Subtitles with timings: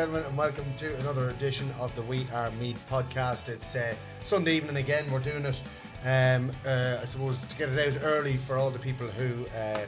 [0.00, 3.50] Gentlemen, and welcome to another edition of the We Are Meath podcast.
[3.50, 5.04] It's uh, Sunday evening again.
[5.12, 5.62] We're doing it,
[6.06, 9.84] um, uh, I suppose, to get it out early for all the people who uh,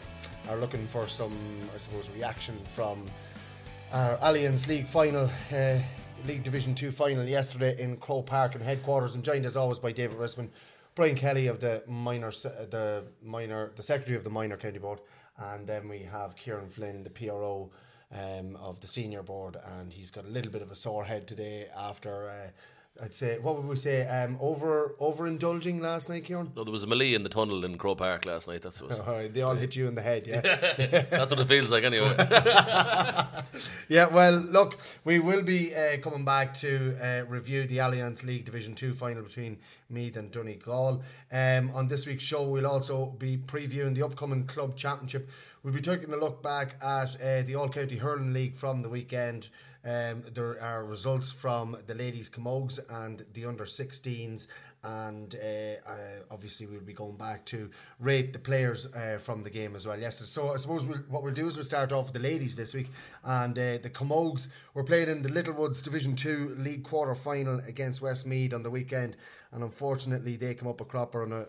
[0.50, 1.34] are looking for some,
[1.74, 3.06] I suppose, reaction from
[3.90, 5.78] our Allianz League final, uh,
[6.26, 9.14] League Division Two final yesterday in Croke Park and headquarters.
[9.14, 10.50] And joined as always by David Risman,
[10.94, 15.00] Brian Kelly of the minor, the minor, the secretary of the minor county board,
[15.38, 17.70] and then we have Kieran Flynn, the PRO
[18.12, 21.26] um, of the senior board, and he's got a little bit of a sore head
[21.26, 22.28] today after.
[22.28, 22.50] Uh,
[23.00, 24.06] I'd say what would we say?
[24.06, 26.52] Um, over overindulging last night, Kieran.
[26.54, 28.62] No, there was a melee in the tunnel in Croke Park last night.
[28.62, 30.40] That's what, Oh, they all hit you in the head, yeah.
[31.10, 32.14] that's what it feels like anyway.
[33.88, 38.44] Yeah, well, look, we will be uh, coming back to uh, review the Allianz League
[38.46, 39.58] Division 2 final between
[39.90, 41.02] Meath and Donegal.
[41.30, 45.28] Um, on this week's show, we'll also be previewing the upcoming club championship.
[45.62, 48.88] We'll be taking a look back at uh, the All County Hurling League from the
[48.88, 49.48] weekend.
[49.84, 54.46] Um, there are results from the ladies' camogues and the under 16s,
[54.84, 55.94] and uh, uh,
[56.30, 59.98] obviously we'll be going back to rate the players uh, from the game as well
[59.98, 60.26] yesterday.
[60.26, 62.74] So I suppose we'll, what we'll do is we'll start off with the ladies this
[62.74, 62.88] week,
[63.24, 68.02] and uh, the camogues were played in the Littlewoods Division Two League quarter final against
[68.02, 69.16] Westmeath on the weekend,
[69.50, 71.46] and unfortunately they come up a cropper on a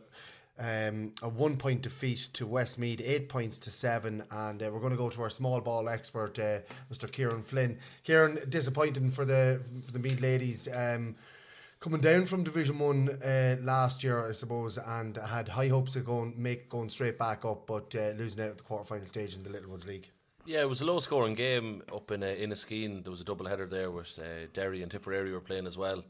[0.59, 4.23] um, a one point defeat to Westmeath, eight points to seven.
[4.31, 6.59] And uh, we're going to go to our small ball expert, uh,
[6.91, 7.11] Mr.
[7.11, 7.79] Kieran Flynn.
[8.03, 10.67] Kieran, disappointing for the for the Meath ladies.
[10.73, 11.15] Um,
[11.79, 16.05] coming down from Division One uh, last year, I suppose, and had high hopes of
[16.05, 19.35] going make going straight back up, but uh, losing out at the quarter final stage
[19.35, 20.09] in the Little Littlewoods League.
[20.45, 23.03] yeah, it was a low scoring game up in uh, Inniskeen.
[23.03, 26.03] There was a double header there with uh, Derry and Tipperary were playing as well.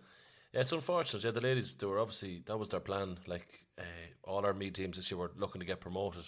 [0.53, 1.23] Yeah, it's unfortunate.
[1.23, 3.17] Yeah, the ladies, they were obviously, that was their plan.
[3.25, 3.47] Like
[3.79, 3.83] uh,
[4.23, 6.25] all our Meath teams this year were looking to get promoted,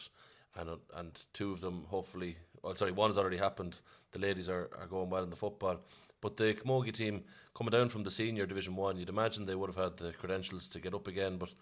[0.56, 3.82] and uh, and two of them hopefully, well, sorry, one has already happened.
[4.12, 5.82] The ladies are, are going well in the football.
[6.22, 7.24] But the Camogie team
[7.54, 10.68] coming down from the senior Division 1, you'd imagine they would have had the credentials
[10.70, 11.54] to get up again, but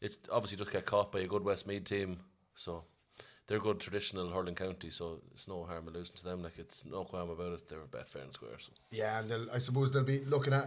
[0.00, 2.18] it obviously just get caught by a good Westmeath team.
[2.54, 2.84] So
[3.46, 6.42] they're good traditional hurling county, so it's no harm in losing to them.
[6.42, 7.68] Like it's no qualm about it.
[7.68, 8.58] They're a bet fair and square.
[8.58, 8.72] So.
[8.90, 10.66] Yeah, and I suppose they'll be looking at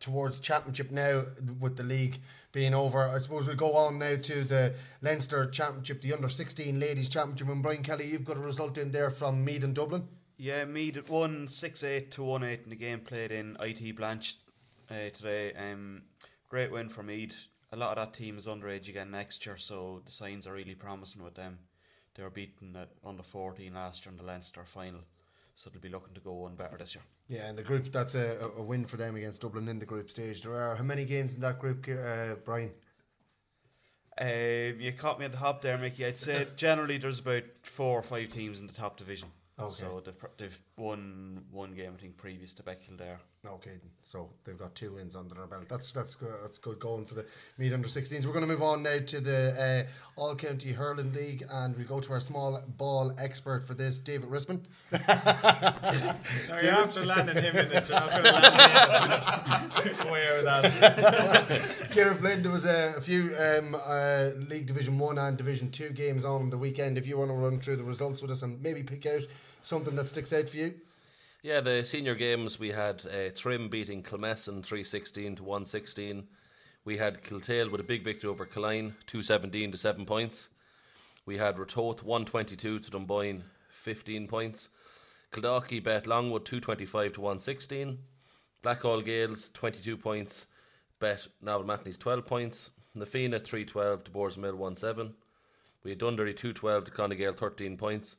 [0.00, 1.24] towards championship now
[1.60, 2.18] with the league
[2.52, 3.02] being over.
[3.02, 7.48] I suppose we'll go on now to the Leinster Championship, the under 16 ladies championship.
[7.48, 10.08] And Brian Kelly, you've got a result in there from Meath and Dublin.
[10.38, 14.36] Yeah, Meath won six eight to one eight in the game played in IT Blanche
[14.90, 15.54] uh, today.
[15.54, 16.02] Um,
[16.48, 17.48] great win for Meath.
[17.72, 20.74] A lot of that team is underage again next year, so the signs are really
[20.74, 21.58] promising with them.
[22.14, 25.00] They were beaten at under fourteen last year in the Leinster final,
[25.56, 27.02] so they'll be looking to go one better this year.
[27.28, 30.10] Yeah, and the group, that's a, a win for them against Dublin in the group
[30.10, 30.42] stage.
[30.42, 32.72] There are how many games in that group, uh, Brian?
[34.20, 36.04] Uh, you caught me at the hop there, Mickey.
[36.04, 39.28] I'd say generally there's about four or five teams in the top division.
[39.58, 39.70] Okay.
[39.70, 43.18] So they've, they've won one game, I think, previous to Beckill there.
[43.54, 45.68] Okay, so they've got two wins under their belt.
[45.68, 46.34] That's that's good.
[46.42, 47.24] That's good going for the
[47.58, 48.26] Meath under 16s.
[48.26, 51.84] We're going to move on now to the uh, All County Hurling League, and we
[51.84, 54.60] go to our small ball expert for this, David Risman.
[56.48, 57.88] No, you're after landing him in it.
[57.88, 60.06] You're not going to land it.
[60.06, 61.88] Away with that.
[61.90, 65.90] Kieran Flynn, there was a, a few um, uh, League Division One and Division Two
[65.90, 66.98] games on the weekend.
[66.98, 69.22] If you want to run through the results with us and maybe pick out
[69.62, 70.74] something that sticks out for you.
[71.46, 76.26] Yeah, the senior games we had uh, Trim beating Kilmessan 316 to 116.
[76.84, 80.50] We had Kiltale with a big victory over Killeen 217 to 7 points.
[81.24, 84.70] We had Ratoath 122 to Dunboyne 15 points.
[85.30, 87.96] Kildalkey bet Longwood 225 to 116.
[88.64, 90.48] Blackhall Gaels 22 points.
[90.98, 92.72] Bet Navan O'Mahonys 12 points.
[92.96, 95.14] Na Fianna 312 to Boardsmill 1 7.
[95.84, 98.16] We had Dundee 212 to Clonegale 13 points.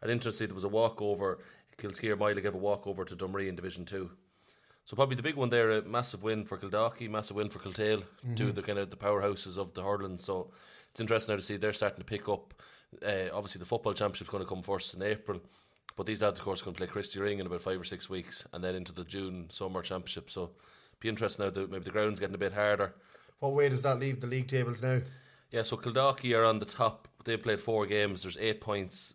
[0.00, 1.40] And interestingly, there was a walkover
[1.78, 4.10] Kilskyre Mile gave a walk over to Drumree in Division 2.
[4.84, 8.04] So probably the big one there, a massive win for Kildalkey, massive win for Kiltale,
[8.36, 10.16] two of the kind of the powerhouses of the hurling.
[10.16, 10.50] So
[10.90, 12.54] it's interesting now to see they're starting to pick up.
[13.06, 15.42] Uh, obviously, the football championship's going to come first in April,
[15.94, 17.84] but these lads, of course, are going to play Christy Ring in about five or
[17.84, 20.30] six weeks, and then into the June summer championship.
[20.30, 20.52] So
[21.00, 22.94] be interesting now that maybe the ground's getting a bit harder.
[23.40, 25.00] What way does that leave the league tables now?
[25.50, 27.08] Yeah, so Kildalkey are on the top.
[27.24, 28.22] They've played four games.
[28.22, 29.14] There's eight points.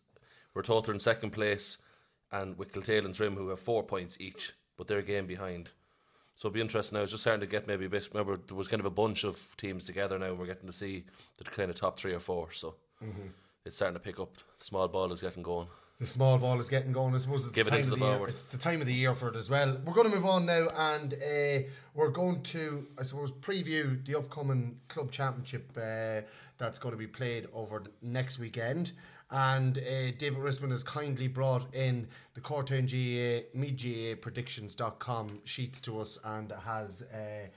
[0.54, 1.80] We're total in second place,
[2.34, 5.72] and with and Trim, who have four points each, but they're a game behind.
[6.36, 7.04] So it'll be interesting now.
[7.04, 8.10] It's just starting to get maybe a bit.
[8.12, 10.74] Remember, there was kind of a bunch of teams together now, and we're getting to
[10.74, 11.06] see
[11.38, 12.52] the kind of top three or four.
[12.52, 12.76] So
[13.66, 14.36] it's starting to pick up.
[14.60, 15.68] The small ball is getting going.
[16.00, 17.14] The small ball is getting going.
[17.14, 18.28] I suppose it's Give the it time into of the the, year.
[18.28, 19.78] It's the time of the year for it as well.
[19.86, 24.18] We're going to move on now, and uh, we're going to, I suppose, preview the
[24.18, 26.22] upcoming club championship uh,
[26.58, 28.94] that's going to be played over the next weekend.
[29.34, 36.20] And uh, David Risman has kindly brought in the Cortown GA, MeadGAPredictions.com sheets to us
[36.24, 37.04] and has.
[37.12, 37.48] Uh,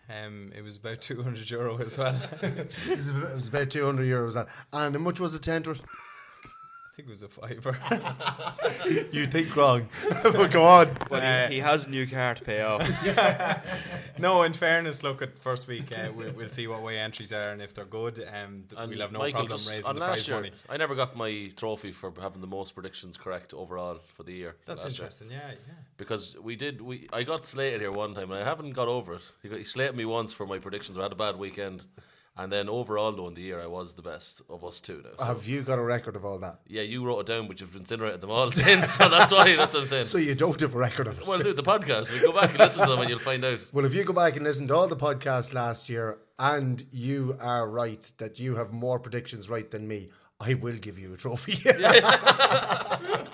[0.09, 2.15] Um, it was about two hundred euro as well.
[2.43, 4.35] It was, about- it was about 200 euros.
[4.35, 4.47] that.
[4.73, 5.81] And how much was it to enter it?
[6.97, 7.77] Think it was a fiver.
[9.13, 9.89] You think wrong.
[10.23, 10.89] but go on.
[11.11, 12.83] But Uh, he, he has a new car to pay off.
[14.19, 15.91] no, in fairness, look at first week.
[15.93, 18.91] Uh, we'll, we'll see what way entries are, and if they're good, um, th- And
[18.91, 20.51] we'll have no Michael, problem just raising on the last prize year, money.
[20.71, 24.55] I never got my trophy for having the most predictions correct overall for the year.
[24.65, 25.05] That's last year.
[25.07, 25.31] interesting.
[25.31, 25.75] Yeah, yeah.
[25.97, 29.15] because we did we I got slated here one time and I haven't got over
[29.15, 29.33] it.
[29.43, 30.97] He, got, he slated me once for my predictions.
[30.99, 31.85] I had a bad weekend,
[32.37, 35.11] and then overall though in the year I was the best of us two now.
[35.19, 36.61] So, Have you got a record of all that?
[36.67, 38.91] yeah, you wrote it down, but you've incinerated them all since.
[38.91, 40.05] So that's why that's what I'm saying.
[40.05, 41.27] So you don't have a record of it.
[41.27, 42.13] well, do the podcast.
[42.13, 43.69] We go back and listen to them, and you'll find out.
[43.73, 47.35] Well, if you go back and listen to all the podcasts last year and you
[47.41, 51.17] are right that you have more predictions right than me, I will give you a
[51.17, 51.53] trophy.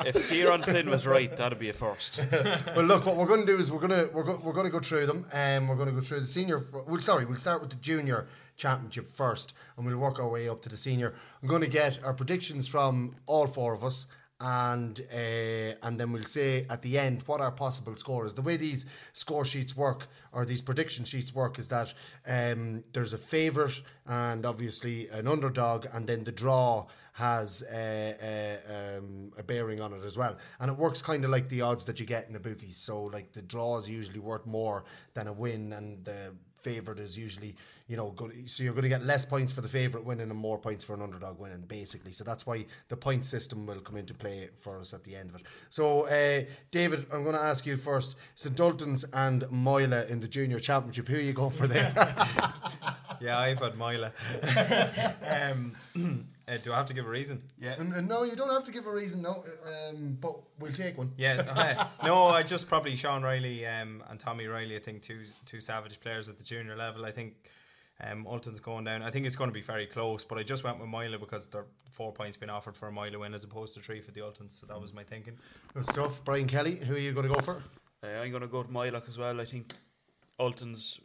[0.06, 2.25] if Kieran Flynn was right, that'd be a first.
[2.76, 4.66] well, look, what we're going to do is we're going to we're, go, we're going
[4.66, 6.62] to go through them, and we're going to go through the senior.
[6.72, 8.26] Well, sorry, we'll start with the junior
[8.56, 11.14] championship first, and we'll work our way up to the senior.
[11.43, 14.06] I'm going to get our predictions from all four of us,
[14.42, 18.34] and uh, and then we'll say at the end what our possible score is.
[18.34, 21.94] The way these score sheets work, or these prediction sheets work, is that
[22.26, 28.99] um, there's a favourite and obviously an underdog, and then the draw has uh, uh,
[28.99, 30.37] um, a bearing on it as well.
[30.61, 32.76] And it works kind of like the odds that you get in the bookies.
[32.76, 34.84] So, like, the draw is usually worth more
[35.14, 37.54] than a win, and the favourite is usually,
[37.88, 38.48] you know, good.
[38.48, 40.94] So, you're going to get less points for the favourite winning and more points for
[40.94, 42.12] an underdog winning, basically.
[42.12, 45.30] So, that's why the point system will come into play for us at the end
[45.30, 45.42] of it.
[45.70, 48.58] So, uh, David, I'm going to ask you first St.
[48.60, 51.08] Ultan's and Moylagh in the junior championship.
[51.08, 51.92] Who are you going for there?
[53.22, 54.12] Yeah, I've had Moylagh.
[55.52, 55.76] um,
[56.48, 57.40] uh, do I have to give a reason?
[57.60, 57.76] Yeah.
[57.78, 61.10] N- no, you don't have to give a reason, no, um, but we'll take one.
[61.16, 64.74] Yeah, uh, no, I just probably Sean Riley um, and Tommy Riley.
[64.74, 67.04] I think two two savage players at the junior level.
[67.04, 67.34] I think
[68.11, 69.02] um, Ultan's going down.
[69.02, 71.47] I think it's going to be very close, but I just went with Moylagh because
[71.49, 74.11] there are four points being offered for a Moylagh win as opposed to three for
[74.11, 74.50] the Ultans.
[74.50, 75.37] So that was my thinking.
[75.75, 76.25] Good stuff.
[76.25, 77.62] Brian Kelly, who are you going to go for?
[78.02, 79.40] Uh, I'm going to go to Moylagh as well.
[79.40, 79.73] I think
[80.40, 81.00] Ultans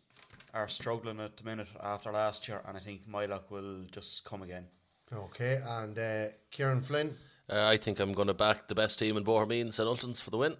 [0.54, 4.42] are struggling at the minute after last year, and I think Moylagh will just come
[4.42, 4.66] again.
[5.13, 7.16] Okay, and uh, Kieran Flynn.
[7.50, 10.32] Uh, I think I'm going to back the best team in Bohermeen, St Ultans, for
[10.32, 10.58] the win.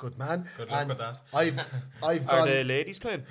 [0.00, 0.46] Good man.
[0.56, 1.16] Good luck And with that.
[1.34, 1.58] I've
[2.02, 3.22] I've Are gone the ladies playing?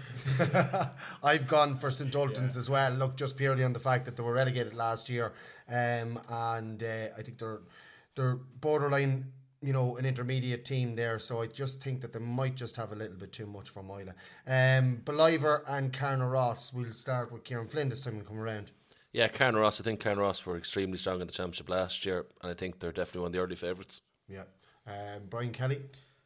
[1.24, 2.92] I've gone for St Ultans as well.
[2.92, 5.34] Look, just purely on the fact that they were relegated last year,
[5.68, 7.62] um, and uh, I think they're
[8.16, 11.18] they're borderline, you know, an intermediate team there.
[11.18, 13.82] So I just think that they might just have a little bit too much for
[13.82, 14.14] Moylagh.
[14.46, 16.72] Um, Ballivor and Carnaross.
[16.72, 18.70] We'll start with Kieran Flynn this time and come around.
[19.12, 19.82] Yeah, Carnaross.
[19.82, 22.92] I think Carnaross were extremely strong in the championship last year, and I think they're
[22.92, 24.02] definitely one of the early favourites.
[24.28, 24.44] Yeah.
[24.86, 25.78] Um, Brian Kelly.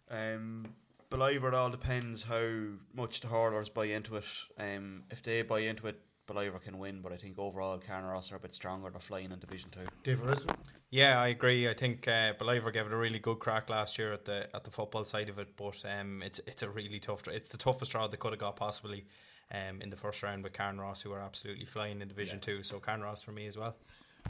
[0.10, 0.67] Um,
[1.13, 2.50] Believe it all depends how
[2.95, 4.25] much the hurlers buy into it.
[4.57, 8.38] Um, if they buy into it, Ballivor can win, but I think overall Carnaross are
[8.38, 8.89] a bit stronger.
[8.89, 9.86] They're flying in Division Two.
[10.01, 10.41] David
[10.89, 11.69] Yeah, I agree.
[11.69, 14.63] I think uh, Ballivor gave it a really good crack last year at the at
[14.63, 17.27] the football side of it, but um, it's it's a really tough.
[17.27, 19.05] It's the toughest draw they could have got possibly
[19.51, 22.63] um, in the first round with Carnaross, who are absolutely flying in Division Two.
[22.63, 23.75] So Carnaross for me as well.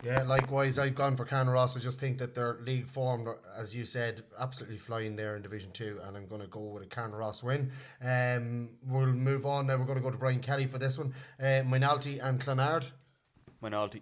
[0.02, 1.78] Yeah, likewise, I've gone for Carnaross.
[1.78, 5.72] I just think that their league form, as you said, absolutely flying there in Division
[5.72, 7.72] 2, and I'm going to go with a Carnaross win.
[8.04, 9.78] Um, we'll move on now.
[9.78, 11.14] We're going to go to Brian Kelly for this one.
[11.40, 12.90] Uh, Moynalty and Clonard.
[13.62, 14.02] Moynalty.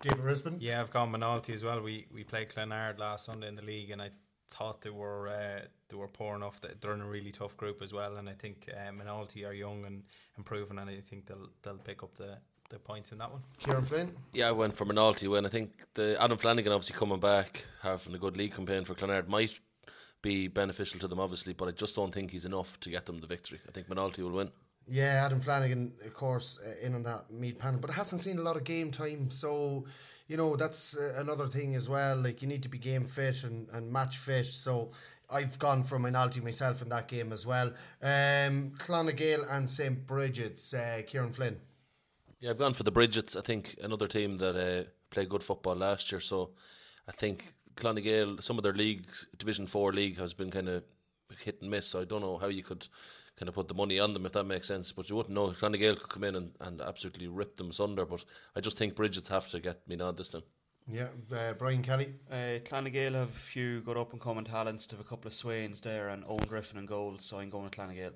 [0.00, 0.56] David Risbon.
[0.60, 1.80] Yeah, I've gone Moynalty as well.
[1.80, 4.10] We we played Clonard last Sunday in the league, and I
[4.48, 6.60] thought they were uh, they were poor enough.
[6.60, 9.52] That they're in a really tough group as well, and I think uh, Moynalty are
[9.52, 10.04] young and
[10.36, 12.38] improving, and I think they'll they'll pick up the,
[12.72, 13.42] the points in that one.
[13.58, 14.10] Kieran Flynn.
[14.32, 15.46] Yeah, I went for Moynalty win.
[15.46, 19.28] I think the Adam Flanagan obviously coming back, having a good league campaign for Clonard
[19.28, 19.58] might
[20.22, 23.20] be beneficial to them, obviously, but I just don't think he's enough to get them
[23.20, 23.60] the victory.
[23.68, 24.50] I think Moynalty will win.
[24.88, 28.42] Yeah, Adam Flanagan, of course, uh, in on that Meath panel, but hasn't seen a
[28.42, 29.30] lot of game time.
[29.30, 29.84] So,
[30.26, 32.16] you know, that's uh, another thing as well.
[32.16, 34.46] Like, you need to be game fit and, and match fit.
[34.46, 34.90] So,
[35.30, 37.68] I've gone for Moynalty myself in that game as well.
[38.02, 40.06] Um, Clann na nGael and St.
[40.06, 41.58] Bridget's, uh, Kieran Flynn.
[42.42, 43.36] Yeah, I've gone for the Bridgets.
[43.36, 46.20] I think another team that uh, played good football last year.
[46.20, 46.50] So
[47.06, 49.06] I think Clann na nGael, some of their league,
[49.38, 50.82] Division 4 league, has been kind of
[51.44, 51.86] hit and miss.
[51.86, 52.88] So I don't know how you could
[53.38, 54.90] kind of put the money on them, if that makes sense.
[54.90, 55.52] But you wouldn't know.
[55.52, 58.04] Clann na nGael could come in and, and absolutely rip them asunder.
[58.04, 58.24] But
[58.56, 60.42] I just think Bridgets have to get me nod this time.
[60.88, 62.12] Yeah, uh, Brian Kelly.
[62.28, 64.88] Uh, Clann na nGael have a few good up and coming talents.
[64.88, 67.62] They have a couple of Swains there and Owen Griffin and goals, so I'm going
[67.62, 68.14] with Clann na nGael.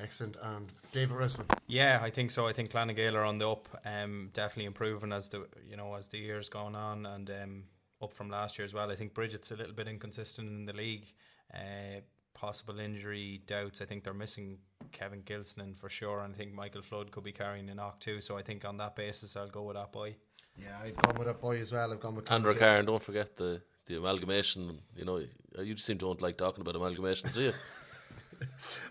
[0.00, 0.36] Excellent.
[0.42, 1.50] And David Risman.
[1.66, 2.46] Yeah, I think so.
[2.46, 5.76] I think Clann na nGael are on the up, um, definitely improving as the you
[5.76, 7.64] know as the years gone on, and um,
[8.02, 8.90] up from last year as well.
[8.90, 11.06] I think Bridget's a little bit inconsistent in the league.
[11.52, 12.00] Uh,
[12.34, 13.80] possible injury doubts.
[13.80, 14.58] I think they're missing
[14.92, 18.20] Kevin Gilson for sure, and I think Michael Flood could be carrying a knock too.
[18.20, 20.14] So I think on that basis, I'll go with that boy.
[20.56, 21.92] Yeah, I've gone with that boy as well.
[21.92, 22.76] I've gone with Andrew Clann na nGael.
[22.76, 24.78] Carr, don't forget the, the amalgamation.
[24.96, 25.18] You know,
[25.58, 27.52] you just seem to don't like talking about amalgamations, do you?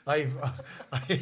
[0.06, 0.34] I've
[0.92, 1.20] I,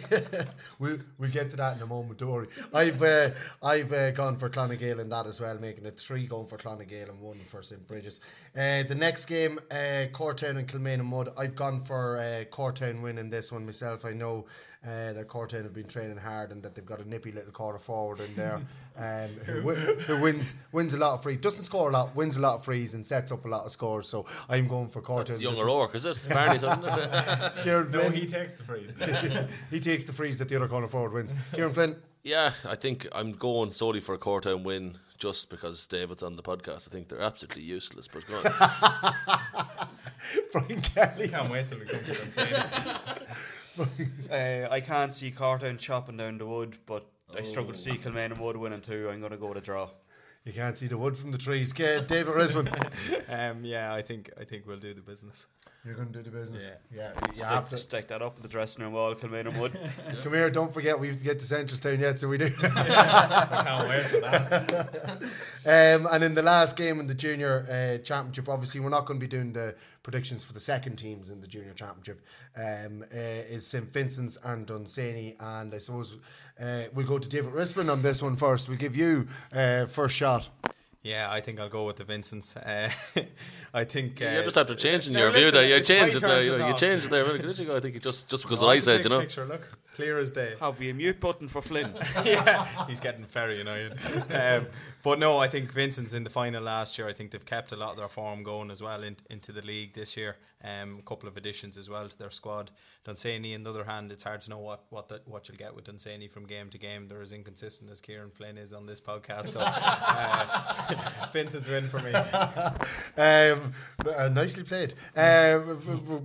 [0.79, 2.47] we'll we'll get to that in a moment, don't.
[2.73, 3.29] I've uh,
[3.63, 6.47] I've uh, gone for Clann na nGael in that as well, making it three going
[6.47, 8.19] for Clann na nGael and one for St Bridges.
[8.55, 11.33] Uh, the next game, uh, Cortown and Kilmainhamwood.
[11.37, 14.05] I've gone for uh, Cortown winning this one myself.
[14.05, 14.45] I know
[14.85, 17.79] uh, that Cortown have been training hard and that they've got a nippy little quarter
[17.79, 18.61] forward in there,
[18.97, 22.37] um, who, wi- who wins wins a lot of free doesn't score a lot, wins
[22.37, 24.07] a lot of frees and sets up a lot of scores.
[24.07, 25.21] So I'm going for Cortown.
[25.21, 25.63] It's this young one.
[25.65, 26.27] O'Rourke, is it?
[26.31, 27.51] Barney's, isn't it?
[27.63, 28.13] Kieran No, Flynn.
[28.13, 28.96] he takes the freeze.
[29.70, 31.34] he takes the freeze that the other corner forward wins.
[31.54, 31.96] Kieran Flynn.
[32.24, 36.44] Yeah, I think I'm going solely for a Cortown win just because David's on the
[36.44, 36.88] podcast.
[36.88, 39.13] I think they're absolutely useless, but go on.
[40.51, 41.27] Brian Kelly.
[41.27, 43.22] Can't wait till we come to that
[44.32, 47.06] Uh, I can't see Cortown chopping down the wood, but
[47.38, 49.10] I struggle to see Kilmainhamwood winning too.
[49.12, 49.89] I'm going to go with a draw.
[50.46, 51.74] You can't see the wood from the trees.
[51.74, 52.68] Okay, David Risman.
[53.51, 55.48] um, yeah, I think I think we'll do the business.
[55.86, 56.72] You're going to do the business.
[56.92, 57.12] Yeah.
[57.13, 57.77] Yeah, you Stick, have to.
[57.77, 59.77] stick that up in the dressing room wall, Kilmainhamwood.
[60.24, 62.46] Come here, don't forget we have to get to Seneschalstown yet, so we do.
[62.63, 65.42] I can't wait for that.
[65.68, 69.20] Um, and in the last game in the junior uh, championship, obviously we're not going
[69.20, 69.74] to be doing the
[70.04, 72.22] predictions for the second teams in the junior championship.
[72.56, 73.18] Um, uh,
[73.50, 76.18] is St Vincent's and Dunsany, and I suppose
[76.62, 78.70] uh, we'll go to David Risman on this one first.
[78.70, 80.50] We'll give you uh, first shot.
[81.05, 82.55] Yeah, I think I'll go with the Vincents.
[82.65, 82.89] Uh,
[83.74, 85.69] I think uh, you just have to change in now your view listen, there.
[85.69, 86.43] You it's changed it turn there.
[86.43, 87.75] You, you changed it there a minute ago.
[87.75, 89.19] I think just just because Oh, what I can said, you a know.
[89.19, 90.53] Picture, look, clear as day.
[90.62, 91.93] Have we a mute button for Flynn?
[92.25, 93.93] yeah, he's getting very annoyed.
[94.31, 94.67] Um,
[95.05, 97.07] but no, I think Vincent's in the final last year.
[97.07, 99.62] I think they've kept a lot of their form going as well in, into the
[99.62, 100.35] league this year.
[100.63, 102.71] Um, a couple of additions as well to their squad.
[103.03, 105.75] Dunsany, on the other hand, it's hard to know what what the, what you'll get
[105.75, 107.07] with Dunsany from game to game.
[107.07, 109.45] They're as inconsistent as Kieran Flynn is on this podcast.
[109.45, 112.12] So uh, Vincent's win for me.
[113.21, 113.74] Um,
[114.05, 114.93] Uh, nicely played.
[115.15, 115.59] Uh,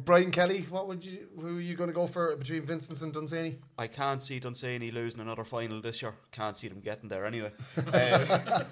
[0.04, 1.28] Brian Kelly, what would you?
[1.38, 3.56] Who are you going to go for between Vincent's and Dunsany?
[3.78, 6.14] I can't see Dunsany losing another final this year.
[6.30, 7.52] Can't see them getting there anyway.
[7.92, 8.62] Uh,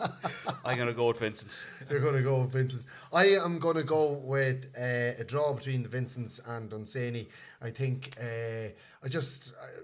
[0.65, 1.67] I'm going to go with Vincent's.
[1.91, 2.87] You're going to go with Vincent's.
[3.13, 7.27] I am going to go with uh, a draw between the Vincent's and Dunsany.
[7.63, 8.69] I think uh,
[9.03, 9.55] I just.
[9.55, 9.83] Uh,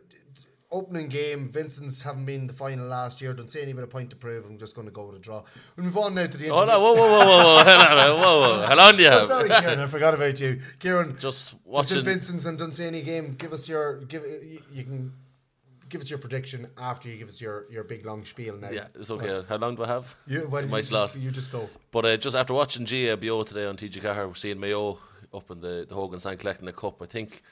[0.74, 3.32] opening game, Vincent's haven't been in the final last year.
[3.32, 4.44] Dunsany with a point to prove.
[4.44, 5.44] I'm just going to go with a draw.
[5.76, 6.50] We'll move on now to the.
[6.50, 6.80] Oh no!
[6.80, 7.64] Whoa, whoa, whoa, whoa, whoa!
[7.64, 8.66] Hold on, whoa, whoa!
[8.66, 10.60] How long do you Oh, sorry, Kieran, I forgot about you.
[10.80, 12.04] Kieran, Just the St.
[12.04, 13.34] Vincent's and Dunsany game.
[13.34, 14.24] Give us your give.
[14.24, 15.12] You, you can
[15.94, 18.56] give us your prediction after you give us your, your big long spiel.
[18.56, 19.46] Now, Yeah, it's okay.
[19.48, 20.16] How long do I have?
[20.26, 21.10] You, well, My you, slot.
[21.10, 21.70] just, you just go.
[21.92, 24.98] But uh, just after watching GAA Beo today on TG4, we're seeing Mayo
[25.32, 27.00] up in the, the Hogan Sign collecting the cup.
[27.00, 27.42] I think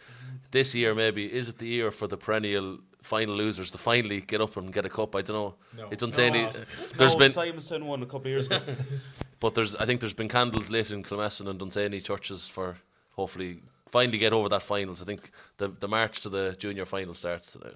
[0.50, 4.40] this year maybe is it the year for the perennial final losers to finally get
[4.40, 5.14] up and get a cup.
[5.14, 5.54] I don't know.
[5.78, 5.88] No.
[5.92, 6.42] It's unsanely.
[6.42, 6.50] No,
[6.96, 8.58] There's no, been, Simonson won a couple of years ago.
[9.40, 12.76] but there's I think there's been candles lit in Kilmessan and Dunsany churches for
[13.12, 15.00] hopefully finally get over that finals.
[15.00, 17.74] I think the the march to the junior final starts today.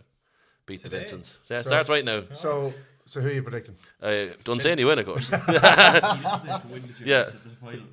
[0.66, 1.38] Beat the Vincents.
[1.48, 2.24] Yeah, it So- starts right now.
[2.32, 3.76] So, so who are you predicting?
[4.02, 5.30] Uh, Dunsany win, of course.
[7.04, 7.26] yeah,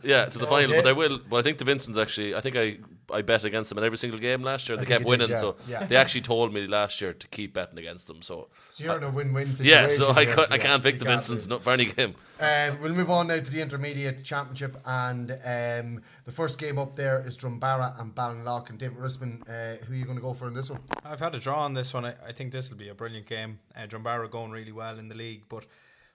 [0.03, 0.71] yeah, to the final.
[0.71, 0.81] Okay.
[0.81, 1.19] But I will.
[1.29, 2.33] But I think the Vincents actually.
[2.35, 2.77] I think I
[3.11, 4.77] I bet against them in every single game last year.
[4.77, 5.85] and They kept you did, winning, yeah, so yeah.
[5.85, 8.21] they actually told me last year to keep betting against them.
[8.21, 9.83] So So you're in a win-win situation.
[9.83, 11.49] yeah, so I, ca- I can't pick the can't Vincents lose.
[11.49, 12.15] not for any game.
[12.39, 16.95] Um, we'll move on now to the intermediate championship, and um, the first game up
[16.95, 18.69] there is Drumbaragh and Ballinlough.
[18.69, 20.79] And David Risman, uh, who are you going to go for in this one?
[21.05, 22.05] I've had a draw on this one.
[22.05, 23.59] I, I think this will be a brilliant game.
[23.75, 25.65] Uh, Drumbaragh going really well in the league, but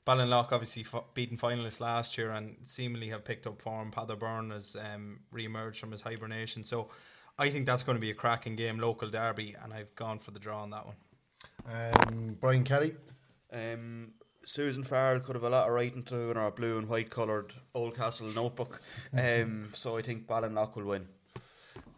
[0.09, 3.91] Ballinlough obviously f- beaten finalists last year and seemingly have picked up form.
[3.91, 6.88] Pather Byrne has um, re-emerged from his hibernation, so
[7.38, 10.31] I think that's going to be a cracking game, local derby, and I've gone for
[10.31, 10.97] the draw on that one.
[11.71, 12.93] Um, Brian Kelly.
[13.53, 14.12] Um,
[14.45, 17.11] Susan Farrell could have a lot of writing to do in our blue and white
[17.11, 18.81] coloured Oldcastle notebook.
[19.12, 21.07] Um, so I think Ballinlough will win.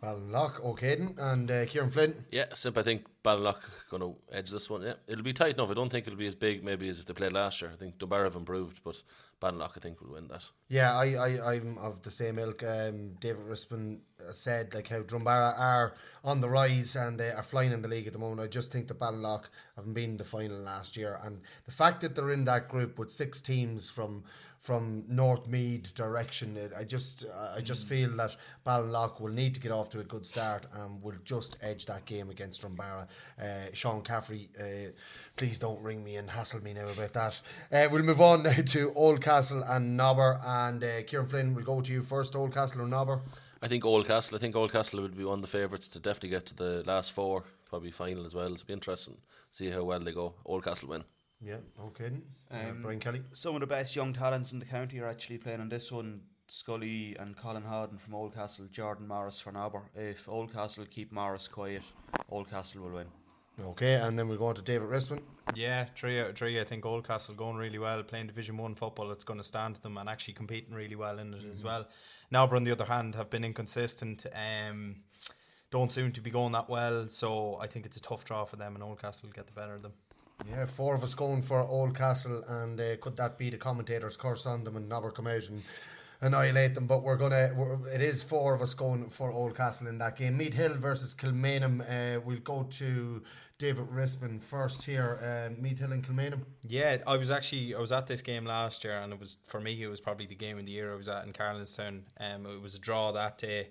[0.02, 2.25] Ballinlough, O'Caden, and uh, Kieran Flynn.
[2.33, 2.81] Yeah, simple.
[2.81, 3.59] I think Ballinlough
[3.91, 4.83] going to edge this one.
[4.83, 5.71] Yeah, it'll be tight enough.
[5.71, 7.71] I don't think it'll be as big maybe as if they played last year.
[7.73, 9.03] I think Dunbar have improved, but
[9.41, 10.49] Ballinlough I think will win that.
[10.69, 12.62] Yeah, I, I, I'm of the same ilk.
[12.62, 14.00] Um, David Risman
[14.31, 18.07] said like how Drumbaragh are on the rise and uh, are flying in the league
[18.07, 18.41] at the moment.
[18.41, 22.00] I just think the Ballinlough haven't been in the final last year, and the fact
[22.03, 24.25] that they're in that group with six teams from
[24.59, 27.25] from North Meath direction, it, I just
[27.57, 28.37] I just feel that
[28.67, 32.04] Ballinlough will need to get off to a good start and will just edge that
[32.04, 33.09] game against Drumbaragh.
[33.40, 34.90] Uh, Sean Caffrey, uh,
[35.36, 37.42] please don't ring me and hassle me now about that.
[37.73, 41.80] Uh, we'll move on now to Oldcastle and Nobber, and uh, Kieran Flynn, we'll go
[41.80, 42.34] to you first.
[42.34, 43.20] Oldcastle or Nobber?
[43.62, 44.36] I think Oldcastle.
[44.36, 47.12] I think Oldcastle would be one of the favourites to definitely get to the last
[47.12, 48.52] four, probably final as well.
[48.52, 49.16] It'll be interesting.
[49.50, 50.34] See how well they go.
[50.46, 51.04] Oldcastle win.
[51.42, 52.10] Yeah, okay.
[52.50, 53.23] Uh, Brian Kelly.
[53.32, 56.20] Some of the best young talents in the county are actually playing on this one.
[56.50, 59.82] Scully and Colin Howden from Oldcastle, Jordan Morris for Nobber.
[59.95, 61.82] If Oldcastle keep Morris quiet,
[62.28, 63.06] Oldcastle will win.
[63.60, 65.23] Okay, and then we'll go on to David Risman.
[65.54, 66.60] Yeah, three out of three.
[66.60, 69.13] I think Oldcastle going really well, playing Division One football.
[69.13, 71.86] It's going to stand them and actually competing really well in it as well.
[72.32, 74.26] Nobber, on the other hand, have been inconsistent.
[74.34, 74.97] Um,
[75.71, 77.06] don't seem to be going that well.
[77.06, 79.75] So I think it's a tough draw for them, and Oldcastle will get the better
[79.75, 79.93] of them.
[80.49, 84.47] Yeah, four of us going for Oldcastle, and uh, could that be the commentators' curse
[84.47, 85.63] on them and Nobber come out and
[86.21, 86.87] annihilate them?
[86.87, 90.37] But we're gonna, we're, it is four of us going for Oldcastle in that game.
[90.37, 91.80] Meath Hill versus Kilmainham.
[91.80, 93.23] Uh, we'll go to
[93.59, 95.19] David Risman first here.
[95.23, 96.45] Uh, Meath Hill and Kilmainham.
[96.67, 99.61] Yeah, I was actually I was at this game last year, and it was for
[99.61, 100.93] me it was probably the game of the year.
[100.93, 102.02] I was at in Carlanstown.
[102.19, 103.69] Um, it was a draw that day.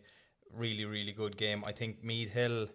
[0.54, 1.64] Really, really good game.
[1.66, 2.68] I think Meath Hill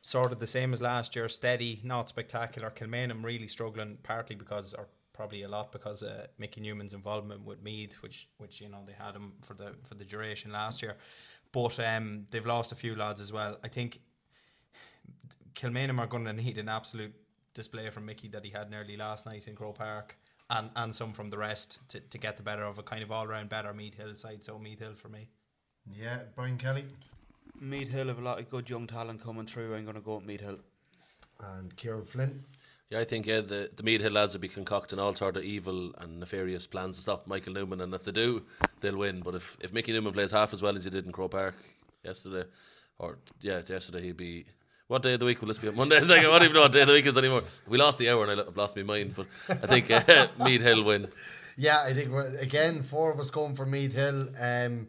[0.00, 2.70] sort of the same as last year, steady, not spectacular.
[2.70, 4.88] Kilmainham really struggling, partly because or
[5.20, 8.94] probably a lot because of Mickey Newman's involvement with Meath, which which you know they
[8.94, 10.96] had him for the for the duration last year.
[11.52, 13.58] But um, they've lost a few lads as well.
[13.62, 14.00] I think
[15.54, 17.14] Kilmainham are going to need an absolute
[17.52, 20.16] display from Mickey that he had nearly last night in Croke Park,
[20.48, 23.12] and, and some from the rest to, to get the better of a kind of
[23.12, 24.42] all round better Meath Hill side.
[24.42, 25.28] So Meath Hill for me.
[26.02, 26.84] Yeah, Brian Kelly
[27.60, 29.74] Meath Hill have a lot of good young talent coming through.
[29.74, 30.60] I'm going to go with Meath Hill.
[31.58, 32.42] and Kieran Flynn.
[32.90, 35.44] Yeah, I think yeah, the the Meath Hill lads will be concocting all sort of
[35.44, 38.42] evil and nefarious plans to stop Michael Newman, and if they do,
[38.80, 39.20] they'll win.
[39.20, 41.54] But if, if Mickey Newman plays half as well as he did in Croke Park
[42.02, 42.48] yesterday,
[42.98, 44.44] or yeah, yesterday he'd be.
[44.88, 45.68] What day of the week will this be?
[45.68, 45.96] on Monday?
[45.98, 47.44] It's like, I don't even know what day of the week is anymore.
[47.68, 50.82] We lost the hour and I've lost my mind, but I think uh, Meath Hill
[50.82, 51.06] win.
[51.56, 54.30] Yeah, I think we're, again four of us going for Meath Hill.
[54.36, 54.88] Um,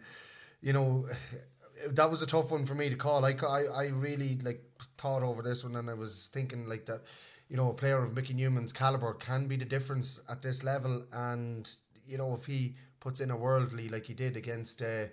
[0.60, 1.06] you know,
[1.90, 3.24] that was a tough one for me to call.
[3.24, 4.64] I, I, I really like
[4.98, 7.02] thought over this one, and I was thinking like that.
[7.52, 11.04] You know, a player of Mickey Newman's caliber can be the difference at this level,
[11.12, 11.70] and
[12.08, 14.82] you know if he puts in a worldly like he did against.
[14.82, 15.08] Uh,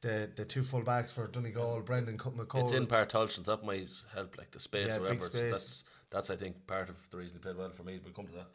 [0.00, 2.62] the the two full backs for Donegal, Brendan McCall.
[2.62, 5.20] It's in part Tolchins, that might help, like the space Yeah, or whatever.
[5.20, 5.50] space.
[5.50, 8.00] That's, that's, I think, part of the reason he played well for me.
[8.02, 8.46] We'll come to that.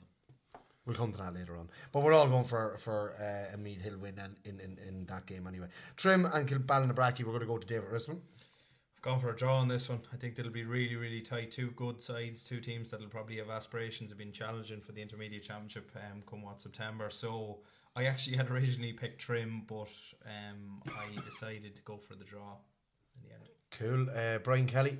[0.85, 1.69] We'll come to that later on.
[1.91, 5.25] But we're all going for for uh, a Meath Hill win in, in, in that
[5.25, 5.67] game anyway.
[5.97, 8.19] Trim and Kilballinabraki, we're going to go to David Risman.
[9.05, 9.99] I've gone for a draw on this one.
[10.11, 11.51] I think it'll be really, really tight.
[11.51, 15.43] Two good sides, two teams that'll probably have aspirations of being challenging for the intermediate
[15.43, 17.11] championship um, come what September.
[17.11, 17.59] So
[17.95, 19.91] I actually had originally picked Trim, but
[20.25, 22.57] um, I decided to go for the draw
[23.13, 23.49] in the end.
[23.69, 24.09] Cool.
[24.09, 24.97] Uh, Brian Kelly.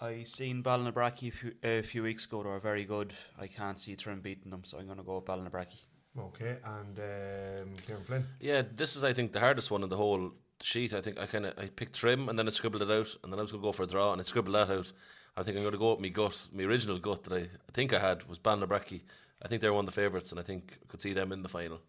[0.00, 2.44] I seen Ballinabrackey a few, a few weeks ago.
[2.44, 3.12] They were very good.
[3.36, 5.82] I can't see Trim beating them, so I'm going to go with Ballinabrackey.
[6.16, 8.24] Okay, and um, Kieran Flynn.
[8.40, 10.92] Yeah, this is, I think, the hardest one in the whole sheet.
[10.92, 13.32] I think I kind of I picked Trim and then I scribbled it out, and
[13.32, 14.92] then I was going to go for a draw, and I scribbled that out.
[15.36, 17.72] I think I'm going to go with my gut, my original gut that I, I
[17.72, 19.02] think I had was Ballinabrackey.
[19.42, 21.42] I think they're one of the favourites, and I think I could see them in
[21.42, 21.80] the final.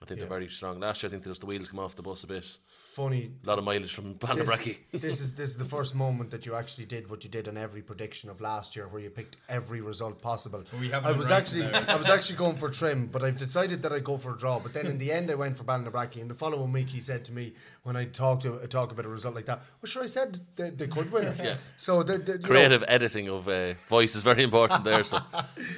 [0.00, 0.26] I think Yeah.
[0.26, 0.78] they're very strong.
[0.78, 2.44] Last year, I think just the wheels come off the bus a bit.
[2.64, 3.32] Funny.
[3.44, 4.78] A lot of mileage from This, Ballinabrackey.
[4.92, 7.56] this is this is the first moment that you actually did what you did on
[7.56, 10.62] every prediction of last year, where you picked every result possible.
[10.80, 11.64] We I was actually.
[11.64, 14.60] I was actually going for Trim, but I've decided that I'd go for a draw.
[14.60, 16.20] But then in the end, I went for Ballinabrackey.
[16.20, 19.08] And the following week, he said to me when I talked to talk about a
[19.08, 21.54] result like that, "Well, sure, I said they, they could win." Yeah.
[21.76, 25.02] So the, the you know, Creative editing of uh, voice is very important there.
[25.02, 25.18] So,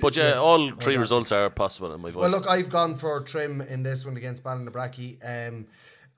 [0.03, 2.21] but yeah, all three that's- results are possible in my voice.
[2.21, 5.19] Well, look, I've gone for Trim in this one against Ballinabrackey.
[5.25, 5.67] Um,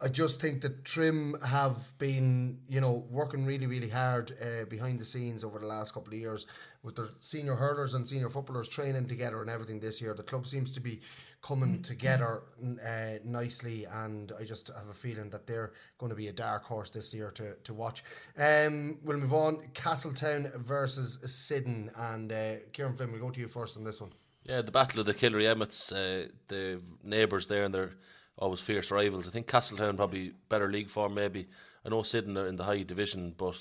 [0.05, 4.99] I just think that Trim have been, you know, working really, really hard uh, behind
[4.99, 6.49] the scenes over the last couple of years
[6.83, 10.13] with their senior hurlers and senior footballers training together and everything this year.
[10.13, 11.01] The club seems to be
[11.41, 12.43] coming together
[12.85, 16.65] uh, nicely, and I just have a feeling that they're going to be a dark
[16.65, 18.03] horse this year to, to watch.
[18.37, 19.69] Um, we'll move on.
[19.73, 24.11] Castletown versus Syddan, and uh, Kieran Flynn, we'll go to you first on this one.
[24.45, 27.93] Yeah, the battle of the Killery Emmets, uh, the neighbours there, and they're
[28.37, 29.29] always fierce rivals.
[29.29, 31.47] I think Castletown probably better league form, maybe.
[31.85, 33.57] I know Syddan are in the high division, but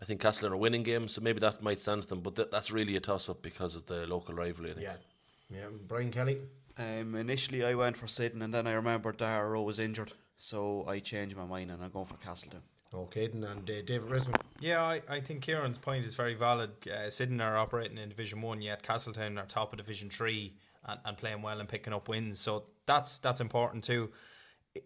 [0.00, 2.20] I think Castletown are winning games, so maybe that might stand to them.
[2.20, 4.70] But th- that's really a toss up because of the local rivalry.
[4.70, 4.86] I think.
[4.86, 5.68] Yeah, yeah.
[5.86, 6.38] Brian Kelly.
[6.78, 10.84] Um, initially, I went for Syddan, and then I remembered Dara Rowe was injured, so
[10.86, 12.62] I changed my mind and I'm going for Castleton.
[12.94, 14.40] Okay, then, and uh, David Risman.
[14.60, 16.70] Yeah, I, I think Kieran's point is very valid.
[16.90, 20.54] Uh, Syddan are operating in Division One, yet Castletown are top of Division Three
[20.86, 22.40] and, and playing well and picking up wins.
[22.40, 24.10] So that's that's important too.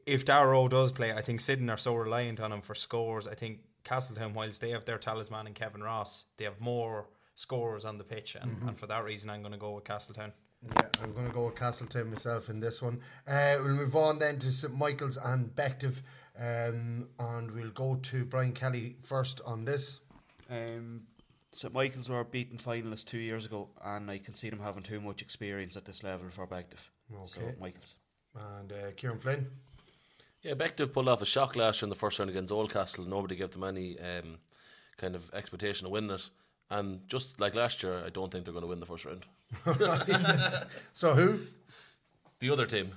[0.06, 3.28] If Darrow does play, I think Syddan are so reliant on him for scores.
[3.28, 7.84] I think Castletown, whilst they have their talisman and Kevin Ross, they have more scorers
[7.84, 10.32] on the pitch, and, and for that reason, I'm going to go with Castletown.
[10.64, 13.00] Yeah, I'm going to go with Castletown myself in this one.
[13.26, 16.02] Uh, we'll move on then to St Michael's and Bective,
[16.38, 20.00] um, and we'll go to Brian Kelly first on this.
[20.50, 21.02] Um,
[21.52, 25.00] St Michael's were beaten finalists two years ago, and I can see them having too
[25.00, 26.88] much experience at this level for Bective.
[27.26, 27.96] So Michael's.
[28.58, 29.46] And uh, Kieran Flynn.
[30.42, 33.06] Yeah, Bective pulled off a shock last year in the first round against Oldcastle.
[33.06, 34.38] Nobody gave them any um,
[34.96, 36.28] kind of expectation of winning it.
[36.70, 39.26] And just like last year, I don't think they're going to win the first round.
[40.94, 41.38] So who?
[42.38, 42.90] The other team,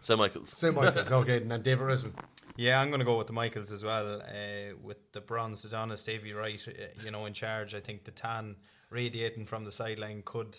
[0.00, 0.58] St Michael's.
[0.58, 1.12] St Michael's.
[1.12, 2.12] Okay, and then David Risman.
[2.58, 4.20] Yeah, I'm going to go with the Michaels as well.
[4.20, 7.72] Uh, with the bronze Adonis, Davy Wright, uh, you know, in charge.
[7.72, 8.56] I think the tan
[8.90, 10.56] radiating from the sideline could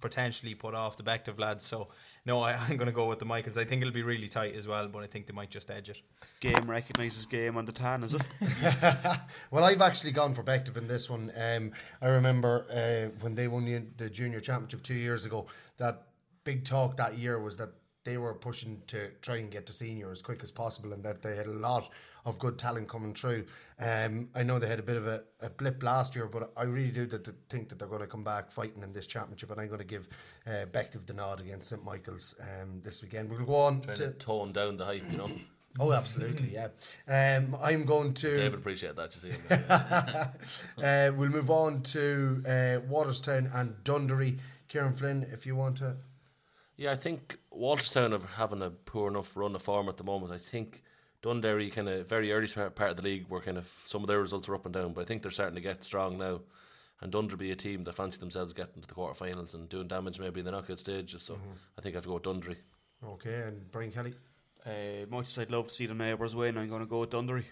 [0.00, 1.64] potentially put off the Bective lads.
[1.64, 1.88] So,
[2.24, 3.58] no, I, I'm going to go with the Michaels.
[3.58, 5.88] I think it'll be really tight as well, but I think they might just edge
[5.88, 6.02] it.
[6.38, 8.22] Game recognises game on the tan, is it?
[9.50, 11.32] Well, I've actually gone for Bective in this one.
[11.36, 15.46] Um, I remember uh, when they won the, the junior championship two years ago.
[15.78, 16.00] That
[16.44, 17.70] big talk that year was that
[18.04, 21.22] they were pushing to try and get to senior as quick as possible, and that
[21.22, 21.88] they had a lot
[22.24, 23.46] of good talent coming through.
[23.80, 26.64] Um, I know they had a bit of a, a blip last year, but I
[26.64, 29.60] really do that, think that they're going to come back fighting in this championship, and
[29.60, 30.08] I'm going to give
[30.46, 33.30] uh, Bective the nod against St Michael's um, this weekend.
[33.30, 34.10] We'll go on Trying to.
[34.10, 35.26] to tone down the hype, you know.
[35.80, 36.68] Oh, absolutely, yeah.
[37.08, 38.36] Um, I'm going to.
[38.36, 39.54] David appreciate that, you see.
[40.84, 44.38] uh, we'll move on to uh, Walterstown and Dunderry.
[44.68, 45.96] Kieran Flynn, if you want to.
[46.76, 50.32] Yeah, I think Walterstown are having a poor enough run of form at the moment.
[50.32, 50.82] I think
[51.22, 54.08] Dunderry kind of very early part part of the league were kind of some of
[54.08, 56.40] their results are up and down, but I think they're starting to get strong now.
[57.00, 60.18] And Dunderry be a team that fancy themselves getting to the quarterfinals and doing damage
[60.18, 61.22] maybe in the knockout stages.
[61.22, 61.38] So
[61.76, 62.56] I think I have to go with Dunderry.
[63.04, 64.14] Okay, and Brian Kelly.
[64.66, 67.10] uh, much as I'd love to see the neighbours win, I'm going to go with
[67.10, 67.44] Dunderry.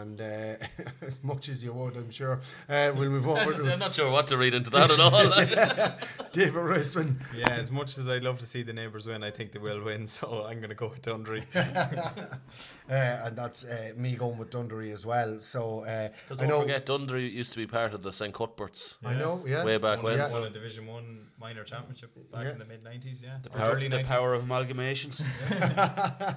[0.00, 0.54] And uh,
[1.02, 2.40] as much as you would, I'm sure.
[2.68, 3.38] Uh, we'll move on.
[3.70, 5.10] I'm not sure what to read into that at all.
[6.32, 7.16] David Risman.
[7.36, 9.82] Yeah, as much as I'd love to see the neighbours win, I think they will
[9.84, 10.06] win.
[10.06, 11.44] So I'm going to go with Dunderry.
[12.88, 15.38] Uh, and that's uh, me going with Dunderry as well.
[15.40, 16.60] So uh, Because I don't know.
[16.62, 18.98] forget, Dunderry used to be part of the St Cuthberts.
[19.04, 19.64] I know, yeah.
[19.64, 20.18] Way back Won, when.
[20.18, 20.32] Yeah.
[20.32, 22.52] won a Division One minor championship back Yeah.
[22.52, 23.22] in the mid '90s.
[23.22, 24.06] Yeah, the Power- early the 90s.
[24.06, 25.22] power of amalgamations.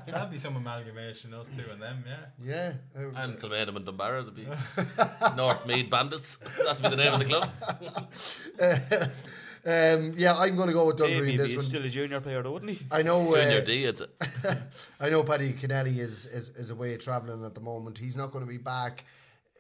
[0.06, 2.04] That'd be some amalgamation, us two and them.
[2.44, 2.74] Yeah.
[2.98, 3.04] Yeah.
[3.16, 4.48] uh, And Kilmainham and Dunbarra, there'd be
[5.36, 6.38] North Meath Bandits.
[6.38, 7.50] That'd be the name of the club.
[9.66, 11.64] um, yeah, I'm going to go with Dunderry Davey in be this one.
[11.64, 12.86] still a junior player, though, wouldn't he?
[12.92, 13.24] I know.
[13.36, 14.02] Junior Uh, D, it's
[14.44, 14.90] it.
[15.00, 17.98] I know Paddy Kennelly is, is, is away travelling at the moment.
[17.98, 19.06] He's not going to be back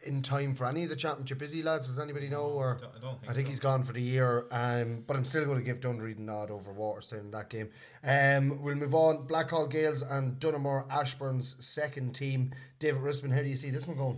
[0.05, 1.87] in time for any of the championship, is he, lads?
[1.87, 2.45] Does anybody know?
[2.45, 3.49] Or I don't think I think so.
[3.49, 4.45] he's gone for the year.
[4.51, 7.69] Um, but I'm still going to give Dunderry the nod over Walterstown in that game.
[8.03, 9.27] Um, we'll move on.
[9.27, 12.53] Blackhall Gaels and Donaghmore Ashbourne's second team.
[12.79, 14.17] David Risman, how do you see this one going?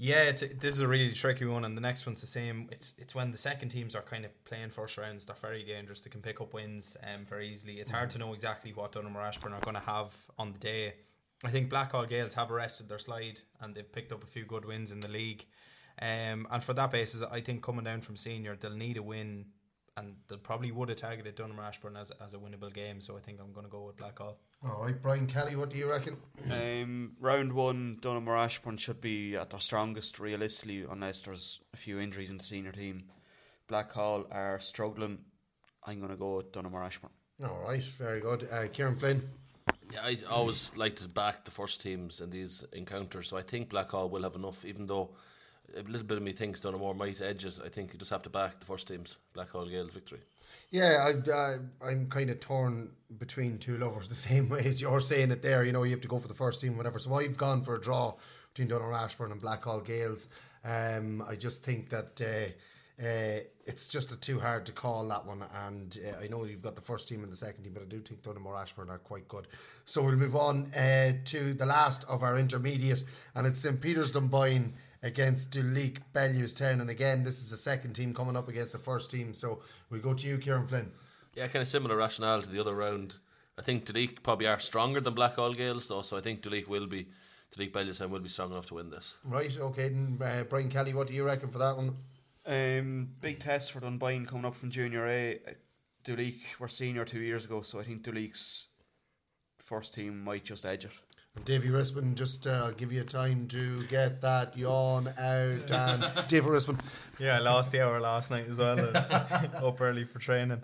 [0.00, 2.68] Yeah, it's this is a really tricky one, and the next one's the same.
[2.70, 5.26] It's it's when the second teams are kind of playing first rounds.
[5.26, 6.02] They're very dangerous.
[6.02, 7.74] They can pick up wins um, very easily.
[7.74, 10.92] It's hard to know exactly what Donaghmore Ashbourne are going to have on the day.
[11.44, 14.64] I think Blackhall Gaels have arrested their slide, and they've picked up a few good
[14.64, 15.44] wins in the league.
[16.00, 19.46] Um, and for that basis, I think coming down from senior, they'll need a win,
[19.96, 23.00] and they probably would have targeted Donaghmore Ashbourne as, as a winnable game.
[23.00, 24.36] So I think I'm going to go with Blackhall.
[24.64, 26.16] All right, Brian Kelly, what do you reckon?
[26.52, 32.00] Um, round one, Donaghmore Ashbourne should be at their strongest, realistically, unless there's a few
[32.00, 33.04] injuries in the senior team.
[33.68, 35.18] Blackhall are struggling.
[35.86, 37.10] I'm going to go with Dunham or Ashburn.
[37.44, 38.48] All right, very good.
[38.50, 39.22] Uh, Kieran Flynn.
[39.92, 43.28] Yeah, I always like to back the first teams in these encounters.
[43.28, 45.10] So I think Blackhall will have enough, even though
[45.76, 47.58] a little bit of me thinks Donaghmore might edge it.
[47.64, 49.18] I think you just have to back the first teams.
[49.34, 50.20] Blackhall Gaels victory.
[50.70, 55.00] Yeah, I, uh, I'm kind of torn between two lovers the same way as you're
[55.00, 55.64] saying it there.
[55.64, 56.98] You know, you have to go for the first team, whatever.
[56.98, 58.14] So I've gone for a draw
[58.54, 60.28] between Donaghmore Ashbourne and Blackhall Gaels.
[60.64, 65.26] Um, I just think that uh, uh, it's just a too hard to call that
[65.26, 65.44] one.
[65.66, 67.86] And uh, I know you've got the first team and the second team, but I
[67.86, 69.46] do think Donaghmore Ashbourne are quite good.
[69.84, 73.04] So we'll move on uh, to the last of our intermediate,
[73.34, 76.80] and it's St Peter's Dunboyne against Duleek Bellewstown.
[76.80, 79.34] And again, this is the second team coming up against the first team.
[79.34, 80.90] So we go to you, Kieran Flynn.
[81.34, 83.18] Yeah, kind of similar rationale to the other round.
[83.58, 86.02] I think Duleek probably are stronger than Blackhall Gaels, though.
[86.02, 87.06] So I think Duleek will be,
[87.54, 89.18] Duleek Bellewstown will be strong enough to win this.
[89.24, 89.90] Right, okay.
[89.90, 91.94] Then, uh, Brian Kelly, what do you reckon for that one?
[92.48, 95.38] Um, big test for Dunboyne coming up from Junior A.
[96.02, 98.68] Duleek were senior two years ago, so I think Duleek's
[99.58, 100.92] first team might just edge it.
[101.38, 105.70] And Davy Rispin, just uh, give you a time to get that yawn out.
[105.70, 106.80] And Davy Rispin.
[107.20, 108.96] Yeah, I lost the hour last night as well.
[108.96, 110.60] up early for training,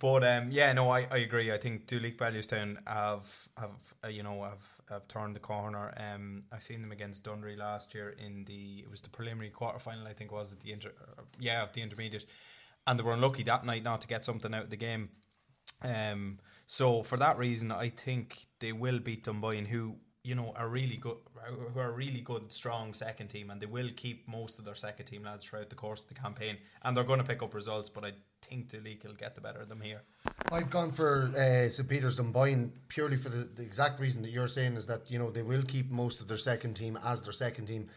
[0.00, 1.52] but um, yeah, no, I, I agree.
[1.52, 5.94] I think Duleek Bellewstown have have uh, you know have, have turned the corner.
[5.96, 9.78] Um, I seen them against Dunderry last year in the it was the preliminary quarter
[9.78, 10.08] final.
[10.08, 12.26] I think was it the inter uh, yeah of the intermediate,
[12.86, 15.10] and they were unlucky that night not to get something out of the game.
[15.82, 20.68] Um, so for that reason, I think they will beat Dunboyne, who you know are
[20.68, 21.16] really good,
[21.72, 24.74] who are a really good, strong second team, and they will keep most of their
[24.74, 27.54] second team lads throughout the course of the campaign, and they're going to pick up
[27.54, 27.88] results.
[27.88, 28.12] But I
[28.42, 30.02] think Duleek will get the better of them here.
[30.50, 34.48] I've gone for uh, St Peter's Dunboyne purely for the, the exact reason that you're
[34.48, 37.32] saying is that you know they will keep most of their second team as their
[37.32, 37.88] second team,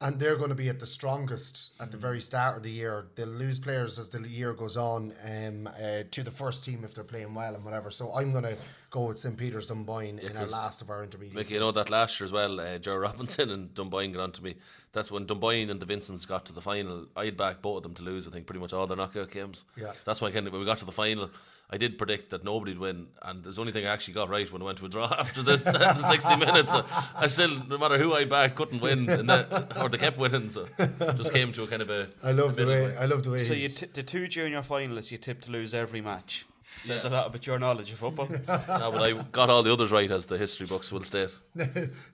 [0.00, 3.08] and they're going to be at the strongest at the very start of the year.
[3.14, 6.94] They'll lose players as the year goes on um, uh, to the first team if
[6.94, 7.90] they're playing well and whatever.
[7.90, 8.56] So I'm going to
[8.90, 11.34] go with St Peter's Dunboyne in our 'cause last of our intermediate.
[11.36, 14.32] Mickey, you know that last year as well, uh, Joe Robinson and Dunboyne got on
[14.32, 14.54] to me.
[14.92, 17.06] That's when Dunboyne and the Vincents got to the final.
[17.14, 19.66] I'd back both of them to lose, I think, pretty much all their knockout games.
[19.76, 19.92] Yeah.
[20.04, 21.30] That's why kind of, when we got to the final,
[21.70, 23.08] I did predict that nobody'd win.
[23.20, 25.12] And there's the only thing I actually got right when I went to a draw
[25.18, 26.72] after the, the 60 minutes.
[26.72, 26.82] So
[27.14, 29.10] I still, no matter who I backed, couldn't win.
[29.10, 30.48] And the, or they kept winning.
[30.48, 30.66] So
[31.14, 32.08] just came to a kind of a.
[32.22, 33.38] I love a the middle way I love the way.
[33.38, 36.46] So you he's- t- the two junior finalists you tipped to lose every match.
[36.76, 38.28] Says a lot about your knowledge of football.
[38.48, 41.36] No, but I got all the others right, as the history books will state.
[41.54, 41.66] now,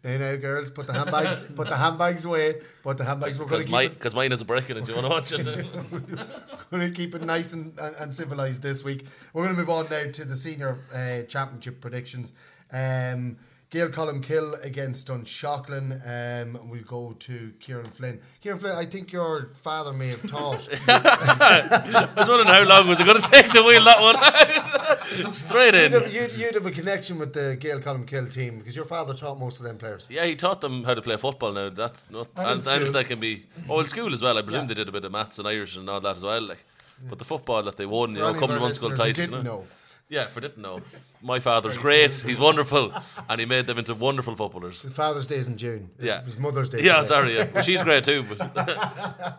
[0.02, 2.54] now, girls, put the handbags, put the handbags away.
[2.82, 3.38] Put the handbags.
[3.38, 4.00] We're going to Because keep my, it.
[4.00, 4.82] 'cause mine is a break in.
[4.82, 5.46] Do you want to watch it?
[6.70, 9.04] We're going to keep it nice and, and, and civilized this week.
[9.34, 12.32] We're going to move on now to the senior uh, championship predictions.
[12.72, 13.36] Um,
[13.74, 16.00] Gaeil Colmcille against Dunshaughlin.
[16.06, 18.20] Um, we'll go to Kieran Flynn.
[18.40, 20.68] Kieran Flynn, I think your father may have taught.
[20.88, 25.34] I was wondering how long was it going to take to wheel that one out?
[25.34, 25.92] Straight you'd, in.
[25.92, 29.40] have, you'd, you'd have a connection with the Gaeil Colmcille team because your father taught
[29.40, 30.06] most of them players.
[30.08, 31.68] Yeah, he taught them how to play football now.
[31.68, 34.38] That's not, And and, that can be oh in school as well.
[34.38, 34.68] I presume Yeah.
[34.68, 36.42] they did a bit of maths and Irish and all that as well.
[36.42, 36.64] Like,
[37.08, 38.90] but the football that they won, you For know, any of coming to one school
[38.90, 39.42] didn't you know.
[39.42, 39.64] know.
[40.08, 40.80] Yeah, for didn't know.
[41.22, 42.10] My father's great.
[42.12, 42.92] He's wonderful,
[43.28, 44.82] and he made them into wonderful footballers.
[44.92, 45.90] Father's Day's in June.
[45.96, 46.82] It's, Yeah, It's Mother's Day.
[46.82, 47.06] Yeah, today.
[47.06, 47.36] sorry.
[47.36, 48.38] Yeah, well, she's great too, but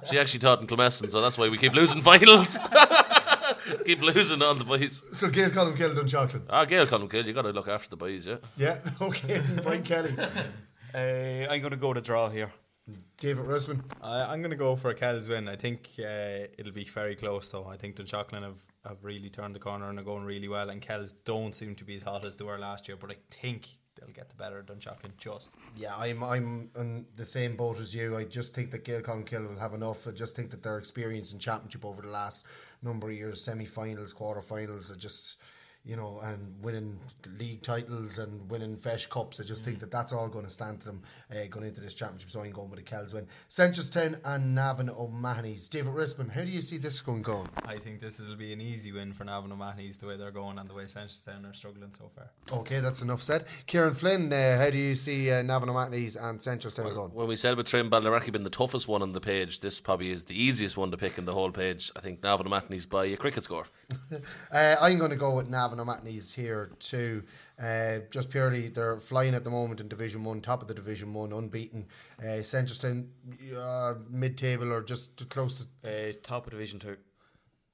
[0.09, 2.57] she actually taught in Kilmessan, so that's why we keep losing finals.
[3.85, 5.03] keep losing on the boys.
[5.11, 6.41] So Gail Colin killed Dunshaughlin.
[6.49, 8.37] Ah, Gaeil Colmcille, you got to look after the boys, yeah.
[8.57, 9.41] Yeah, okay.
[9.61, 10.11] Brian Kelly.
[10.93, 10.97] Uh,
[11.51, 12.51] I'm going to go to draw here.
[13.17, 13.81] David Rusman.
[14.01, 15.47] I, I'm going to go for a Kells win.
[15.49, 17.65] I think uh, it'll be very close, though.
[17.65, 20.81] I think Dunshaughlin have, have really turned the corner and are going really well, and
[20.81, 23.67] Kells don't seem to be as hot as they were last year, but I think
[23.95, 25.55] they'll get the better of Dunshaughlin just.
[25.75, 28.17] Yeah, I'm I'm in the same boat as you.
[28.17, 30.07] I just think that Gail Kill will have enough.
[30.07, 32.45] I just think that their experience in championship over the last
[32.83, 35.41] number of years, semi-finals, quarter-finals, are just
[35.85, 36.97] you know, and winning
[37.37, 39.39] league titles and winning Feis Cups.
[39.39, 41.93] I just think that that's all going to stand to them uh, going into this
[41.93, 42.29] championship.
[42.31, 43.27] So I'm going with the Kells win.
[43.49, 45.69] Seneschalstown and Navan O'Mahony's.
[45.69, 47.47] David Risman, how do you see this going going?
[47.65, 50.57] I think this will be an easy win for Navan O'Mahony's the way they're going
[50.57, 52.31] and the way Seneschalstown are struggling so far.
[52.59, 53.45] Okay, that's enough said.
[53.67, 57.11] Kieran Flynn, uh, how do you see uh, Navan O'Mahony's and Seneschalstown going?
[57.11, 60.09] When we said about Trim Ballinabrackey been the toughest one on the page, this probably
[60.09, 61.91] is the easiest one to pick in the whole page.
[61.95, 63.65] I think Navan O'Mahony's by a cricket score.
[64.51, 67.23] Uh, I'm going to go with Navan O'Mahony's here too.
[67.61, 71.13] Uh, just purely, they're flying at the moment in Division One, top of the Division
[71.13, 71.85] One, unbeaten.
[72.19, 73.07] Uh, Seneschalstown,
[73.57, 76.97] uh, mid-table or just close to Uh, top of Division 2.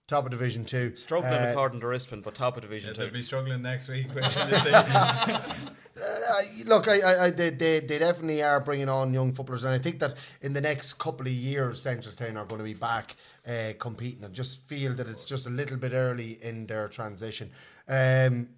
[0.07, 0.93] top of Division Two.
[0.95, 3.01] Struggling Uh, according to Rispin, but top of Division 2.
[3.01, 4.07] They'll be struggling next week.
[4.13, 4.35] Which is
[5.93, 9.73] Uh, look, I, I, I they, they, they definitely are bringing on young footballers, and
[9.73, 13.15] I think that in the next couple of years, Seneschalstown are going to be back
[13.45, 14.23] uh, competing.
[14.23, 17.51] I just feel that it's just a little bit early in their transition.
[17.91, 18.49] Um,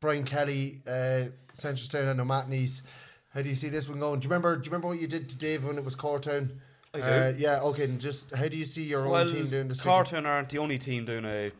[0.00, 2.82] Brian Kelly, uh, Seneschalstown and O'Mahony's.
[3.34, 4.18] How do you see this one going?
[4.20, 4.56] Do you remember?
[4.56, 6.58] Do you remember what you did to Dave when it was Cortown?
[6.94, 7.04] I do.
[7.04, 7.60] Uh, yeah.
[7.62, 7.84] Okay.
[7.84, 9.80] And just how do you see your well, own team doing this?
[9.80, 9.94] weekend?
[9.94, 11.52] Carton aren't the only team doing a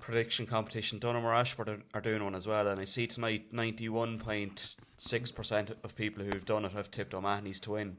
[0.00, 0.98] prediction competition.
[0.98, 2.68] Dunham or Ashford are, are doing one as well.
[2.68, 7.96] And I see tonight 91.6% of people who've done it have tipped O'Mahony's to win.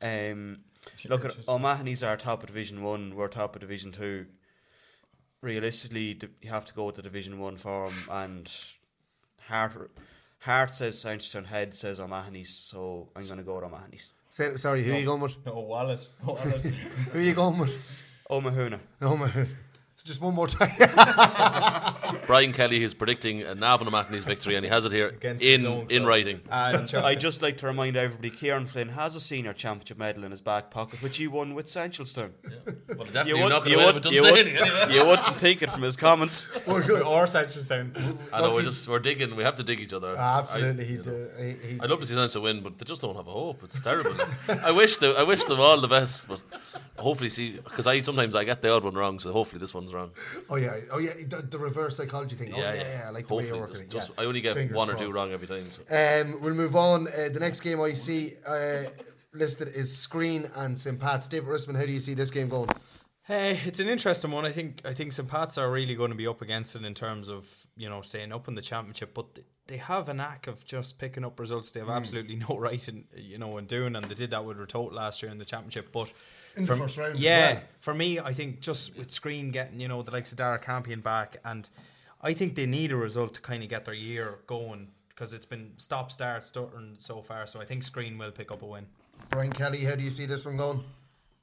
[0.00, 0.60] Um,
[1.08, 4.24] look, at O'Mahony's are top of Division 1, we're top of Division 2.
[5.46, 7.94] Realistically, you have to go with the Division 1 form.
[8.10, 8.52] And
[9.48, 9.92] Heart,
[10.40, 12.50] Heart says Seneschalstown, Head says O'Mahony's.
[12.50, 14.12] So I'm going to go with O'Mahony's.
[14.28, 15.36] Say, sorry, who are you going with?
[15.46, 16.04] no wallet.
[16.26, 16.42] wallet.
[16.42, 18.02] Who are you going with?
[18.28, 18.80] O'Mahuna.
[19.00, 19.16] Oh
[19.96, 20.00] my.
[20.00, 20.68] It's just one more time.
[22.26, 25.64] Brian Kelly is predicting a Navan O'Mahony's victory, and he has it here Against in
[25.64, 26.06] in club.
[26.06, 26.40] writing.
[26.50, 30.24] Ah, and I'd just like to remind everybody, Kieran Flynn has a senior championship medal
[30.24, 32.32] in his back pocket, which he won with Seneschalstown.
[32.96, 34.94] Well, definitely You, would, not you, going to win would, with you, would, anyway.
[34.94, 36.48] you wouldn't take it from his comments.
[36.66, 37.02] We're good.
[37.02, 38.16] or Seneschalstown.
[38.32, 39.34] I know we're just we're digging.
[39.36, 40.14] We have to dig each other.
[40.18, 41.28] Ah, absolutely, I, he you do.
[41.38, 43.62] He, he, I'd love to see Saints win, but they just don't have a hope.
[43.62, 44.12] It's terrible.
[44.64, 46.42] I wish them, I wish them all the best, but
[46.98, 49.94] hopefully see because I sometimes I get the odd one wrong, so hopefully this one's
[49.94, 50.10] wrong.
[50.50, 52.52] oh yeah, oh yeah, the, the reverse psychology thing.
[52.54, 54.22] oh yeah, yeah, I like the way you're working just, just- yeah.
[54.24, 55.60] I only get Fingers one or two wrong every time.
[55.60, 55.82] So.
[55.90, 57.06] Um, we'll move on.
[57.08, 58.82] Uh, the next game I see uh,
[59.32, 60.98] listed is Skryne and St.
[60.98, 61.28] Pat's.
[61.28, 62.68] David Rispin, how do you see this game going?
[63.24, 64.44] Hey, it's an interesting one.
[64.44, 65.28] I think I think St.
[65.28, 68.32] Pat's are really going to be up against it in terms of you know staying
[68.32, 71.72] up in the championship, but th- they have a knack of just picking up results.
[71.72, 74.58] They have absolutely no right in you know in doing, and they did that with
[74.58, 75.90] Ratoath last year in the championship.
[75.92, 76.12] But
[76.56, 77.62] In the for- first round as yeah, well.
[77.80, 81.00] for me, I think just with Skryne getting you know the likes of Dara Campion
[81.00, 81.68] back, and
[82.22, 85.46] I think they need a result to kind of get their year going because it's
[85.46, 87.46] been stop start stuttering so far.
[87.46, 88.86] So I think Skryne will pick up a win.
[89.30, 90.82] Brian Kelly, how do you see this one going?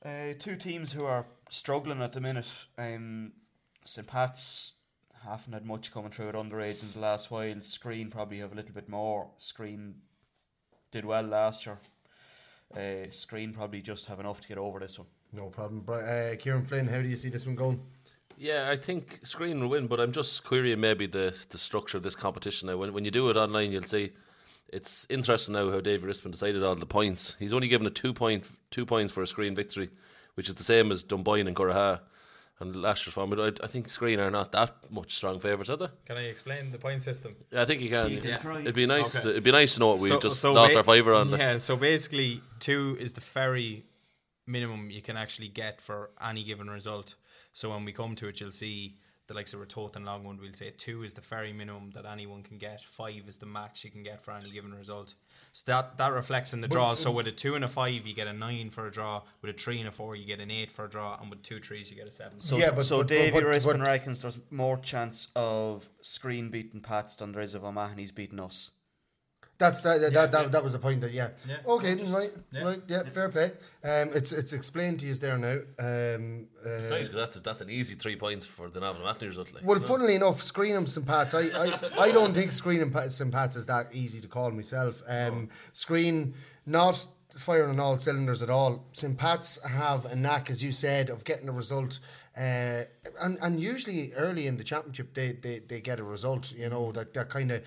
[0.05, 2.65] Uh, two teams who are struggling at the minute.
[2.77, 3.31] Um,
[3.85, 4.07] St.
[4.07, 4.73] Pat's
[5.23, 7.55] haven't had much coming through at underage in the last while.
[7.55, 9.29] Skryne probably have a little bit more.
[9.37, 9.95] Screen
[10.91, 11.79] did well last year.
[12.75, 15.07] Uh, Skryne probably just have enough to get over this one.
[15.33, 15.83] No problem.
[15.87, 17.79] Uh, Kieran Flynn, how do you see this one going?
[18.37, 22.03] Yeah, I think Skryne will win, but I'm just querying maybe the, the structure of
[22.03, 22.77] this competition now.
[22.77, 24.11] When, when you do it online, you'll see
[24.69, 27.37] it's interesting now how David Rispin decided on the points.
[27.39, 29.89] He's only given a two point two points for a Skryne victory,
[30.33, 31.99] which is the same as Dunboyne and Curraha
[32.59, 33.29] and last year's form.
[33.29, 35.87] But I, I think Skryne are not that much strong favourites, are they?
[36.05, 37.35] Can I explain the point system?
[37.51, 38.19] Yeah, I think you can.
[38.21, 38.59] can try.
[38.61, 39.15] It'd be nice.
[39.15, 39.23] Okay.
[39.23, 41.13] To, it'd be nice to know what we So- just so lost ba- our fiver
[41.13, 41.29] on.
[41.29, 43.83] Yeah, so basically, two is the very
[44.47, 47.15] minimum you can actually get for any given result.
[47.53, 48.95] So when we come to it, you'll see
[49.27, 50.39] the likes of Ratoath and Longwood.
[50.41, 52.81] We'll say two is the very minimum that anyone can get.
[52.81, 55.15] Five is the max you can get for any given result.
[55.51, 56.93] So that that reflects in the draw.
[56.93, 57.15] So mm.
[57.15, 59.21] with a two and a five, you get a nine for a draw.
[59.41, 61.17] With a three and a four, you get an eight for a draw.
[61.19, 62.39] And with two threes, you get a seven.
[62.39, 66.81] So, Yeah, but- so but- but Davy what- reckons there's more chance of Skryne beating
[66.81, 68.71] Pats than there is of O'Mahony's beating us.
[69.59, 70.47] That's that, that, Yeah, that, yeah.
[70.49, 71.01] that was the point.
[71.01, 71.29] That yeah.
[71.47, 71.57] Yeah.
[71.65, 71.95] Okay.
[71.95, 72.31] Just- right.
[72.51, 72.63] yeah.
[72.63, 72.81] Right.
[72.87, 73.03] Yeah.
[73.03, 73.45] Fair play.
[73.83, 75.59] Um, it's it's explained to you there now.
[75.79, 79.53] Um, uh, Besides, that's that's an easy three points for the Navan Matney result.
[79.53, 79.87] Like, Well, you know.
[79.87, 81.05] funnily enough, Screenham St.
[81.05, 83.31] Pat's, I, I, I don't think Screenham Pa- St.
[83.31, 85.01] Pat's is that easy to call myself.
[85.07, 86.33] Um, Skryne,
[86.65, 87.05] not
[87.37, 88.85] firing on all cylinders at all.
[88.91, 89.17] St.
[89.17, 91.99] Pat's have a knack, as you said, of getting a result.
[92.35, 92.81] Uh,
[93.21, 96.91] and, and usually early in the championship, they, they, they get a result, you know,
[96.91, 97.61] that, that kind of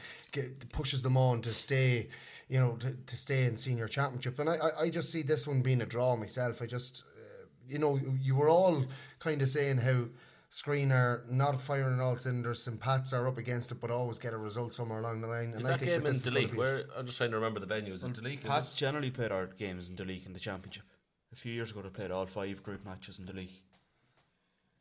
[0.73, 2.09] pushes them on to stay,
[2.49, 4.39] you know, to, to stay in senior championship.
[4.41, 6.63] And I, I, I just see this one being a draw myself.
[6.63, 8.85] I just, uh, you know, you were all
[9.21, 10.07] kind of saying how
[10.51, 12.63] Skryne are not firing on all cylinders.
[12.65, 12.81] St.
[12.81, 15.53] Pat's are up against it, but always get a result somewhere along the line.
[15.53, 16.53] And Is I that think game that in this is gonna Duleek?
[16.53, 17.93] be- Where I'm just trying to remember the venue.
[17.93, 18.43] Is it Duleek?
[18.45, 20.85] Pats generally played our games in Duleek in the championship.
[21.33, 23.51] A few years ago, they played all five group matches in Duleek.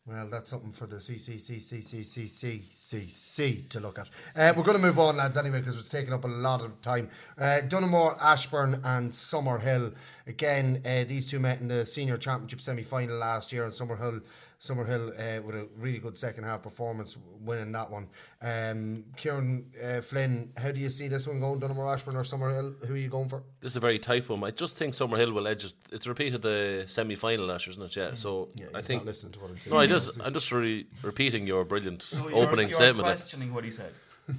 [0.08, 4.08] Well, that's something for the CCCCCCCC to look at.
[4.38, 6.80] Uh, we're going to move on, lads, anyway, because it's taking up a lot of
[6.84, 7.10] time.
[7.40, 9.96] Uh, Donaghmore, Ashbourne, and Summerhill.
[10.28, 14.22] Again, uh, these two met in the senior championship semi final last year, and Summerhill,
[14.66, 18.08] Summerhill uh, with a really good second half performance, winning that one.
[18.42, 22.84] Um, Kieran uh, Flynn, how do you see this one going, Donaghmore, Ashbourne, or Summerhill?
[22.86, 23.44] Who are you going for?
[23.62, 24.44] This is a very tight one.
[24.44, 25.66] I just think Summerhill will edge.
[25.66, 25.74] it.
[25.92, 27.96] It's repeated the semi final last year, isn't it?
[27.96, 28.16] Yeah.
[28.16, 29.02] So Yeah, I think.
[29.02, 29.74] not listening to what I'm saying.
[29.74, 33.06] No, I just I'm just re- repeating your brilliant Oh, opening statement.
[33.06, 33.92] questioning what he said.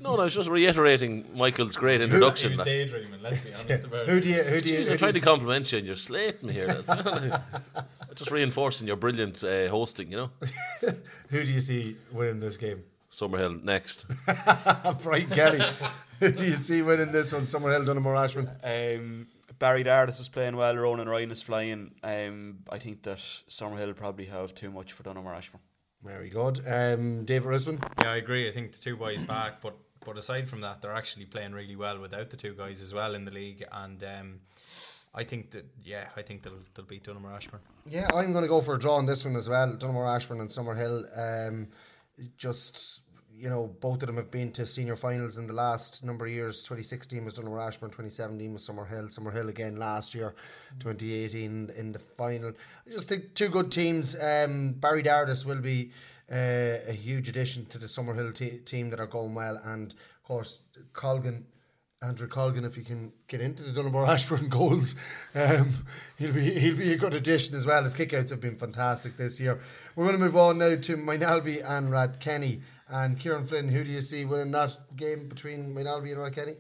[0.03, 2.51] No, no, I was just reiterating Michael's great introduction.
[2.53, 4.20] He was daydreaming, let's be honest about Who it.
[4.22, 6.49] do you, who do you, Jeez, who I'm trying to compliment you and you're slating
[6.49, 6.66] me here.
[6.66, 6.89] That's
[8.16, 10.30] just reinforcing your brilliant uh, hosting, you know.
[11.30, 12.82] who do you see winning this game?
[13.11, 14.07] Summerhill next.
[15.03, 15.61] Brian Kelly.
[16.20, 17.43] Who do you see winning this one?
[17.43, 18.51] Summerhill, Donaghmore, Ashbourne.
[18.64, 19.28] Um,
[19.59, 20.76] Barry Dardis is playing well.
[20.76, 21.95] Ronan Ryan is flying.
[22.03, 25.61] Um, I think that Summerhill probably have too much for Donaghmore Ashbourne.
[26.03, 26.61] Very good.
[26.66, 27.82] Um, David Rispin.
[28.03, 28.47] Yeah, I agree.
[28.49, 31.74] I think the two boys back, but but aside from that, they're actually playing really
[31.74, 33.64] well without the two guys as well in the league.
[33.72, 34.40] And um,
[35.14, 37.61] I think that yeah, I think they'll they'll beat Donaghmore Ashbourne.
[37.86, 39.74] Yeah, I'm going to go for a draw on this one as well.
[39.76, 41.49] Donaghmore, Ashbourne, and Summerhill.
[41.49, 41.68] Um,
[42.36, 43.03] just
[43.39, 46.30] you know, both of them have been to senior finals in the last number of
[46.30, 46.62] years.
[46.62, 49.14] 2016 was Donaghmore Ashbourne, 2017 was Summerhill.
[49.14, 50.34] Summerhill again last year,
[50.78, 52.53] 2018 in the final.
[52.87, 54.20] I just think two good teams.
[54.20, 55.91] Um, Barry Dardis will be
[56.32, 60.22] uh, a huge addition to the Summerhill te- team that are going well, and of
[60.24, 60.62] course
[60.93, 61.47] Colgan.
[62.03, 64.97] Andrew Colgan, if he can get into the Donaghmore Ashbourne goals,
[65.34, 65.70] um,
[66.18, 67.82] he'll be he'll be a good addition as well.
[67.82, 69.59] His kickouts have been fantastic this year.
[69.95, 72.61] We're going to move on now to Moynalvey and Rathkenny.
[72.89, 76.57] And Kieran Flynn, who do you see winning that game between Moynalvey and Rathkenny?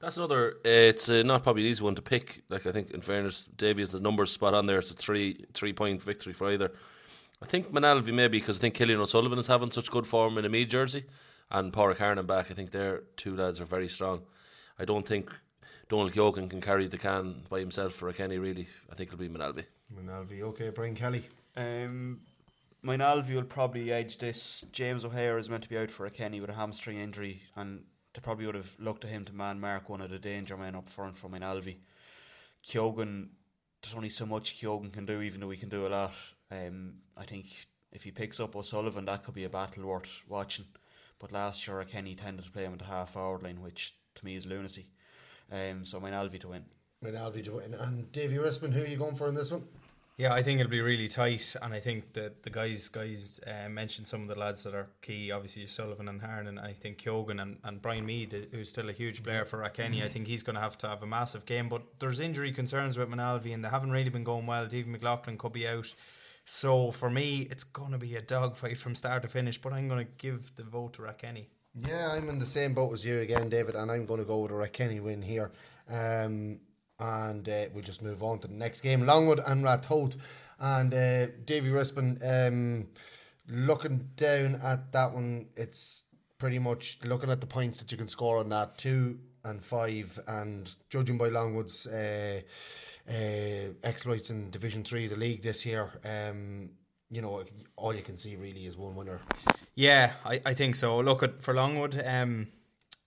[0.00, 0.58] That's another.
[0.64, 2.42] Uh, it's uh, not probably an easy one to pick.
[2.48, 4.78] Like I think, in fairness, Davy is the numbers spot on there.
[4.78, 6.70] It's a three three point victory for either.
[7.42, 10.44] I think Moynalvey maybe because I think Killian O'Sullivan is having such good form in
[10.44, 11.04] a Meath jersey,
[11.50, 12.50] and Pádraig Harnan back.
[12.50, 14.22] I think their two lads are very strong.
[14.78, 15.34] I don't think
[15.88, 18.38] Donal Keogan can carry the can by himself for a Kenny.
[18.38, 19.66] Really, I think it'll be Moynalvey.
[19.94, 20.70] Moynalvey, okay.
[20.70, 21.24] Brian Kelly.
[21.56, 22.20] Um,
[22.88, 24.62] Moynalvey will probably edge this.
[24.72, 27.84] James O'Hare is meant to be out for a Kenny with a hamstring injury, and
[28.14, 30.74] they probably would have looked to him to man mark one of the danger men
[30.74, 31.76] up front for Moynalvey.
[32.66, 33.28] Keogan,
[33.82, 36.14] there's only so much Keogan can do, even though he can do a lot.
[36.50, 40.64] Um, I think if he picks up O'Sullivan, that could be a battle worth watching.
[41.18, 44.24] But last year, Kenny tended to play him at the half hour line, which to
[44.24, 44.86] me is lunacy.
[45.52, 46.64] Um, so Moynalvey to win.
[47.04, 47.74] Moynalvey to win.
[47.74, 49.68] And Davy Rispin, who are you going for in this one?
[50.18, 53.68] Yeah, I think it'll be really tight, and I think that the guys guys uh,
[53.68, 55.30] mentioned some of the lads that are key.
[55.30, 56.48] Obviously, Sullivan and Harnan.
[56.48, 59.60] And I think Keogan and, and Brian Mead, uh, who's still a huge player for
[59.60, 60.02] Rathkenny.
[60.02, 61.68] I think he's going to have to have a massive game.
[61.68, 64.66] But there's injury concerns with Moynalvey, and they haven't really been going well.
[64.66, 65.94] David McLaughlin could be out.
[66.44, 69.56] So for me, it's going to be a dogfight from start to finish.
[69.56, 71.44] But I'm going to give the vote to Rathkenny.
[71.86, 74.38] Yeah, I'm in the same boat as you again, David, and I'm going to go
[74.38, 75.52] with a Rathkenny win here.
[75.88, 76.58] Um,
[76.98, 80.16] and uh, we'll just move on to the next game Longwood and Ratoath.
[80.60, 82.88] And uh, Davy Rispin, um,
[83.48, 86.04] looking down at that one, it's
[86.38, 90.18] pretty much looking at the points that you can score on that two and five,
[90.26, 92.40] and judging by Longwood's uh,
[93.08, 96.70] uh, exploits in Division Three, the league this year, um,
[97.10, 97.42] you know,
[97.76, 99.20] all you can see really is one winner.
[99.74, 100.98] Yeah, I, I think so.
[100.98, 102.48] Look at for Longwood, um,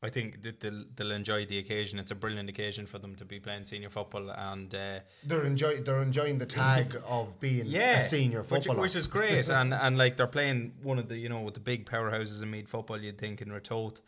[0.04, 2.00] I think that they'll, they'll enjoy the occasion.
[2.00, 5.78] It's a brilliant occasion for them to be playing senior football, and uh, They're enjoy
[5.78, 9.48] they're enjoying the tag of being yeah, a senior which, footballer, which is great.
[9.60, 12.50] and and like they're playing one of the you know with the big powerhouses in
[12.50, 12.98] Meath football.
[12.98, 14.02] You'd think in Ratoath,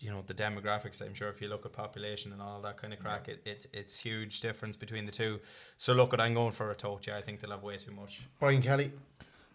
[0.00, 1.00] you know the demographics.
[1.00, 3.68] I'm sure if you look at population and all that kind of crack, it, it's
[3.72, 5.38] it's huge difference between the two.
[5.76, 7.06] So look, at I'm going for Ratoath.
[7.06, 8.22] Yeah, I think they'll have way too much.
[8.40, 8.90] Brian Kelly.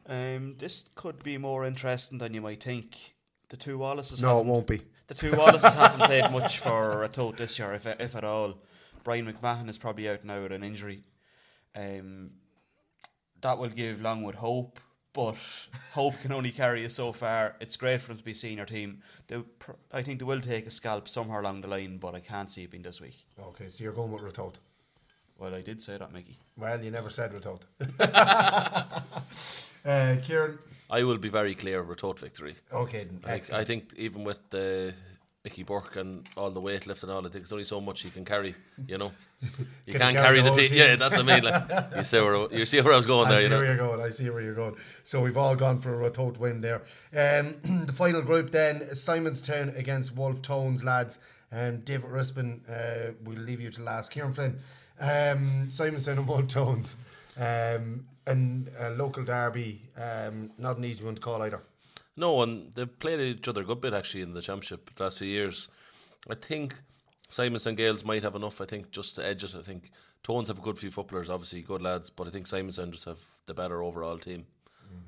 [0.08, 3.16] Um, this could be more interesting than you might think.
[3.50, 4.22] The two Wallaces.
[4.22, 4.82] No, it won't be.
[5.14, 8.56] The two Wallaces haven't played much for a tote this year, if if at all.
[9.04, 11.04] Brian McMahon is probably out now with an injury.
[11.76, 12.32] Um,
[13.42, 14.80] that will give Longwood hope,
[15.14, 15.36] but
[15.92, 17.56] hope can only carry you so far.
[17.60, 19.04] It's great for them to be senior team.
[19.60, 22.50] Pr- I think they will take a scalp somewhere along the line, but I can't
[22.50, 23.24] see it being this week.
[23.40, 24.56] Okay, so you're going with Ratoath.
[25.38, 26.38] Well, I did say that, Mickey.
[26.58, 27.66] Well, you never said Ratoath.
[29.86, 30.58] uh, Kieran.
[30.94, 32.56] I will be very clear of a total victory.
[32.72, 34.94] Okay, I, I think even with the
[35.44, 38.10] Mickey Burke and all the weightlifting and all, I think there's only so much he
[38.10, 38.54] can carry.
[38.88, 39.12] You know,
[39.86, 40.68] you can can't carry carry the the team.
[40.68, 40.78] team?
[40.78, 41.44] Yeah, that's what I mean.
[41.44, 41.64] Like,
[41.98, 43.40] you see where you see where I was going I there.
[43.40, 44.02] see You know, where you're going.
[44.02, 44.76] I see where you're going.
[45.04, 46.82] So we've all gone for a Ratoath win there.
[47.12, 51.20] Um, the final group then: Simonstown against Wolfe Tones, lads.
[51.52, 54.12] Um, David Rispin, uh, we'll leave you to last.
[54.12, 54.56] Kieran Flynn,
[55.00, 56.96] um, Simonstown and Wolfe Tones,
[57.40, 59.82] um, and a local derby.
[59.98, 61.62] Um, not an easy one to call either.
[62.16, 65.20] No, and they've played each other a good bit actually in the championship the last
[65.20, 65.70] few years.
[66.30, 66.76] I think
[67.28, 68.62] Simons and Gales might have enough.
[68.62, 69.56] I think just to edge it.
[69.56, 72.80] I think Tones have a good few footballers, obviously good lads, but I think Simons
[72.80, 74.46] and have the better overall team.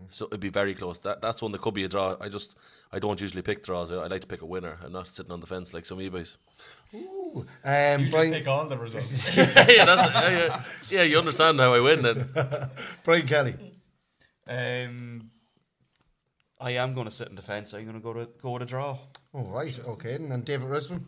[0.09, 0.99] So it'd be very close.
[1.01, 2.15] That that's one that could be a draw.
[2.19, 2.57] I just
[2.91, 3.91] I don't usually pick draws.
[3.91, 4.77] I, I like to pick a winner.
[4.83, 6.37] I'm not sitting on the fence like some e-boys.
[6.93, 9.35] Ooh, um, You just pick all the results.
[9.37, 12.25] yeah, that's, yeah, yeah, yeah, you understand how I win then.
[13.03, 13.55] Brian Kelly.
[14.47, 15.29] Um,
[16.59, 17.73] I am going to sit in defence.
[17.73, 18.97] I'm going to go to go with a draw.
[19.33, 20.31] Oh right, okay, then.
[20.31, 21.01] and David Rispin.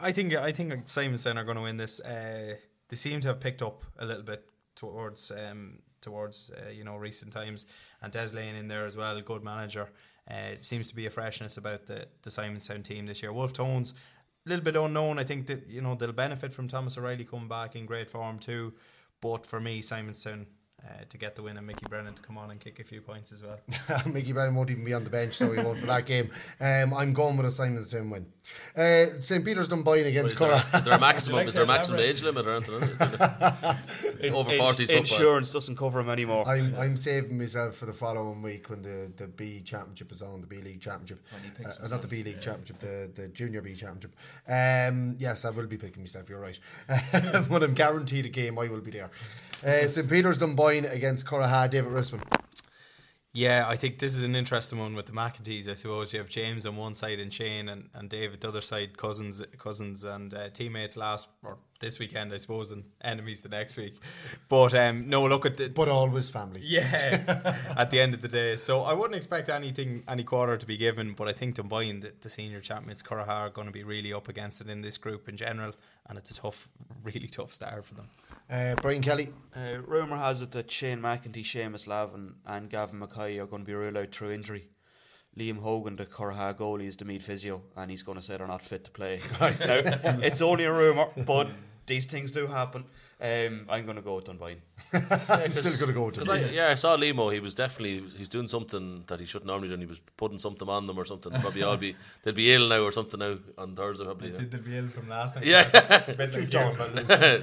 [0.00, 2.00] I think I think Simonstown are going to win this.
[2.00, 2.54] Uh,
[2.88, 6.96] they seem to have picked up a little bit towards um, towards uh, you know
[6.96, 7.66] recent times,
[8.00, 9.88] and Des Lane in there as well, good manager.
[10.30, 13.32] Uh, seems to be a freshness about the the Simonstown team this year.
[13.32, 13.92] Wolfe Tones,
[14.46, 15.18] a little bit unknown.
[15.18, 18.38] I think that you know they'll benefit from Thomas O'Reilly coming back in great form
[18.38, 18.72] too.
[19.20, 20.46] But for me, Simonstown.
[20.84, 23.00] Uh, to get the win and Mickey Brennan to come on and kick a few
[23.00, 23.58] points as well.
[24.12, 26.30] Mickey Brennan won't even be on the bench, so he won't for that game.
[26.60, 28.26] Um, I'm going with a Simonstown win.
[28.76, 29.44] Uh, St.
[29.44, 30.60] Peter's Dunboyne against Is there, Cora.
[30.78, 31.36] is there a maximum?
[31.38, 32.82] like is there a maximum age limit or anything?
[34.20, 34.96] Is over Ins- forties football?
[34.98, 36.46] Insurance doesn't cover him anymore.
[36.46, 40.40] I'm I'm saving myself for the following week when the, the B Championship is on,
[40.40, 41.20] the B League Championship.
[41.64, 44.12] Uh, not the B League Championship, the, the Junior B Championship.
[44.46, 46.60] Um, yes, I will be picking myself, you're right.
[47.48, 49.10] when I'm guaranteed a game, I will be there.
[49.64, 50.08] Uh, St.
[50.08, 52.22] Peter's Dunboyne against Curraha, David Rispin.
[53.32, 55.68] Yeah, I think this is an interesting one with the McEntees.
[55.68, 58.62] I suppose you have James on one side and Shane and, and David the other
[58.62, 63.50] side, cousins, cousins and uh, teammates last or this weekend, I suppose, and enemies the
[63.50, 63.92] next week.
[64.48, 66.62] But um, no, look at the, But always family.
[66.64, 68.56] yeah, at the end of the day.
[68.56, 72.14] So I wouldn't expect anything, any quarter to be given, but I think Dunboyne, the,
[72.18, 75.28] the senior champions, Curraha, are going to be really up against it in this group
[75.28, 75.74] in general,
[76.08, 76.70] and it's a tough,
[77.02, 78.08] really tough start for them.
[78.48, 79.28] Uh, Brian Kelly.
[79.54, 83.66] Uh, rumour has it that Shane McEntee, Seamus Lavin, and Gavin Mackay are going to
[83.66, 84.68] be ruled out through injury.
[85.38, 88.46] Liam Hogan, the Curraha goalie, is the meat physio, and he's going to say they're
[88.46, 89.18] not fit to play.
[89.40, 89.50] now,
[90.22, 91.48] it's only a rumour, but
[91.86, 92.84] these things do happen.
[93.18, 94.60] Um, I'm going to go with Dunboyne.
[94.92, 96.30] I'm still going to go with 'Cause it.
[96.30, 97.30] I, yeah, I saw Limo.
[97.30, 99.76] He was definitely he's doing something that he shouldn't normally do.
[99.78, 101.32] He was putting something on them or something.
[101.40, 104.04] Probably all be they'll be ill now or something now on Thursday.
[104.04, 104.30] Probably.
[104.32, 104.58] Yeah.
[104.58, 105.46] be ill from last night.
[105.46, 105.64] Yeah.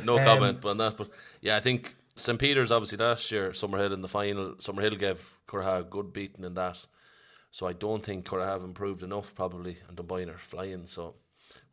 [0.04, 0.96] no Um, comment on that.
[0.98, 1.10] But
[1.42, 4.52] yeah, I think St Peter's obviously last year Summerhill in the final.
[4.56, 6.86] Summerhill gave Curraha a good beating in that.
[7.50, 10.86] So I don't think Curraha have improved enough probably, and Dunboyne are flying.
[10.86, 11.16] So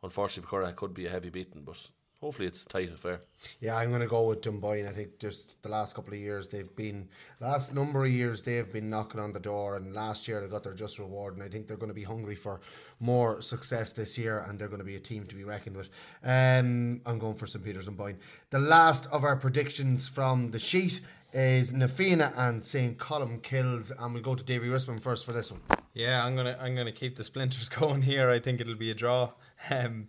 [0.01, 1.89] unfortunately for Curraha, could be a heavy beating, but
[2.21, 3.19] hopefully it's a tight affair.
[3.59, 4.87] Yeah, I'm going to go with Dunboyne.
[4.87, 7.09] I think just the last couple of years they've been,
[7.39, 10.63] last number of years they've been knocking on the door, and last year they got
[10.63, 12.61] their just reward, and I think they're going to be hungry for
[12.99, 15.89] more success this year, and they're going to be a team to be reckoned with.
[16.23, 18.17] Um, I'm going for St Peter's Dunboyne.
[18.51, 21.01] The last of our predictions from the sheet
[21.33, 25.51] is Na Fianna and St Colmcille's, and we'll go to Davy Rispin first for this
[25.51, 25.61] one.
[25.93, 28.29] Yeah, I'm gonna I'm gonna keep the splinters going here.
[28.29, 29.31] I think it'll be a draw.
[29.69, 30.07] Um,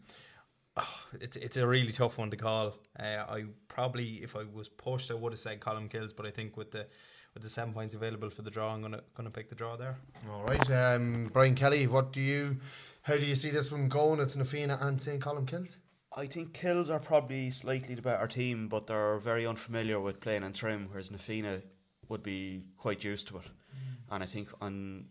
[0.77, 2.75] oh, it's it's a really tough one to call.
[2.99, 6.57] Uh, I probably, if I was pushed, I would have said Colmcille's, but I think
[6.57, 6.87] with the
[7.35, 9.97] with the seven points available for the draw, I'm gonna gonna pick the draw there.
[10.31, 12.57] All right, um, Brian Kelly, what do you,
[13.03, 14.21] how do you see this one going?
[14.21, 15.79] It's Na Fianna and St Colmcille's.
[16.15, 20.45] I think Kills are probably slightly the better team, but they're very unfamiliar with playing
[20.45, 21.63] on trim, whereas Na Fianna
[22.09, 23.49] would be quite used to it.
[24.11, 25.07] And I think on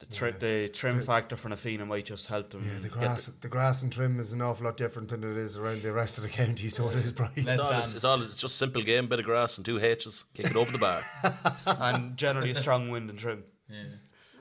[0.00, 2.62] the, tri- the trim factor for Na Fianna might just help them.
[2.64, 5.58] Yeah, the grass, the grass and trim is an awful lot different than it is
[5.58, 6.68] around the rest of the county.
[6.68, 7.32] So it is, Brian.
[7.36, 10.24] It's all, it's, it's all it's just simple game, bit of grass and two H's,
[10.34, 11.00] kick it over the bar.
[11.80, 13.42] and generally a strong wind and trim.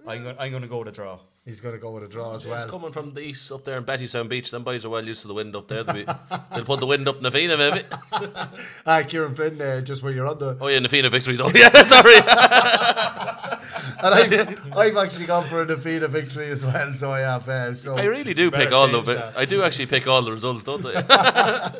[0.07, 1.19] I'm, go- I'm going to go with a draw.
[1.47, 2.67] He's going to go with a draw as It's well.
[2.67, 4.51] coming from the east up there in Bettystown Beach.
[4.51, 5.81] Them boys are well used to the wind up there.
[5.81, 6.03] They'll, be,
[6.53, 7.83] they'll put the wind up Na Fianna maybe.
[8.85, 10.57] Ah, Kieran Flynn, uh, just where you're on the.
[10.59, 11.47] Oh yeah, Na Fianna victory though.
[11.55, 12.15] Yeah, sorry.
[13.99, 17.47] And I've, I've actually gone for a Na Fianna victory as well, so I have.
[17.47, 19.01] Uh, so I really do pick all the.
[19.01, 19.37] that.
[19.37, 21.71] I do actually pick all the results, don't I?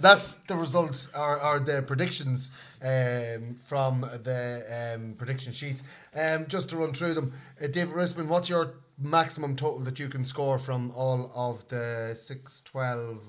[0.00, 2.52] that's the results are, are the predictions
[2.82, 5.82] um, from the um, prediction sheets.
[6.14, 10.08] Um, just to run through them, uh, David Rispin, what's your maximum total that you
[10.08, 13.20] can score from all of the 6, 12,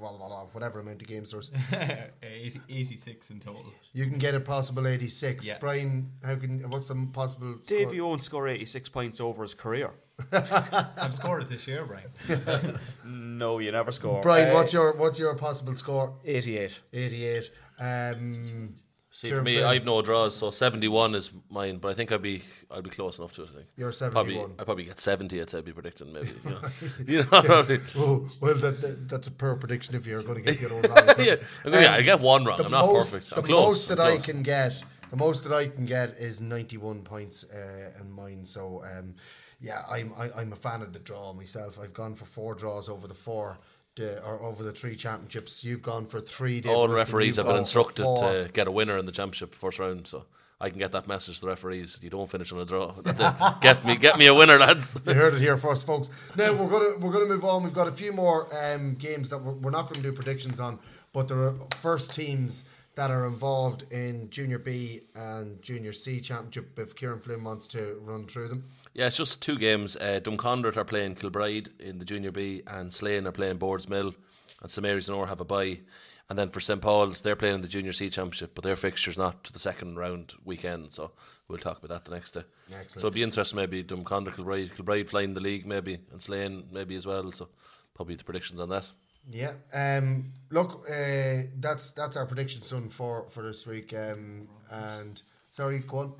[0.00, 1.52] blah, blah, blah, whatever amount of games there's?
[2.22, 3.64] 80, 86 in total.
[3.92, 5.48] You can get a possible 86.
[5.48, 5.58] Yeah.
[5.60, 7.78] Brian, how can what's the possible score?
[7.78, 9.90] Dave, you won't score 86 points over his career.
[10.32, 12.78] I've scored it this year, Brian.
[13.06, 14.20] No, you never score.
[14.20, 16.12] Brian, Uh, what's your what's your possible score?
[16.26, 16.80] 88.
[16.92, 17.50] 88.
[17.80, 18.74] Um,
[19.12, 19.66] See, Kieran for me, Flynn.
[19.66, 21.78] I've no draws, so seventy-one is mine.
[21.78, 23.50] But I think I'd be, I'd be close enough to it.
[23.52, 24.54] I think You're Probably, 71.
[24.60, 25.40] I probably get seventy.
[25.40, 26.28] I'd say, I'd be predicting maybe.
[26.44, 26.60] You know,
[27.06, 27.78] you know probably.
[27.96, 30.82] Oh, well, that, that, that's a poor prediction if you're going to get the one
[30.82, 31.16] wrong.
[31.26, 31.34] yeah,
[31.64, 32.56] I'm gonna- yeah, I get one wrong.
[32.56, 33.30] the I'm not most- perfect.
[33.30, 33.66] The I'm close.
[33.66, 34.26] most that I'm I close.
[34.26, 38.44] can get, the most that I can get is 91 points uh, in mine.
[38.44, 39.16] So, um,
[39.60, 41.80] yeah, I'm I, I'm a fan of the draw myself.
[41.82, 43.58] I've gone for four draws over the four.
[44.00, 46.62] The, or over the three championships, you've gone for three.
[46.66, 50.06] All the referees you've been instructed to get a winner in the championship first round,
[50.06, 50.24] so
[50.58, 52.00] I can get that message to the referees.
[52.02, 52.92] You don't finish on a draw.
[53.60, 54.98] Get me, get me a winner, lads.
[55.06, 56.08] You heard it here first, folks.
[56.36, 57.62] Now we're gonna we're gonna move on.
[57.62, 60.60] We've got a few more um, games that we're, we're not going to do predictions
[60.60, 60.78] on,
[61.12, 66.78] but there are first teams that are involved in Junior B and Junior C championship.
[66.78, 68.64] If Kieran Flynn wants to run through them,
[68.94, 69.96] Yeah, it's just two games.
[69.96, 74.14] Uh, are playing Kilbride in the Junior B, and Slane are playing Boardsmill,
[74.62, 75.80] and St Mary's and Orr have a bye.
[76.28, 79.18] And then for St Paul's, they're playing in the Junior C Championship, but their fixture's
[79.18, 81.10] not to the second round weekend, so
[81.48, 82.44] we'll talk about that the next day.
[82.68, 82.90] Excellent.
[82.90, 86.94] So it'd be interesting, maybe Drumconrath, Kilbride, Kilbride flying the league, maybe, and Slane maybe
[86.94, 87.32] as well.
[87.32, 87.48] So
[87.94, 88.88] probably the predictions on that.
[89.28, 89.52] Yeah.
[89.72, 93.92] Um, look, uh, that's that's our prediction, done for for this week.
[93.94, 96.12] Um, and sorry, go on.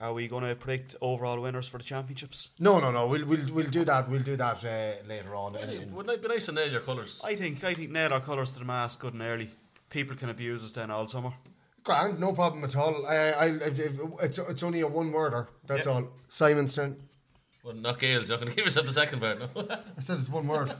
[0.00, 2.50] Are we going to predict overall winners for the championships?
[2.58, 3.06] No, no, no.
[3.06, 4.08] We'll we'll we'll do that.
[4.08, 5.56] We'll do that uh, later on.
[5.56, 7.22] in- in- Wouldn't it be nice to nail your colours?
[7.24, 9.48] I think I think nail our colours to the mast good and early.
[9.90, 11.32] People can abuse us then all summer.
[11.84, 13.06] Grand, no problem at all.
[13.06, 15.48] I, I, if, if, it's it's only a one worder.
[15.66, 16.08] That's all.
[16.28, 16.96] Simonstown.
[17.64, 18.28] Well, not Gale's.
[18.28, 19.48] You're not going to give yourself the second part, no?
[19.96, 20.72] I said it's one word.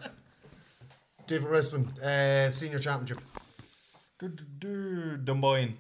[1.27, 3.21] David Rispin, uh, senior championship.
[4.19, 5.77] Dunboyne.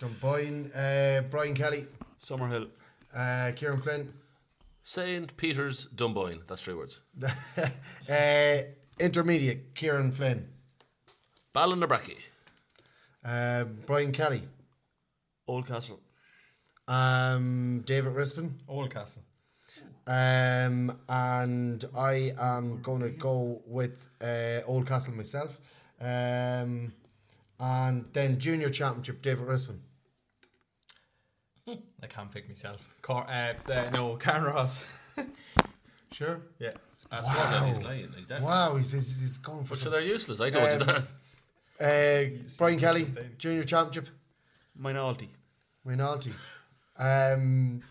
[0.00, 1.84] Dunboyne, uh, Brian Kelly,
[2.18, 2.68] Summerhill.
[3.14, 4.12] uh, Kieran Flynn,
[4.82, 5.34] St.
[5.38, 6.42] Peter's Dunboyne.
[6.46, 7.00] That's three words.
[8.10, 8.56] uh,
[9.00, 10.48] intermediate, Kieran Flynn,
[11.54, 12.18] Ballinabrackey.
[13.24, 14.42] uh, Brian Kelly,
[15.48, 15.98] Oldcastle.
[16.88, 19.22] um, David Rispin, Oldcastle.
[20.08, 25.58] Um, and I am going to go with uh, Oldcastle myself.
[26.00, 26.92] Um,
[27.58, 29.78] and then junior championship, David Rispin.
[32.02, 32.94] I can't pick myself.
[33.02, 34.88] Car- uh, the, no, Carnaross.
[36.12, 36.40] Sure.
[36.58, 36.70] yeah.
[37.10, 37.66] That's wow.
[37.68, 38.08] He's lying.
[38.16, 39.92] He's definitely- Wow, he's, he's, he's going for But so some.
[39.92, 40.40] they're useless.
[40.40, 41.12] I told you Um, that.
[41.78, 43.04] Uh, Brian Kelly,
[43.36, 44.08] junior championship,
[44.78, 45.28] Minority.
[45.84, 46.32] Rinaldi.
[46.98, 47.82] Um,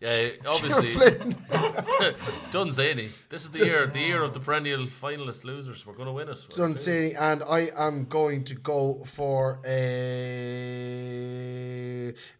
[0.00, 0.90] Yeah, obviously.
[2.50, 3.08] Dunsany.
[3.28, 5.84] This is the year, the year of the perennial finalist losers.
[5.86, 6.46] We're going to win it.
[6.56, 9.78] Dunsany, and I am going to go for a.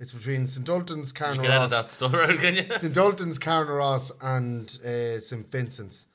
[0.01, 2.65] It's between St Ultan's, You Carn can edit that stuff out, can you?
[2.73, 6.07] St Ultan's, Carn Ross, and uh, St Vincent's.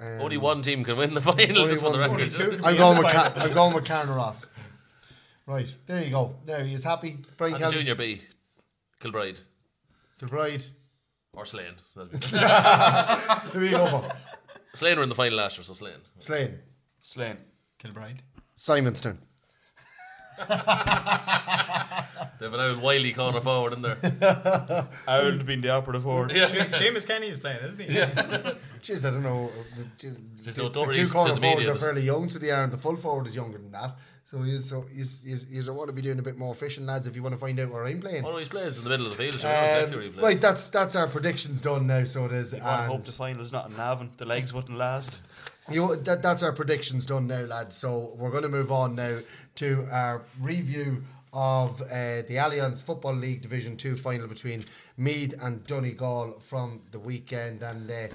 [0.00, 2.20] Um, Only one team can win the final, just for the one- record.
[2.20, 3.42] only two can I'm going with final.
[3.42, 4.50] I'm going with.
[5.46, 6.36] Right there you go.
[6.46, 7.16] Now is, happy.
[7.36, 8.22] Brian And Kelly, Junior B,
[9.00, 9.40] Kilbride
[10.18, 10.64] Kilbride.
[11.36, 11.74] Or Slane.
[11.94, 14.08] Who are you going for?
[14.74, 15.98] Slane were in the final last year, so Slane.
[16.18, 16.58] Slane.
[17.00, 17.36] Slane.
[17.78, 18.22] Kilbride.
[18.56, 19.18] Simonstown.
[22.40, 23.96] They've an old wily corner forward in there.
[25.08, 26.32] Ireland being the operative word.
[26.32, 27.94] Se- Seamus Kenny is playing, isn't he?
[28.82, 29.50] Jeez, I don't know.
[29.96, 31.74] Jeez, the, don't- the don't two corner to the forwards are media.
[31.74, 33.96] fairly young, so they are, and the full forward is younger than that.
[34.26, 37.06] So he's so he's he's, he's want to be doing a bit more fishing, lads.
[37.06, 38.24] If you want to find out where I'm playing.
[38.24, 39.34] Oh no, he plays in the middle of the field.
[39.34, 40.24] So I exactly where he Um, plays.
[40.24, 42.04] right, that's that's our predictions done now.
[42.04, 42.54] So it is.
[42.54, 44.10] I want to hope the final's not in Navan.
[44.16, 45.20] The legs wouldn't last.
[45.70, 47.74] You, that, that's our predictions done now, lads.
[47.74, 49.18] So we're going to move on now
[49.56, 51.02] to our review
[51.32, 54.64] of uh, the Allianz Football League Division 2 final between
[54.98, 57.62] Meath and Donegal from the weekend.
[57.62, 58.08] And uh,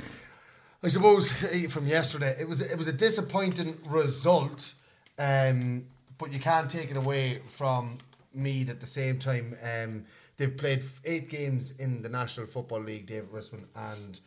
[0.84, 1.32] I suppose
[1.74, 4.74] from yesterday, it was it was a disappointing result,
[5.18, 5.86] um,
[6.20, 7.98] but you can't take it away from
[8.36, 9.58] Meath at the same time.
[9.64, 10.06] Um,
[10.38, 14.20] they've played eight games in the National Football League, David Rispin, and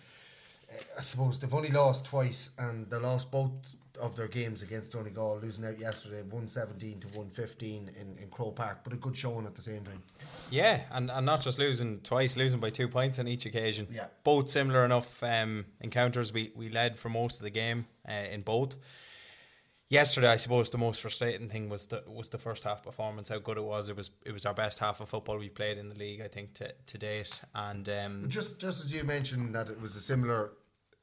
[0.73, 3.53] uh, I suppose they've only lost twice, and they lost both
[4.01, 8.29] of their games against Donegal, losing out yesterday, one seventeen to one fifteen in, in
[8.31, 10.03] Croke Park, but a good showing at the same time.
[10.51, 13.87] Yeah, and, and not just losing twice, losing by two points on each occasion.
[13.93, 14.07] Yeah.
[14.25, 16.33] Both similar enough um, encounters.
[16.33, 18.77] We, we led for most of the game uh, in both.
[19.93, 23.29] Yesterday, I suppose the most frustrating thing was the was the first half performance.
[23.29, 23.91] How good it was!
[23.91, 26.29] It was it was our best half of football we played in the league, I
[26.29, 27.43] think, to, to date.
[27.55, 30.53] And um, Just just as you mentioned that it was a similar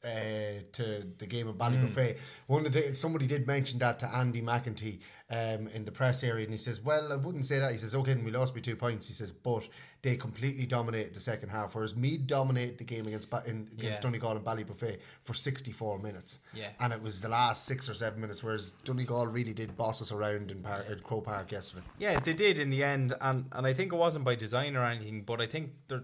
[0.04, 4.42] uh, to the game of Ballybofey, one of the somebody did mention that to Andy
[4.42, 7.78] McEntee um, in the press area, and he says, "Well, I wouldn't say that." He
[7.78, 9.68] says, "Okay, we lost by two points." He says, "But
[10.02, 14.00] they completely dominated the second half, whereas Meath dominated the game against in, against Yeah.
[14.00, 16.70] Donegal and Ballybofey for sixty four minutes, Yeah.
[16.80, 20.12] and it was the last six or seven minutes, whereas Donegal really did boss us
[20.14, 23.74] around in Par- Croke Park yesterday." Yeah, they did in the end, and and I
[23.74, 26.04] think it wasn't by design or anything, but I think there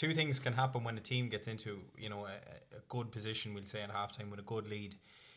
[0.00, 3.52] two things can happen when a team gets into you know a, a good position.
[3.52, 4.94] We'll say at halftime with a good lead,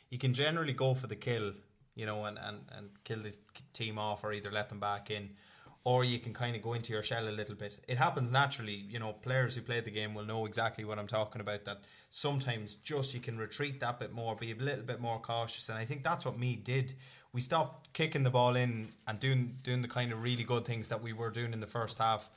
[0.10, 1.52] you can generally go for the kill,
[1.96, 3.34] you know, and and and kill the
[3.74, 5.32] team off, or either let them back in.
[5.86, 7.78] Or you can kind of go into your shell a little bit.
[7.90, 8.86] It happens naturally.
[8.94, 11.66] You know, players who played the game will know exactly what I'm talking about.
[11.66, 15.68] That sometimes just you can retreat that bit more, be a little bit more cautious,
[15.68, 16.94] and I think that's what me did.
[17.34, 20.88] We stopped kicking the ball in and doing doing the kind of really good things
[20.88, 22.30] that we were doing in the first half,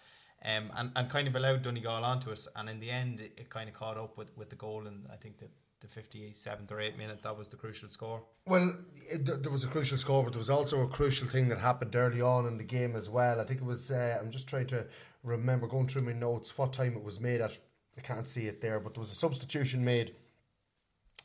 [0.47, 2.49] um, and and kind of allowed Donegal onto us.
[2.57, 4.87] And in the end, it, it kind of caught up with, with the goal.
[4.87, 8.23] And I think that the fifty seventh or eighth minute that was the crucial score.
[8.47, 8.73] Well,
[9.11, 11.95] it, there was a crucial score, but there was also a crucial thing that happened
[11.95, 13.41] early on in the game as well.
[13.41, 13.91] I think it was.
[13.91, 14.87] Uh, I'm just trying to
[15.23, 17.59] remember going through my notes what time it was made at.
[17.99, 20.15] I can't see it there, but there was a substitution made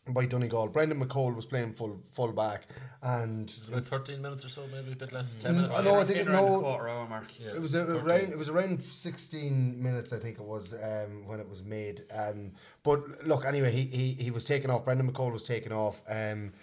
[0.09, 0.69] by Donegal.
[0.69, 2.65] Brendan McCole was playing full full back,
[3.01, 5.35] and About 13 minutes or so, maybe a bit less.
[5.35, 5.77] Mm, 10 minutes.
[5.77, 5.99] I know.
[5.99, 6.59] I think it, around the no.
[6.59, 7.39] quarter hour mark.
[7.39, 7.51] Yeah.
[7.51, 8.31] It was a, around.
[8.31, 12.03] It was around sixteen minutes, I think it was, um, when it was made.
[12.15, 12.51] Um,
[12.83, 14.85] but look, anyway, he, he he was taken off.
[14.85, 16.01] Brendan McCole was taken off.
[16.09, 16.53] Um,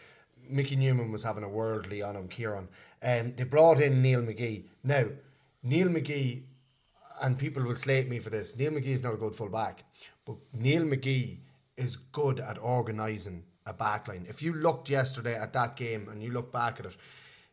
[0.51, 2.29] Mickey Newman was having a worldly on him.
[2.29, 2.69] Kieran,
[3.01, 4.65] and they brought in Neil McGee.
[4.83, 5.05] Now,
[5.63, 6.43] Neil McGee,
[7.23, 8.57] and people will slate me for this.
[8.57, 9.85] Neil McGee is not a good full back,
[10.25, 11.39] but Neil McGee
[11.79, 14.29] is good at organising a backline.
[14.29, 16.97] If you looked yesterday at that game and you look back at it,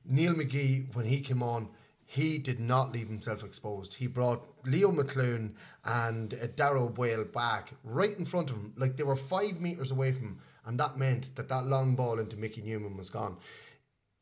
[0.06, 1.70] Neil McGee, when he came on,
[2.06, 3.96] he did not leave himself exposed.
[3.96, 5.54] He brought Leo McLoone
[5.84, 9.92] and uh, Darrow Boyle back right in front of him, like they were five metres
[9.92, 13.38] away from him, and that meant that that long ball into Mickey Newman was gone.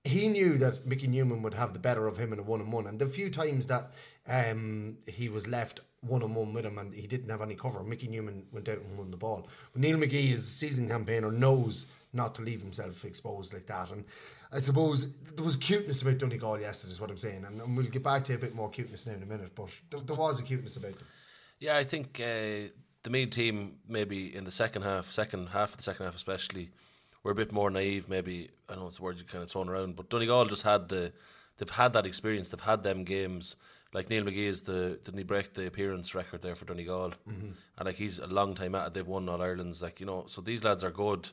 [0.06, 2.72] He knew that Mickey Newman would have the better of him in a one on
[2.72, 3.92] one, and the few times that
[4.28, 7.84] um, he was left one on one with him and he didn't have any cover,
[7.84, 9.48] Mickey Newman went out and won the ball.
[9.72, 13.92] But Neil McGee, is a seasoned campaigner, knows not to leave himself exposed like that.
[13.92, 14.06] And
[14.52, 17.46] I suppose there was cuteness about Donegal yesterday, is what I'm saying.
[17.46, 19.76] And, and we'll get back to a bit more cuteness now in a minute, but
[19.90, 21.08] there, there was a cuteness about them.
[21.60, 22.70] Yeah, I think uh,
[23.04, 26.70] the Meath team maybe in the second half, second half of the second half especially,
[27.24, 28.10] were a bit more naive.
[28.10, 30.90] Maybe I know it's a word you kind of thrown around, but Donegal just had
[30.90, 31.12] the
[31.58, 32.50] they've had that experience.
[32.50, 33.56] They've had them games.
[33.94, 37.50] Like Neil McGee is the didn't he break the appearance record there for Donegal, Mm-hmm.
[37.78, 38.94] and like he's a long time at it.
[38.94, 39.82] They've won all Ireland's.
[39.82, 41.30] Like you know, so these lads are good.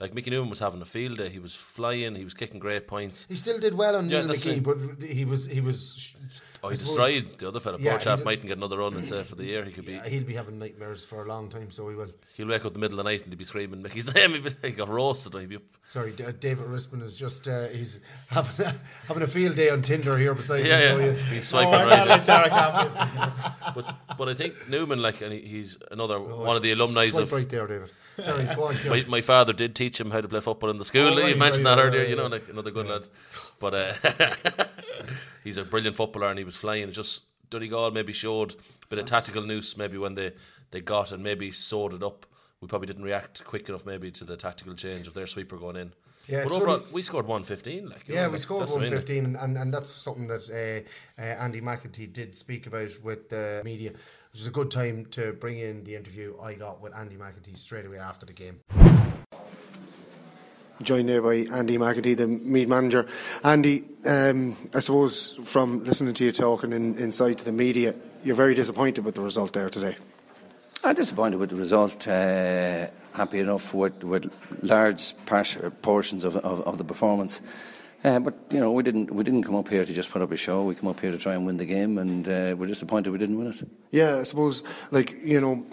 [0.00, 1.28] Like Mickey Newman was having a field day.
[1.28, 2.14] He was flying.
[2.16, 3.26] He was kicking great points.
[3.28, 6.16] He still did well on Yeah, Neil McGee, but he was he was.
[6.62, 7.78] Oh, I he suppose- destroyed the other fella.
[7.80, 9.64] Yeah, Poor chap mightn't get another run and say for the year.
[9.64, 9.92] He could be.
[9.92, 12.08] Yeah, he'll be having nightmares for a long time, so he will.
[12.36, 14.30] He'll wake up in the middle of the night and he'll be screaming Mickey's name.
[14.34, 15.32] He'll be, he got roasted.
[15.34, 15.62] He'll be up.
[15.86, 18.74] Sorry, D- David Rispin is just uh, he's having a,
[19.08, 20.82] having a field day on Tinder here beside Yeah, me.
[20.82, 21.04] So yeah.
[21.06, 21.22] yes.
[21.22, 22.08] He's swiping Oh, right.
[22.08, 22.50] like Derek
[23.74, 27.04] but but I think Newman, like, and he, he's another Oh, one of the alumni
[27.06, 27.32] of.
[27.32, 27.90] right there, David.
[28.20, 28.76] Sorry, go on.
[28.88, 31.08] My, my father did teach him how to play football in the school.
[31.18, 33.08] Oh, right, you mentioned right, that yeah, earlier, you know, like another good lad.
[33.58, 33.92] But uh,
[35.44, 36.88] he's a brilliant footballer and he was flying.
[36.88, 40.32] It just Donegal maybe showed a bit of tactical nous maybe when they,
[40.70, 42.26] they got and maybe sewed it up.
[42.60, 45.76] We probably didn't react quick enough maybe to the tactical change of their sweeper going
[45.76, 45.92] in.
[46.28, 47.88] Yeah, but overall, we scored 115.
[47.88, 50.48] Like, Yeah, know, we like, scored 115, and, and, and that's something that
[51.18, 53.90] uh, uh, Andy McEntee did speak about with the media.
[53.90, 53.96] It
[54.32, 57.86] was a good time to bring in the interview I got with Andy McEntee straight
[57.86, 58.60] away after the game.
[60.82, 63.06] Joined there by Andy McEntee, the Meath manager.
[63.44, 68.34] Andy, um, I suppose from listening to you talking in, inside to the media, you're
[68.34, 69.96] very disappointed with the result there today.
[70.82, 72.08] I'm disappointed with the result.
[72.08, 75.44] Uh, happy enough with, with large par-
[75.82, 77.42] portions of, of, of the performance.
[78.02, 80.32] Uh, but you know, we didn't we didn't come up here to just put up
[80.32, 80.64] a show.
[80.64, 83.18] We come up here to try and win the game, and uh, we're disappointed we
[83.18, 83.68] didn't win it.
[83.90, 85.66] Yeah, I suppose, like, you know,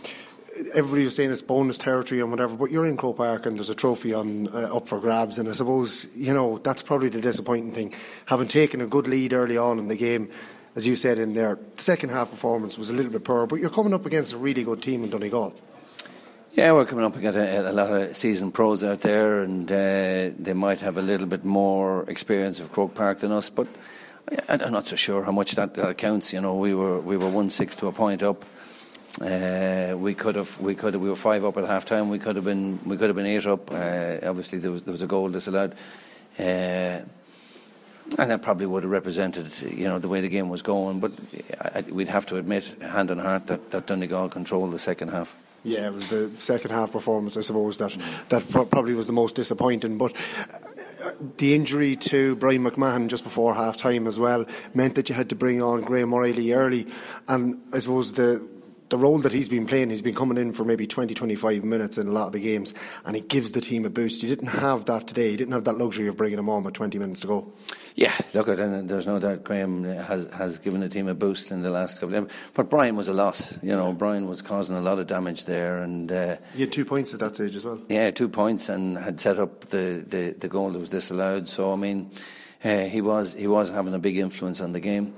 [0.74, 3.70] everybody was saying it's bonus territory and whatever, but you're in Croke Park and there's
[3.70, 7.22] a trophy on uh, up for grabs, and I suppose, you know, that's probably the
[7.22, 7.94] disappointing thing.
[8.26, 10.30] Having taken a good lead early on in the game,
[10.76, 13.70] as you said in there, second half performance was a little bit poor, but you're
[13.70, 15.54] coming up against a really good team in Donegal.
[16.54, 20.32] Yeah, we're coming up against a, a lot of seasoned pros out there, and uh,
[20.40, 23.52] they might have a little bit more experience of Croke Park than us.
[23.52, 23.68] But
[24.50, 26.34] I, I'm not so sure how much that, that counts.
[26.34, 28.44] You know, we were we were one six to a point up.
[29.22, 32.10] Uh, we could have we could have, we were five up at half time.
[32.10, 33.72] We could have been we could have been eight up.
[33.72, 35.76] Uh, obviously, there was there was a goal disallowed.
[36.40, 37.02] Uh,
[38.18, 41.00] and that probably would have represented, you know, the way the game was going.
[41.00, 41.12] But
[41.60, 45.36] I, we'd have to admit, hand on heart, that, that Donegal controlled the second half.
[45.64, 47.98] Yeah, it was the second half performance, I suppose, that
[48.30, 49.98] that pro- probably was the most disappointing.
[49.98, 55.10] But uh, the injury to Brian McMahon just before half time as well meant that
[55.10, 56.88] you had to bring on Graham O'Reilly early.
[57.28, 58.48] And I suppose the
[58.90, 61.98] the role that he's been playing, he's been coming in for maybe 20, 25 minutes
[61.98, 62.74] in a lot of the games,
[63.06, 64.24] and he gives the team a boost.
[64.24, 65.32] You didn't have that today.
[65.32, 67.54] You didn't have that luxury of bringing him on with 20 minutes to go.
[67.96, 71.50] Yeah, look at and there's no doubt Graham has has given the team a boost
[71.50, 72.38] in the last couple of games.
[72.54, 73.58] But Brian was a loss.
[73.64, 76.86] You know, Brian was causing a lot of damage there, and uh, he had two
[76.86, 77.82] points at that stage as well.
[77.90, 81.50] Yeah, two points, and had set up the, the, the goal that was disallowed.
[81.50, 82.12] So I mean,
[82.64, 85.16] uh, he was he was having a big influence on the game,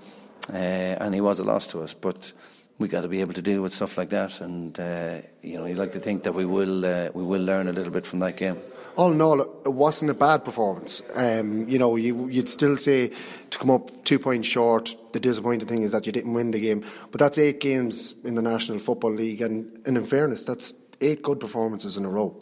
[0.50, 1.94] uh, and he was a loss to us.
[1.94, 2.32] But
[2.80, 5.66] we got to be able to deal with stuff like that, and uh, you know,
[5.66, 8.20] you like to think that we will uh, we will learn a little bit from
[8.20, 8.58] that game.
[8.96, 11.02] All in all, it wasn't a bad performance.
[11.14, 13.12] Um, you know, you, would still say
[13.50, 14.96] to come up two points short.
[15.14, 18.36] The disappointing thing is that you didn't win the game, but that's eight games in
[18.36, 22.42] the National Football League, and, and in fairness, that's eight good performances in a row.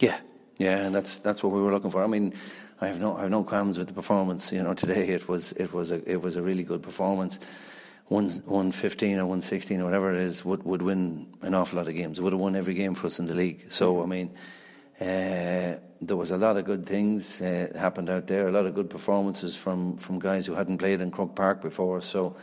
[0.00, 0.18] Yeah,
[0.58, 2.02] yeah, and that's that's what we were looking for.
[2.02, 2.34] I mean,
[2.80, 4.50] I have no I have no qualms with the performance.
[4.50, 7.38] You know, today it was it was a it was a really good performance
[8.08, 11.78] one one fifteen or one sixteen or whatever it is would would win an awful
[11.78, 12.20] lot of games.
[12.20, 13.70] Would have won every game for us in the league.
[13.70, 14.30] So I mean,
[15.00, 18.48] uh, there was a lot of good things uh, happened out there.
[18.48, 22.02] A lot of good performances from from guys who hadn't played in Croke Park before.
[22.02, 22.36] So.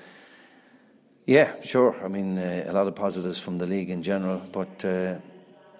[1.28, 1.95] Yeah, sure.
[2.05, 5.16] I mean, uh, a lot of positives from the league in general, but uh,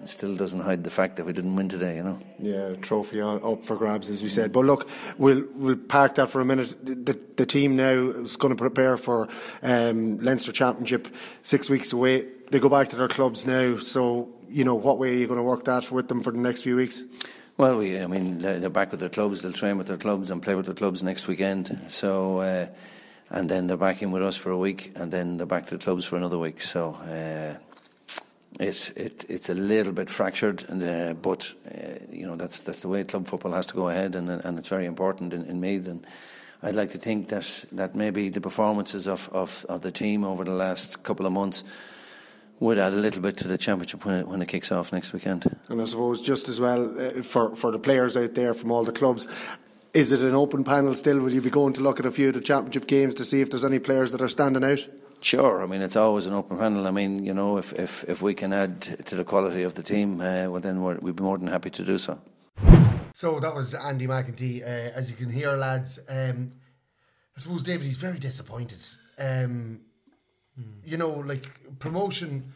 [0.01, 2.19] it still doesn't hide the fact that we didn't win today, you know.
[2.39, 4.51] Yeah, trophy up for grabs, as we said.
[4.51, 6.75] But look, we'll we'll park that for a minute.
[6.83, 9.27] The, the team now is going to prepare for
[9.61, 11.07] um, Leinster Championship
[11.43, 12.27] six weeks away.
[12.51, 13.77] They go back to their clubs now.
[13.77, 16.39] So, you know, what way are you going to work that with them for the
[16.39, 17.03] next few weeks?
[17.57, 19.41] Well, we, I mean, they're back with their clubs.
[19.41, 21.85] They'll train with their clubs and play with their clubs next weekend.
[21.87, 22.39] So.
[22.39, 22.67] Uh,
[23.29, 25.77] and then they're back in with us for a week, and then they're back to
[25.77, 26.61] the clubs for another week.
[26.61, 27.57] So uh,
[28.60, 32.82] it, it it's a little bit fractured, and, uh, but uh, you know that's that's
[32.82, 35.60] the way club football has to go ahead, and and it's very important in, in
[35.60, 35.88] Meath.
[35.88, 36.06] And
[36.64, 40.43] I'd like to think that that maybe the performances of, of, of the team over
[40.43, 41.64] the last couple of months
[42.60, 45.12] would add a little bit to the championship when it, when it kicks off next
[45.12, 45.45] weekend.
[45.68, 48.84] And I suppose just as well uh, for for the players out there from all
[48.84, 49.28] the clubs.
[49.95, 51.19] Is it an open panel still?
[51.19, 53.39] Will you be going to look at a few of the championship games to see
[53.39, 54.85] if there's any players that are standing out?
[55.21, 55.63] Sure.
[55.63, 56.85] I mean, it's always an open panel.
[56.85, 59.83] I mean, you know, if if, if we can add to the quality of the
[59.83, 62.19] team, uh, well, then we would be more than happy to do so.
[63.13, 64.63] So that was Andy McEntee.
[64.63, 66.51] Uh, as you can hear, lads, um,
[67.37, 68.83] I suppose David he's very disappointed.
[69.17, 69.79] Um,
[70.83, 72.53] You know, like promotion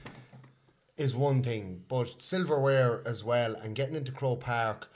[0.97, 4.89] is one thing, but silverware as well, and getting into Croke Park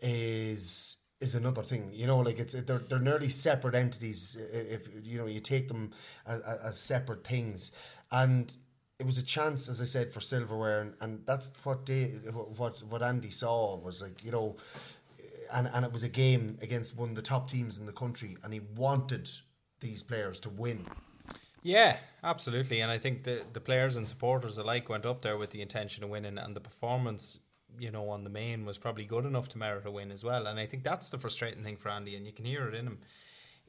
[0.00, 1.90] is is another thing.
[1.92, 4.36] You know, like it's they're they're nearly separate entities.
[4.52, 5.90] If you know you take them
[6.26, 7.72] as, as separate things,
[8.12, 8.54] and
[8.98, 12.04] it was a chance, as I said, for silverware, and, and that's what they
[12.56, 14.56] what what Andy saw was like you know,
[15.54, 18.36] and and it was a game against one of the top teams in the country,
[18.44, 19.28] and he wanted
[19.80, 20.86] these players to win.
[21.62, 25.50] Yeah, absolutely, and I think the the players and supporters alike went up there with
[25.50, 27.40] the intention of winning, and the performance
[27.78, 30.46] you know, on the main was probably good enough to merit a win as well.
[30.46, 32.86] And I think that's the frustrating thing for Andy, and you can hear it in
[32.86, 32.98] him.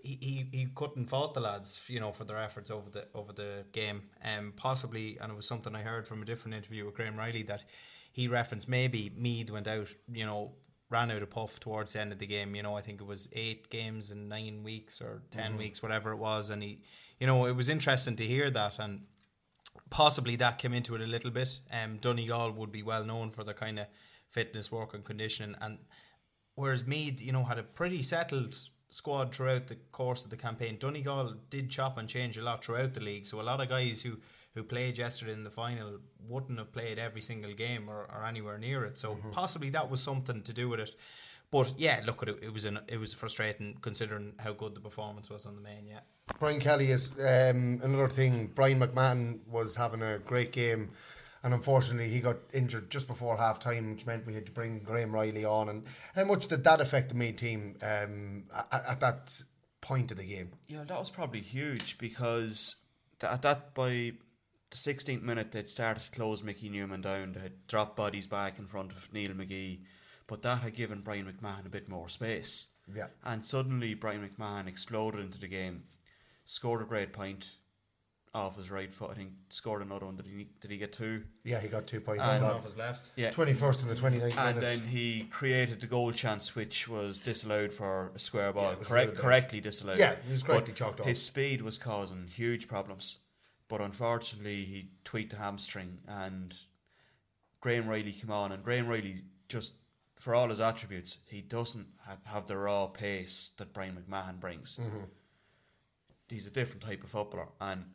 [0.02, 3.34] He, he, he couldn't fault the lads, you know, for their efforts over the over
[3.34, 4.04] the game.
[4.24, 7.43] Um, possibly, and it was something I heard from a different interview with Graham Reilly
[7.43, 7.66] that
[8.14, 10.54] he referenced maybe Meath went out, you know,
[10.89, 12.56] ran out of puff towards the end of the game.
[12.56, 15.58] You know, I think it was eight games in nine weeks or 10 mm-hmm.
[15.58, 16.50] weeks, whatever it was.
[16.50, 16.80] And he,
[17.20, 18.80] you know, it was interesting to hear that.
[18.80, 19.02] And
[19.90, 21.60] possibly that came into it a little bit.
[21.72, 23.88] Um, Donegal would be well known for their kind of
[24.28, 25.80] fitness, work, and conditioning, and
[26.56, 28.56] whereas Meath, you know, had a pretty settled
[28.92, 30.78] squad throughout the course of the campaign.
[30.80, 34.02] Donegal did chop and change a lot throughout the league, so a lot of guys
[34.02, 34.18] who
[34.56, 38.58] who played yesterday in the final wouldn't have played every single game or, or anywhere
[38.58, 38.98] near it.
[38.98, 39.30] So mm-hmm.
[39.32, 40.96] possibly that was something to do with it.
[41.52, 42.40] But yeah, look at it.
[42.44, 45.86] It was an, it was frustrating considering how good the performance was on the main.
[45.88, 46.00] Yeah.
[46.38, 48.51] Brian Kelly is um, another thing.
[48.53, 50.91] Brian McMahon was having a great game,
[51.43, 54.80] and unfortunately he got injured just before half time, which meant we had to bring
[54.80, 55.69] Graham Reilly on.
[55.69, 55.84] And
[56.15, 59.43] how much did that affect the main team um, at, at, that
[59.82, 60.51] point of the game.
[60.67, 62.75] Yeah, that was probably huge because
[63.19, 67.34] th- at that by the 16th minute they'd started to close Mickey Newman down.
[67.34, 69.80] They had dropped bodies back in front of Neil McGee,
[70.27, 72.67] but that had given Brian McMahon a bit more space.
[72.93, 73.07] Yeah.
[73.23, 75.84] And suddenly Brian McMahon exploded into the game,
[76.50, 77.52] scored a great point
[78.34, 79.12] off his right foot.
[79.12, 80.16] I think scored another one.
[80.16, 80.47] Did he?
[80.60, 81.24] Did he get two?
[81.43, 82.24] Yeah, he got two points.
[82.32, 83.12] And- off his left.
[83.16, 83.30] Yeah.
[83.30, 84.62] 21st and the 29th And minute.
[84.62, 88.72] then he created the goal chance, which was disallowed for a square ball.
[88.72, 90.00] it was Correct, correctly disallowed.
[90.00, 91.06] Yeah, it was correctly But chalked off.
[91.06, 93.20] His speed was causing huge problems.
[93.68, 96.56] But unfortunately, he tweaked the hamstring, and
[97.62, 99.74] Graham Reilly came on, and Graham Reilly just,
[100.20, 104.78] for all his attributes, he doesn't have, have the raw pace that Brian McMahon brings.
[104.82, 105.04] Mm-hmm.
[106.30, 107.86] He's a different type of footballer, and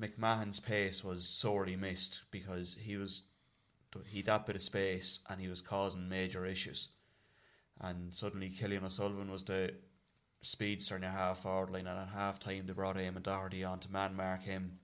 [0.00, 3.22] McMahon's pace was sorely missed because he was
[4.10, 6.90] he that bit of space and he was causing major issues.
[7.80, 9.74] And suddenly Killian O'Sullivan was the
[10.40, 13.80] speedster in near half forward line, and at half time they brought Eamon Doherty on
[13.80, 14.78] to man mark him,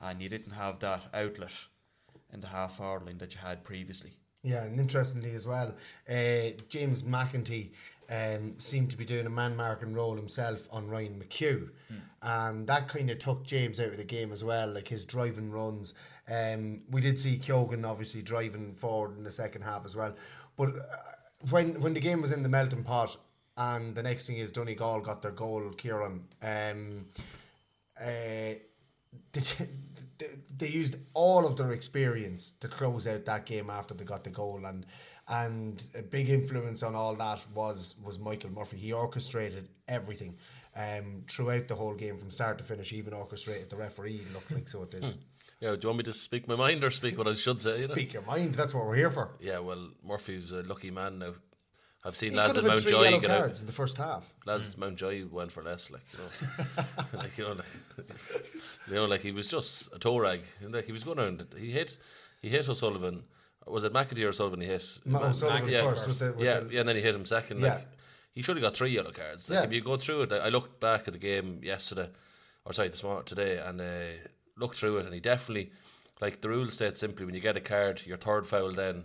[0.00, 1.66] and you didn't have that outlet
[2.32, 4.12] in the half forward line that you had previously.
[4.42, 5.74] Yeah, and interestingly as well,
[6.08, 7.70] uh, James McEntee
[8.10, 11.70] um, seemed to be doing a man marking role himself on Ryan McHugh.
[12.22, 15.50] And that kind of took James out of the game as well, like his driving
[15.50, 15.94] runs.
[16.28, 20.14] Um, we did see Keogan obviously driving forward in the second half as well.
[20.56, 23.16] But uh, when when the game was in the melting pot,
[23.56, 26.24] and the next thing is Donegal got their goal, Kieran.
[26.42, 27.06] Um,
[28.00, 28.54] uh,
[30.56, 34.30] they, used all of their experience to close out that game after they got the
[34.30, 34.86] goal and
[35.26, 38.76] and a big influence on all that was was Michael Murphy.
[38.76, 40.36] He orchestrated everything
[40.76, 42.92] um, throughout the whole game from start to finish.
[42.92, 44.20] Even orchestrated the referee.
[44.34, 45.14] Looked like so it did.
[45.60, 47.70] Yeah, do you want me to speak my mind or speak what I should say?
[47.70, 47.94] you know?
[47.94, 48.54] Speak your mind.
[48.54, 49.30] That's what we're here for.
[49.40, 51.34] Yeah, well, Murphy's a lucky man now.
[52.06, 53.38] I've seen He lads at Mountjoy get out.
[53.40, 54.34] cards in the first half.
[54.44, 56.84] Lads at Mountjoy went for less, like you know,
[57.18, 57.66] like you know, like,
[58.88, 60.40] you know, like he was just a toe rag.
[60.62, 61.46] Like he was going around.
[61.58, 61.96] He hit,
[62.42, 63.24] he hit O'Sullivan.
[63.66, 64.60] Was it McAtee or O'Sullivan?
[64.60, 67.02] He hit Ma- O'Sullivan yeah, first with the- with yeah, the- yeah, and then he
[67.02, 67.60] hit him second.
[67.60, 67.74] Yeah.
[67.76, 67.88] Like
[68.34, 69.48] he should have got three yellow cards.
[69.48, 69.64] Like Yeah.
[69.64, 72.10] if you go through it, I looked back at the game yesterday,
[72.66, 73.84] or sorry, this morning today, and uh,
[74.58, 75.72] looked through it, and he definitely,
[76.20, 79.04] like the rule state simply, when you get a card, your third foul, then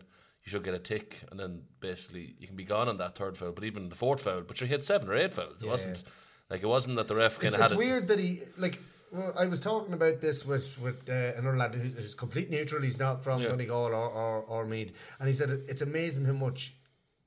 [0.49, 3.37] you should get a tick, and then basically you can be gone on that third
[3.37, 3.51] foul.
[3.51, 5.61] But even the fourth foul, but you hit seven or eight fouls.
[5.61, 5.71] It Yeah.
[5.71, 6.03] wasn't
[6.49, 7.83] like it wasn't that the ref kind It's, of it's had it.
[7.85, 8.79] weird that he like.
[9.11, 12.81] Well, I was talking about this with with uh, another lad who's complete neutral.
[12.81, 13.49] He's not from Yeah.
[13.49, 16.75] Donegal or, or or Meath, and he said it's amazing how much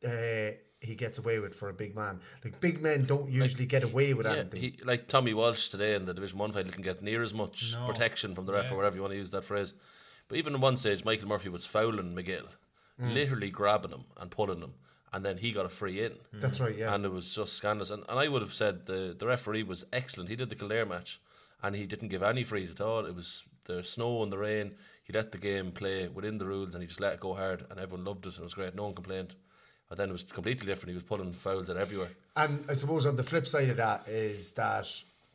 [0.05, 0.51] uh,
[0.81, 2.20] he gets away with for a big man.
[2.45, 4.61] Like big men don't usually get away with Yeah, anything.
[4.61, 7.75] he, like Tommy Walsh today in the Division One final can get near as much
[7.75, 7.87] No.
[7.87, 8.73] protection from the ref Yeah.
[8.73, 9.75] or whatever you want to use that phrase.
[10.29, 12.49] But even at one stage, Michael Murphy was fouling McGill,
[13.03, 13.15] Mm.
[13.15, 14.75] literally grabbing him and pulling him,
[15.13, 16.13] and then he got a free in.
[16.33, 16.95] That's right, yeah.
[16.95, 17.91] And it was just scandalous.
[17.91, 20.31] And, and I would have said the the referee was excellent.
[20.31, 21.21] He did the Kildare match,
[21.63, 23.05] and he didn't give any frees at all.
[23.07, 24.73] It was the snow and the rain.
[25.05, 27.65] He let the game play within the rules, and he just let it go hard,
[27.71, 28.35] and everyone loved it.
[28.35, 28.75] And it was great.
[28.75, 29.35] No one complained.
[29.89, 30.91] But then it was completely different.
[30.91, 32.09] He was pulling fouls at everywhere.
[32.37, 34.89] And I suppose on the flip side of that is that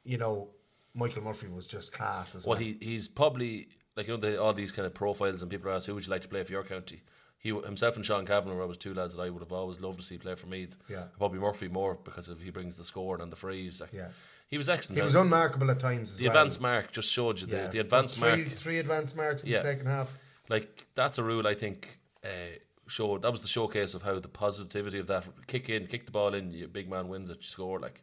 [0.03, 0.47] you know
[0.95, 2.55] Michael Murphy was just class as well.
[2.55, 5.69] Well, he he's probably like you know the, all these kind of profiles and people
[5.69, 7.01] are asked who would you like to play for your county.
[7.47, 9.99] He himself and Sean Cavanagh were always two lads that I would have always loved
[9.99, 10.75] to see play for Meath.
[10.89, 11.03] Yeah.
[11.17, 13.79] probably Murphy more because of he brings the score and the frees.
[13.79, 14.09] Like, Yeah.
[14.49, 14.97] he was excellent.
[14.97, 16.31] He was unmarkable at times as the well.
[16.35, 18.47] advanced mark just showed you the, Yeah, the advanced three, mark.
[18.57, 20.17] three advanced marks in the second half.
[20.49, 22.27] Like that's a rule I think uh,
[22.87, 26.11] showed that was the showcase of how the positivity of that kick in, kick the
[26.11, 28.01] ball in, your big man wins it, you score like.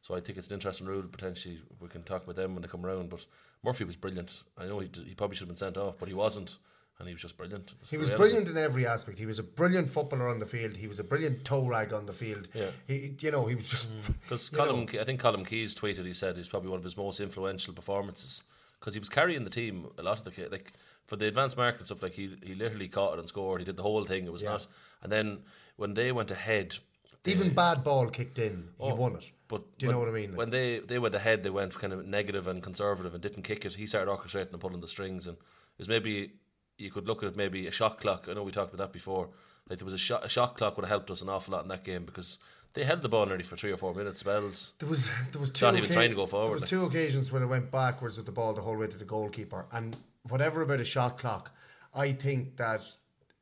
[0.00, 1.02] So I think it's an interesting rule.
[1.02, 3.10] Potentially we can talk about them when they come around.
[3.10, 3.26] But
[3.62, 4.44] Murphy was brilliant.
[4.56, 6.56] I know he, d- he probably should have been sent off, but he wasn't,
[6.98, 7.74] and he was just brilliant.
[7.78, 9.18] That's He was brilliant in every aspect.
[9.18, 10.76] He was a brilliant footballer on the field.
[10.76, 12.48] He was a brilliant toe rag on the field.
[12.54, 12.70] Yeah.
[12.86, 14.14] He, you know, he was just mm.
[14.22, 15.00] Because you Colin, know.
[15.00, 18.42] I think Colm Keys tweeted, he said he's probably one of his most influential performances
[18.80, 20.72] because he was carrying the team a lot of the like
[21.04, 22.02] for the advanced market stuff.
[22.02, 23.60] Like he he literally caught it and scored.
[23.60, 24.26] He did the whole thing.
[24.26, 24.50] It was Yeah.
[24.52, 24.66] not.
[25.02, 25.38] And then
[25.76, 26.76] when they went ahead,
[27.24, 29.30] Even bad ball kicked in, he Oh, won it.
[29.48, 30.34] But do you know what I mean?
[30.36, 33.64] When they they went ahead, they went kind of negative and conservative and didn't kick
[33.64, 33.74] it.
[33.74, 36.32] He started orchestrating and pulling the strings, and it was maybe
[36.78, 38.26] you could look at maybe a shot clock.
[38.28, 39.28] I know we talked about that before.
[39.68, 41.62] Like there was a shot a shot clock would have helped us an awful lot
[41.62, 42.38] in that game because
[42.72, 44.74] they held the ball nearly for three or four minutes spells.
[44.78, 46.46] There was there was two not even trying to go forward.
[46.46, 46.70] There was like.
[46.70, 49.66] two occasions when it went backwards with the ball the whole way to the goalkeeper.
[49.72, 49.96] And
[50.28, 51.50] whatever about a shot clock,
[51.94, 52.80] I think that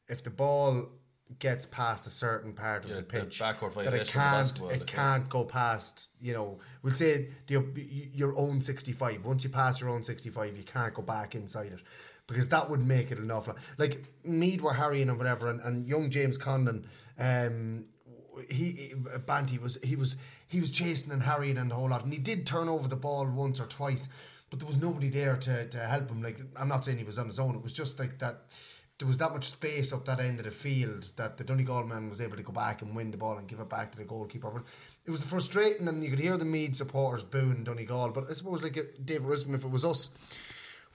[0.09, 0.89] if the ball
[1.39, 5.29] gets past a certain part of Yeah, the pitch, that it can't it like, can't
[5.29, 6.13] go past.
[6.21, 7.65] You know, we'll say the,
[8.15, 9.25] your own sixty five.
[9.25, 11.83] Once you pass your own sixty five, you can't go back inside it.
[12.27, 13.63] Because that would make it an awful lot.
[13.79, 16.85] Like Meath were harrying and whatever, and, and young James Conlon
[17.19, 17.87] um,
[18.51, 18.93] he, he
[19.27, 20.17] Banty was he was
[20.49, 22.97] he was chasing and harrying and the whole lot, and he did turn over the
[22.97, 24.09] ball once or twice,
[24.51, 26.23] but there was nobody there to, to help him.
[26.23, 27.55] Like I'm not saying he was on his own.
[27.55, 28.43] It was just like that.
[28.99, 32.09] There was that much space up that end of the field that the Donegal man
[32.09, 34.05] was able to go back and win the ball and give it back to the
[34.05, 34.51] goalkeeper.
[34.51, 34.63] But
[35.05, 38.13] it was frustrating, and you could hear the Meath supporters booing Donegal.
[38.13, 40.11] But I suppose, like uh, David Rispin, if it was us,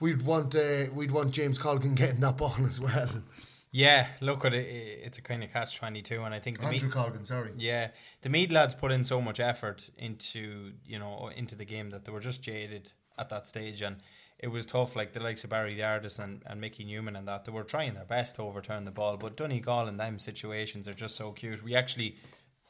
[0.02, 3.08] we'd want uh, we'd want James Colgan getting that ball as well.
[3.70, 4.66] Yeah, look at it.
[4.66, 7.52] It's a kind of catch twenty two, and I think the Andrew Meath, Colgan, sorry.
[7.56, 7.88] Yeah,
[8.20, 12.04] the Meath lads put in so much effort into you know into the game that
[12.04, 13.96] they were just jaded at that stage, and
[14.38, 14.94] it was tough.
[14.94, 17.94] Like the likes of Barry Dardis and, and Mickey Newman and that they were trying
[17.94, 21.62] their best to overturn the ball, but Donegal in them situations are just so cute.
[21.62, 22.16] We actually.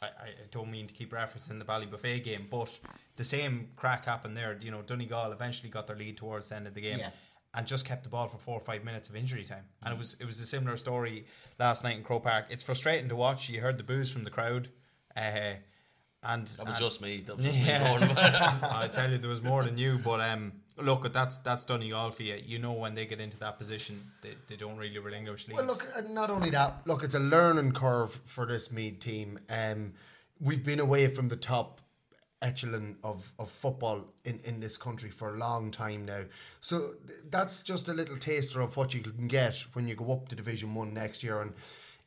[0.02, 2.78] I, I don't mean to keep referencing the Ballybofey game, but
[3.16, 4.58] the same crack happened there.
[4.60, 7.10] You know, Donegal eventually got their lead towards the end of the game Yeah.
[7.54, 9.64] and just kept the ball for four or five minutes of injury time.
[9.82, 11.26] And it was it was a similar story
[11.58, 12.46] last night in Croke Park.
[12.50, 13.48] It's frustrating to watch.
[13.48, 14.68] You heard the boos from the crowd.
[15.16, 15.54] Uh,
[16.24, 17.18] and That was and- just me.
[17.20, 17.96] That was just yeah.
[17.96, 18.62] it.
[18.62, 19.98] I tell you, there was more than you.
[19.98, 22.36] But um, look, that's that's Donegal for you.
[22.44, 25.58] You know when they get into that position, they, they don't really relinquish leads.
[25.58, 29.38] Well, look, uh, not only that, look, it's a learning curve for this Meath team.
[29.48, 29.92] Um,
[30.40, 31.80] we've been away from the top
[32.42, 36.22] echelon of, of football in, in this country for a long time now.
[36.60, 40.12] So th- that's just a little taster of what you can get when you go
[40.12, 41.40] up to Division 1 next year.
[41.40, 41.52] And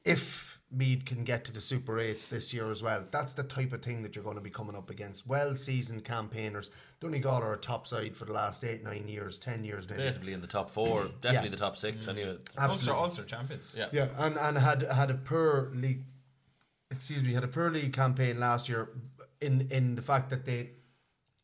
[0.04, 3.72] if Meath can get to the Super 8s this year as well, that's the type
[3.72, 5.26] of thing that you're going to be coming up against.
[5.26, 6.70] Well seasoned campaigners.
[7.00, 9.98] Donegal are a top side for the last eight, nine years, ten years now.
[9.98, 12.08] Definitely in the top four, definitely the top six.
[12.08, 13.04] Anyway, Ulster, Absolutely.
[13.04, 13.76] Ulster champions.
[13.78, 13.88] Yeah.
[13.92, 16.04] Yeah, and, and had had a poor league.
[16.92, 18.90] Excuse me, had a poor league campaign last year
[19.42, 20.70] in in the fact that they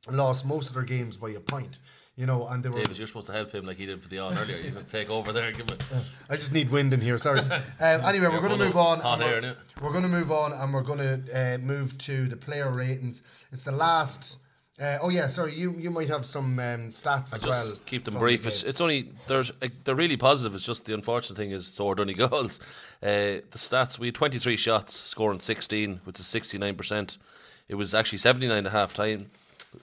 [0.09, 1.79] lost most of their games by a point.
[2.17, 2.75] You know, and they were.
[2.75, 4.57] David, you're supposed to help him like he did for the on earlier.
[4.57, 5.77] You just take over there and give him.
[5.91, 6.01] A,
[6.33, 7.17] I just need wind in here.
[7.17, 7.39] Sorry.
[7.39, 8.99] Um, anyway, we're going to move on.
[8.99, 11.97] hot and air, we're, we're going to move on, and we're going to uh, move
[11.99, 13.25] to the player ratings.
[13.51, 14.40] It's the last.
[14.81, 15.53] Uh, oh yeah, sorry.
[15.53, 17.83] You you might have some um, stats I as just well.
[17.85, 18.41] keep them brief.
[18.41, 20.55] the It's, it's only there's like, they're really positive.
[20.55, 21.95] It's just the unfortunate thing is so are
[22.27, 22.59] goals.
[23.03, 27.17] Uh, the stats we had 23 shots, scoring 16, which is 69 percent.
[27.69, 29.27] It was actually 79 at half time.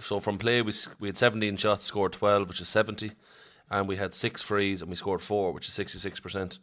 [0.00, 3.12] So from play we we had 17 shots, scored 12, which is 70,
[3.70, 6.58] and we had six frees and we scored four, which is 66 percent.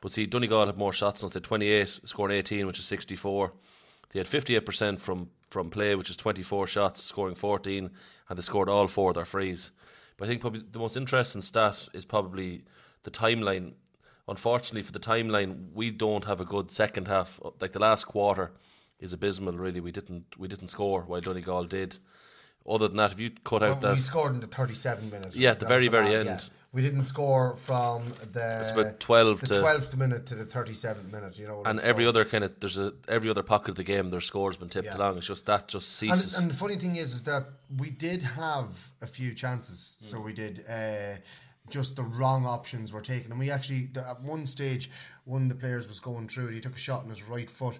[0.00, 1.34] But see, Donegal had more shots than us.
[1.34, 3.52] They had 28, scoring 18, which is 64.
[4.10, 7.90] They had 58% from, from play, which is 24 shots, scoring 14,
[8.28, 9.72] and they scored all four of their frees.
[10.16, 12.64] But I think probably the most interesting stat is probably
[13.04, 13.72] the timeline.
[14.26, 17.40] Unfortunately, for the timeline, we don't have a good second half.
[17.60, 18.52] Like the last quarter
[19.00, 19.56] is abysmal.
[19.56, 21.98] Really, we didn't we didn't score while Donegal did.
[22.68, 25.34] Other than that, if you cut out Well, we scored in the 37 minutes.
[25.34, 26.26] Yeah, at the That very, very end.
[26.26, 26.38] yeah.
[26.78, 31.10] We didn't score from the It's about 12 the to- 12th minute to the 37th
[31.12, 31.36] minute.
[31.36, 33.82] You know, and every so- other kind of there's a every other pocket of the
[33.82, 34.96] game, their score's been tipped Yeah.
[34.96, 35.16] along.
[35.18, 36.36] It's just that just ceases.
[36.36, 37.46] And, and the funny thing is, is that
[37.78, 39.96] we did have a few chances.
[39.98, 40.64] So we did.
[40.70, 41.16] Uh,
[41.68, 44.88] just the wrong options were taken, and we actually at one stage,
[45.24, 46.46] one of the players was going through.
[46.46, 47.76] it, He took a shot on his right foot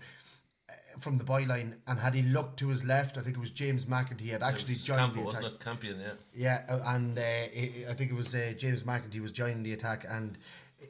[0.99, 3.87] from the byline, and had he looked to his left, I think it was James
[3.87, 5.25] McEntee had actually joined the attack.
[5.25, 5.61] wasn't it?
[5.61, 6.13] Campion, yeah.
[6.35, 9.73] Yeah, uh, and uh, I I think it was uh, James McEntee was joining the
[9.73, 10.39] attack, and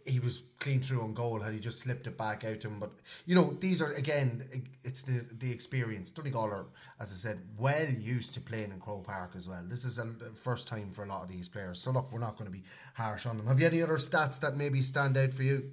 [0.06, 1.40] he was clean through on goal.
[1.40, 2.92] Had he just slipped it back out to him, but
[3.26, 4.42] you know these are again,
[4.84, 6.10] it's the the experience.
[6.10, 6.66] Donegal are,
[7.00, 9.64] as I said, well used to playing in Croke Park as well.
[9.68, 11.80] This is a first time for a lot of these players.
[11.80, 12.64] So look, we're not going to be
[12.94, 13.46] harsh on them.
[13.46, 15.72] Have you any other stats that maybe stand out for you?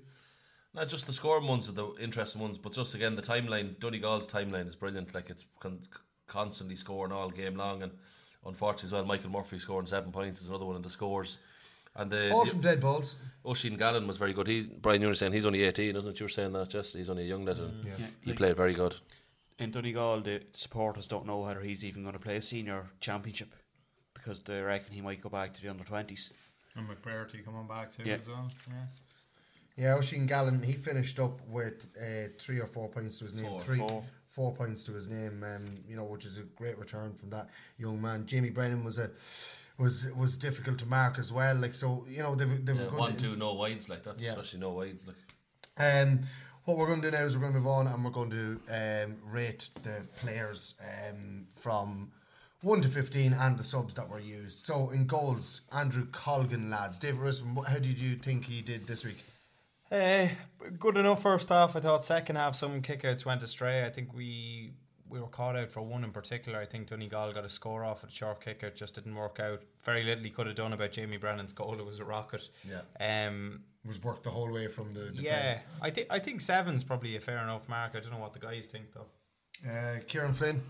[0.75, 3.79] Not just the scoring ones are the interesting ones, but just again the timeline.
[3.79, 5.13] Donegal's timeline is brilliant.
[5.15, 5.79] Like it's con-
[6.27, 7.91] constantly scoring all game long, and
[8.45, 11.39] unfortunately as well, Michael Murphy scoring seven points is another one of the scores.
[11.97, 13.17] And the, All the from dead balls.
[13.45, 14.47] Oisin Gallen was very good.
[14.47, 16.19] He Brian, you were saying he's only eighteen, isn't it?
[16.19, 17.85] You were saying that just he's only a young lad, and Mm.
[17.99, 18.05] Yeah.
[18.21, 18.95] he Like- played very good.
[19.59, 23.47] In Donegal, the supporters don't know whether he's even going to play a senior championship
[24.13, 26.33] because they reckon he might go back to the under 20s.
[26.75, 28.15] And McBrearty coming back too Yeah.
[28.15, 28.51] as well.
[28.67, 28.73] Yeah.
[29.77, 33.51] Yeah, Oisin Gallen, he finished up with uh, three or four points to his name.
[33.51, 33.59] Four.
[33.59, 34.03] Four.
[34.29, 35.43] four points to his name.
[35.43, 38.25] Um, you know, which is a great return from that young man.
[38.25, 39.09] Jamie Brennan was a
[39.77, 41.55] was was difficult to mark as well.
[41.55, 44.29] Like so, you know, they've they've Yeah, good one, two, no wides like that, Yeah.
[44.29, 45.07] especially no wides.
[45.07, 45.17] Like
[45.77, 46.21] Um,
[46.63, 48.29] what we're going to do now is we're going to move on and we're going
[48.31, 52.11] to um, rate the players um, from
[52.61, 54.57] 1 to 15 and the subs that were used.
[54.59, 56.97] So in goals, Andrew Colgan, lads.
[56.97, 59.21] David Rispin, how did you think he did this week?
[59.91, 60.27] Uh,
[60.79, 61.75] good enough first half.
[61.75, 63.85] I thought second half some kickouts went astray.
[63.85, 64.71] I think we
[65.09, 66.59] we were caught out for one in particular.
[66.59, 69.61] I think Donegal got a score off at a short kickout, just didn't work out.
[69.83, 71.75] Very little he could have done about Jamie Brennan's goal.
[71.79, 72.49] It was a rocket.
[72.67, 73.27] Yeah.
[73.27, 75.21] Um, It was worked the whole way from the defence.
[75.21, 77.91] yeah, I think I think seven's probably a fair enough mark.
[77.95, 79.69] I don't know what the guys think though.
[79.69, 80.61] Uh, Kieran Flynn.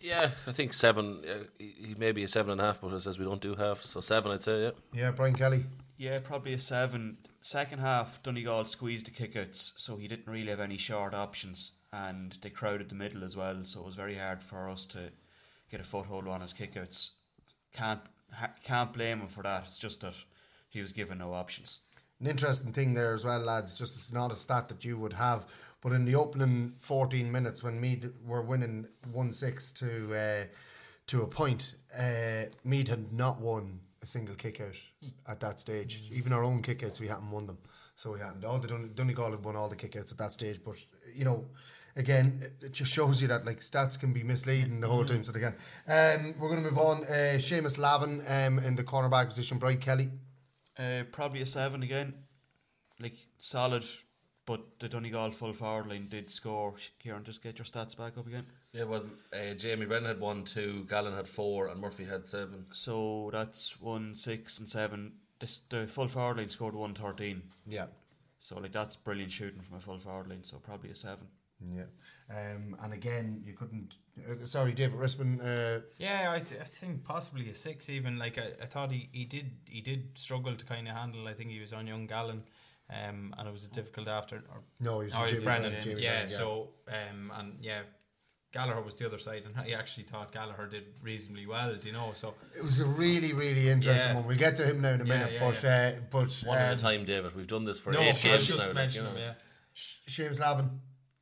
[0.00, 1.22] Yeah, I think seven.
[1.28, 3.40] Uh, he, he may be a seven and a half, but it says we don't
[3.40, 4.62] do half, so seven, I'd say.
[4.62, 4.70] Yeah.
[4.92, 5.64] Yeah, Brian Kelly.
[5.98, 7.16] Yeah, probably a seven.
[7.40, 12.36] Second half, Donegal squeezed the kickouts, so he didn't really have any short options, and
[12.42, 15.10] they crowded the middle as well, so it was very hard for us to
[15.70, 17.12] get a foothold on his kickouts.
[17.72, 18.00] Can't
[18.62, 19.64] can't blame him for that.
[19.64, 20.14] It's just that
[20.68, 21.80] he was given no options.
[22.20, 23.78] An interesting thing there as well, lads.
[23.78, 25.46] Just it's not a stat that you would have,
[25.80, 30.44] but in the opening fourteen minutes when Meath were winning one six to uh,
[31.06, 34.76] to a point, uh, Meath had not won a single kick out
[35.28, 36.10] at that stage.
[36.12, 37.58] Even our own kickouts, we hadn't won them,
[37.94, 38.44] so we hadn't.
[38.44, 40.76] All the Dun- Donegal had won all the kickouts at that stage, but
[41.14, 41.44] you know.
[41.98, 45.24] Again, it- it just shows you that like stats can be misleading the whole time.
[45.24, 45.54] So they can.
[45.88, 47.04] Um, we're going to move on.
[47.04, 49.56] Uh, Seamus Lavin um, in the cornerback position.
[49.58, 50.10] Brian Kelly.
[50.78, 52.12] Uh, probably a seven again.
[53.00, 53.86] Like solid,
[54.44, 56.74] but the Donegal full forward line did score.
[57.02, 58.44] Kieran, just get your stats back up again.
[58.76, 62.66] Yeah, well, uh, Jamie Brennan had one, two, Gallen had four, and Murphy had seven.
[62.72, 65.12] So that's one, six, and seven.
[65.40, 67.42] This, the full forward line scored one thirteen.
[67.66, 67.86] Yeah.
[68.38, 70.44] So like that's brilliant shooting from a full forward line.
[70.44, 71.26] So probably a seven.
[71.74, 71.84] Yeah.
[72.30, 73.96] Um, and again, you couldn't.
[74.28, 75.40] Uh, sorry, David Rispin.
[75.40, 77.88] Uh, Yeah, I, th- I think possibly a six.
[77.88, 81.26] Even like I, I thought he, he did he did struggle to kind of handle.
[81.26, 82.42] I think he was on young Gallen,
[82.90, 84.36] um, and it was a difficult after.
[84.36, 85.62] Or, No, he was Jamie Brennan.
[85.70, 86.36] Brennan, Jamie yeah, Brennan, yeah.
[86.36, 87.80] so um, and yeah,
[88.56, 91.74] Gallagher was the other side, and I actually thought Gallagher did reasonably well.
[91.74, 92.10] Do you know?
[92.14, 94.16] So it was a really, really interesting Yeah.
[94.16, 94.26] one.
[94.26, 95.92] We'll get to him now in a minute, yeah, but yeah.
[95.96, 97.36] Uh, but One at um, a time, David.
[97.36, 98.66] We've done this for no, eight I was games just now.
[98.66, 99.24] like, mentioning you know.
[99.26, 99.34] him.
[99.36, 100.70] Yeah, James Lavin,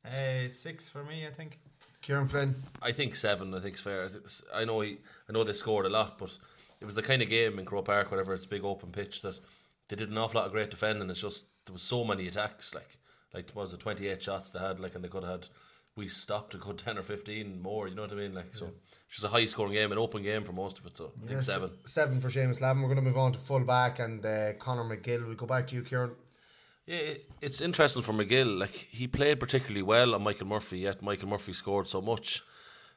[0.05, 1.59] uh, six for me, I think.
[2.01, 2.55] Kieran Flynn.
[2.81, 3.53] I think seven.
[3.53, 4.05] I think it's fair.
[4.05, 4.97] I think it's- I know he,
[5.27, 6.37] I know they scored a lot, but
[6.79, 8.33] it was the kind of game in Croke Park, whatever.
[8.33, 9.39] It's big open pitch that
[9.89, 11.09] they did an awful lot of great defending.
[11.09, 12.73] It's just there was so many attacks.
[12.75, 12.97] Like
[13.33, 15.47] like what was it twenty eight shots they had, like and they could have had.
[15.97, 17.87] We stopped a good ten or fifteen more.
[17.87, 18.33] You know what I mean?
[18.33, 20.97] Like so, it's just a high scoring game, an open game for most of it.
[20.97, 21.69] So I think seven.
[21.85, 22.81] Seven for Seamus Lavin.
[22.81, 25.25] We're going to move on to full back and uh, Conor McGill.
[25.25, 26.11] We'll go back to you, Kieran.
[26.85, 28.59] Yeah, it's interesting for McGill.
[28.59, 32.43] Like he played particularly well on Michael Murphy, yet Michael Murphy scored so much.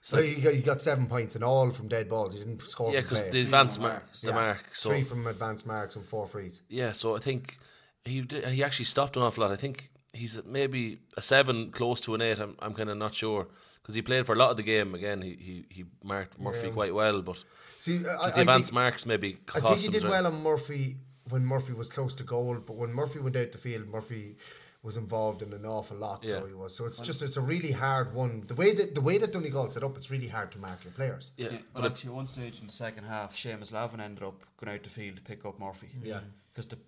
[0.01, 2.37] So So you got, you got seven points in all from dead balls.
[2.37, 2.93] You didn't score.
[2.93, 4.35] yeah, because the advanced marks, the Yeah.
[4.35, 4.75] mark.
[4.75, 6.63] So three from advanced marks and four frees.
[6.69, 7.57] yeah, so I think
[8.05, 9.53] he did, he actually stopped an awful lot.
[9.53, 9.89] I think
[10.21, 12.39] he's maybe a seven, close to an eight.
[12.45, 13.43] I'm I'm kind of not sure
[13.81, 14.95] because he played for a lot of the game.
[15.01, 16.73] Again, he he, he marked Murphy Yeah.
[16.79, 17.39] quite well, but
[17.79, 20.97] See, I- just I the advanced marks maybe I think he did well on Murphy
[21.31, 24.37] when Murphy was close to goal, but when Murphy went out the field, Murphy
[24.83, 26.25] was involved in an awful lot.
[26.25, 26.75] So he was.
[26.77, 28.33] So it's just it's a really hard one.
[28.47, 30.93] The way that the way that Donegal set up, it's really hard to mark your
[30.93, 31.33] players.
[31.37, 34.73] Yeah, But actually, at one stage in the second half, Seamus Lavin ended up going
[34.75, 35.89] out the field to pick up Murphy.
[36.03, 36.15] Yeah.
[36.17, 36.27] Mm-hmm.
[36.53, 36.79] because the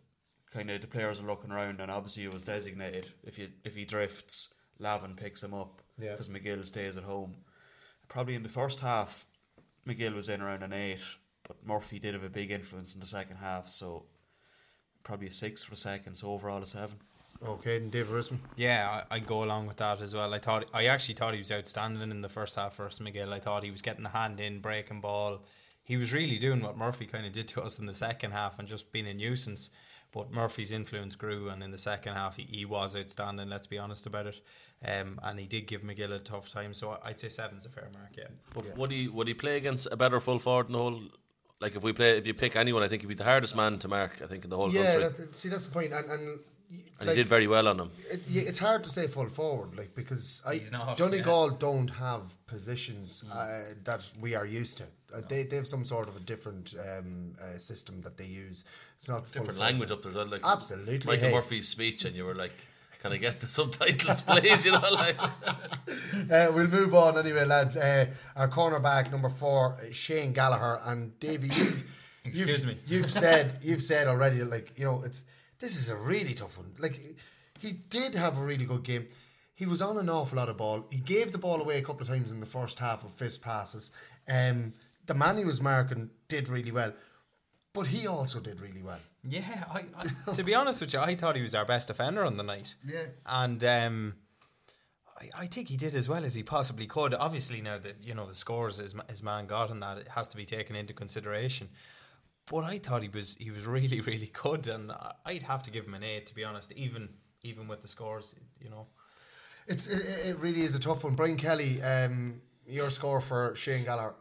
[0.53, 3.75] kind of the players are looking around, and obviously it was designated if you if
[3.75, 5.83] he drifts, Lavin picks him up.
[5.99, 6.13] Yeah.
[6.13, 7.35] because McGill stays at home.
[8.09, 9.27] Probably in the first half,
[9.87, 11.01] McGill was in around an eight,
[11.47, 14.07] but Murphy did have a big influence in the second half, so
[15.03, 16.15] probably a six for a second.
[16.17, 16.99] So overall a seven.
[17.43, 18.39] Okay, and Dave Rispin.
[18.57, 20.33] Yeah, I, I'd go along with that as well.
[20.35, 23.33] I thought I actually thought he was outstanding in the first half for us, McGill.
[23.33, 25.43] I thought he was getting the hand in, breaking ball.
[25.83, 28.59] He was really doing what Murphy kind of did to us in the second half
[28.59, 29.71] and just being a nuisance.
[30.13, 33.49] But Murphy's influence grew, and in the second half, he, he was outstanding.
[33.49, 34.41] Let's be honest about it.
[34.85, 36.75] Um, and he did give McGill a tough time.
[36.75, 38.11] So I'd say seven's a fair mark.
[38.19, 38.25] Yeah.
[38.53, 41.01] But would he would he play against a better full forward in the whole?
[41.61, 43.79] Like if we play, if you pick anyone, I think he'd be the hardest man
[43.81, 44.21] to mark.
[44.23, 46.41] I think in the whole Yeah, country, that's, see that's the point, and and,
[47.01, 47.91] and he did very well on him.
[48.11, 52.23] It, it's hard to say full forward, like because I, He's not, Donegal don't have
[52.47, 54.85] positions uh, that we are used to.
[55.13, 58.65] Uh, they they have some sort of a different um, uh, system that they use.
[58.97, 59.65] It's not full Different forward.
[59.65, 60.27] language up there as well.
[60.27, 61.35] Like Absolutely, Michael hey.
[61.35, 62.53] Murphy's speech, and you were like,
[63.03, 65.17] "Can I get the subtitles, please?" You know, like.
[66.31, 67.77] Uh, we'll move on anyway, lads.
[67.77, 68.07] Uh,
[68.37, 71.49] our cornerback number four, uh, Shane Gallagher, and Davey.
[71.49, 71.85] You've,
[72.25, 72.81] Excuse you've, me.
[72.87, 75.25] You've said you've said already, like you know, it's
[75.61, 76.73] this is a really tough one.
[76.79, 76.99] Like
[77.61, 79.07] he did have a really good game.
[79.55, 80.87] He was on an awful lot of ball.
[80.91, 83.43] He gave the ball away a couple of times in the first half of fist
[83.43, 83.93] passes.
[84.29, 84.73] Um,
[85.07, 86.95] the man he was marking did really well,
[87.75, 89.01] but he also did really well.
[89.23, 89.85] Yeah, I,
[90.27, 92.43] I, to be honest with you, I thought he was our best defender on the
[92.43, 92.75] night.
[92.87, 93.05] Yeah.
[93.27, 94.15] and um,
[95.21, 97.13] I, I think he did as well as he possibly could.
[97.13, 100.29] Obviously, now that you know the scores his, his man got and that it has
[100.29, 101.69] to be taken into consideration.
[102.51, 105.71] But I thought he was he was really really good, and I- I'd have to
[105.71, 106.73] give him an eight to be honest.
[106.73, 107.09] Even
[107.43, 108.87] even with the scores, you know.
[109.67, 111.15] It's it, it really is a tough one.
[111.15, 114.15] Brian Kelly, um, your score for Shane Gallagher.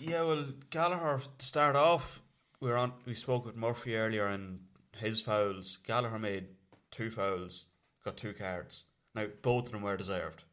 [0.00, 2.20] Yeah, well, Gallagher to start off,
[2.60, 2.92] we were on.
[3.06, 4.60] We spoke with Murphy earlier, and
[4.96, 5.78] his fouls.
[5.86, 6.48] Gallagher made
[6.90, 7.66] two fouls,
[8.04, 8.84] got two cards.
[9.14, 10.44] Now both of them were deserved.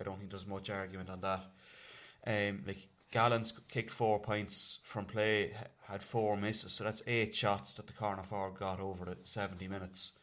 [0.00, 1.44] I don't think there's much argument on that.
[2.26, 5.52] Um, like Gallants kicked four points from play,
[5.88, 9.66] had four misses, so that's eight shots that the corner forward got over the seventy
[9.66, 10.18] minutes.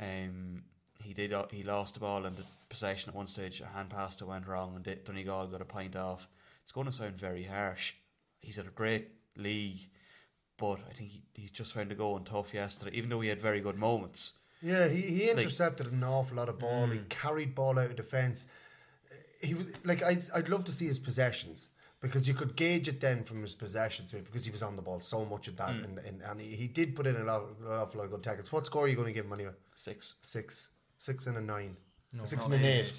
[0.00, 0.62] Um,
[1.02, 1.32] he did.
[1.34, 3.60] uh, He lost the ball in the possession at one stage.
[3.60, 6.26] A hand pass that went wrong, and Donegal got a point off.
[6.62, 7.94] It's going to sound very harsh.
[8.40, 9.80] He's at a great league,
[10.56, 12.96] but I think he, he just found the going tough yesterday.
[12.96, 14.38] Even though he had very good moments.
[14.62, 16.86] Yeah, he, he Like- intercepted an awful lot of ball.
[16.86, 18.48] He carried ball out of defence.
[19.42, 21.68] He was like I'd, I'd love to see his possessions
[22.00, 25.00] because you could gauge it then from his possessions because he was on the ball
[25.00, 25.84] so much of that Mm.
[25.84, 28.22] and, and, and he, he did put in a lot, an awful lot of good
[28.22, 28.52] tackles.
[28.52, 29.52] What score are you going to give him anyway?
[29.74, 31.76] Six, six, six and a nine,
[32.12, 32.80] No, six no, and an eight.
[32.80, 32.92] eight.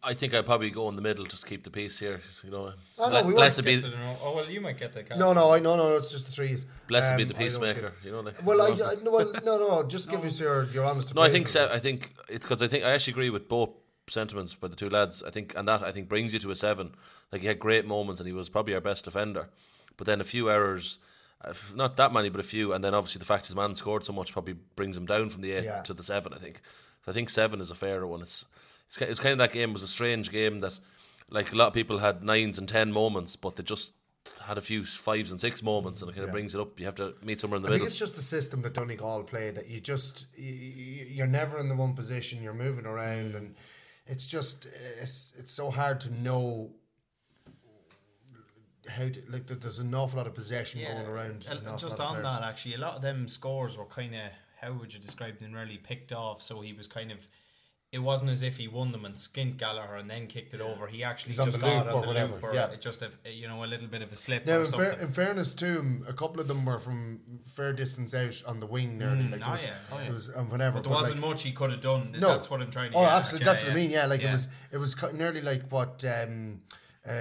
[0.00, 2.20] I think I'd probably go in the middle just to keep the peace here.
[2.44, 5.02] You know, Oh, no, we blessed be the no- oh well, you might get the.
[5.02, 5.96] Cast No, no, I no, no.
[5.96, 6.66] It's just the threes.
[6.86, 7.92] blessed Um, be the peacemaker.
[8.04, 9.82] You know, like Well, I, I no, well, no, no.
[9.88, 11.16] Just give us your your honest.
[11.16, 11.70] No, I think of se- it.
[11.72, 13.70] I think it's because I think I actually agree with both
[14.10, 15.22] sentiments by the two lads.
[15.22, 16.94] I think and that I think brings you to a seven.
[17.32, 19.48] Like he had great moments and he was probably our best defender,
[19.96, 20.98] but then a few errors,
[21.44, 24.04] uh, not that many, but a few, and then obviously the fact his man scored
[24.04, 25.82] so much probably brings him down from the eight Yeah.
[25.82, 26.32] to the seven.
[26.32, 26.60] I think.
[27.04, 28.22] So I think seven is a fairer one.
[28.22, 28.46] It's
[28.86, 30.78] it's, it's kind of that game was a strange game that
[31.30, 33.94] like a lot of people had nines and ten moments, but they just
[34.46, 36.32] had a few fives and six moments, and it kind of Yeah.
[36.32, 36.78] brings it up.
[36.80, 37.86] You have to meet somewhere in the I think middle.
[37.88, 41.94] it's just the system that Donegal play that you just you're never in the one
[41.94, 42.42] position.
[42.42, 43.54] You're moving around, and
[44.08, 44.66] it's just
[45.00, 46.70] it's it's so hard to know
[48.88, 49.46] how to like.
[49.46, 51.46] there- There's an awful lot of possession going around.
[51.50, 54.20] uh, just on that, actually, a lot of them scores were kind of
[54.60, 55.52] how would you describe them?
[55.52, 56.42] Really picked off.
[56.42, 57.26] So he was kind of.
[57.90, 60.86] It wasn't as if he won them and skint Gallagher and then kicked it over.
[60.86, 62.70] He actually He's just got on the whatever, loop or yeah.
[62.70, 64.90] it just a, you know a little bit of a slip Now, or in, fair,
[65.00, 68.66] in fairness to him, a couple of them were from fair distance out on the
[68.66, 69.22] wing nearly.
[69.24, 70.10] Mm, like oh was, yeah, oh yeah.
[70.10, 70.76] was um, whatever.
[70.76, 72.12] But there wasn't much he could have done.
[72.18, 73.44] No, That's what I'm trying to Oh, get at, absolutely.
[73.46, 73.90] yeah, That's what I mean.
[73.90, 74.48] Yeah, like it was.
[74.70, 76.04] It was nearly like what.
[76.04, 76.60] Um,
[77.08, 77.12] uh,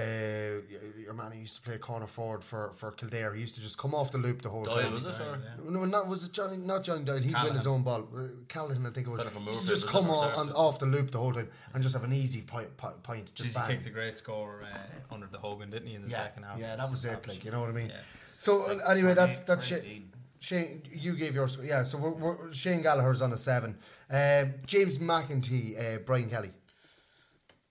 [1.02, 3.34] your man who used to play corner forward for, for Kildare.
[3.34, 4.94] He used to just come off the loop the whole Doyle, time.
[4.94, 6.58] was it, or- No, not was it Johnny?
[6.58, 7.20] Not Johnny Doyle.
[7.22, 8.08] He'd win his own ball.
[8.14, 9.22] Uh, Callahan, I think it was.
[9.22, 11.20] Kind of He used to just was come or on, on, off the loop the
[11.20, 12.76] whole time and just have an easy point.
[12.76, 15.96] point, point just Jeez, he kicked a great score uh, under the Hogan, didn't he,
[15.96, 16.60] in the yeah, second half?
[16.60, 17.26] yeah, that was it.
[17.28, 17.90] Like you know what I mean.
[17.90, 17.96] Yeah.
[18.38, 19.78] So uh, anyway, that's that's Shane.
[19.80, 20.12] fourteen.
[20.40, 21.60] Shane, you gave yours.
[21.64, 23.76] Yeah, so we're, we're, Shane Gallagher's on a seven.
[24.12, 26.52] Uh, James McEntee, uh, Brian Kelly.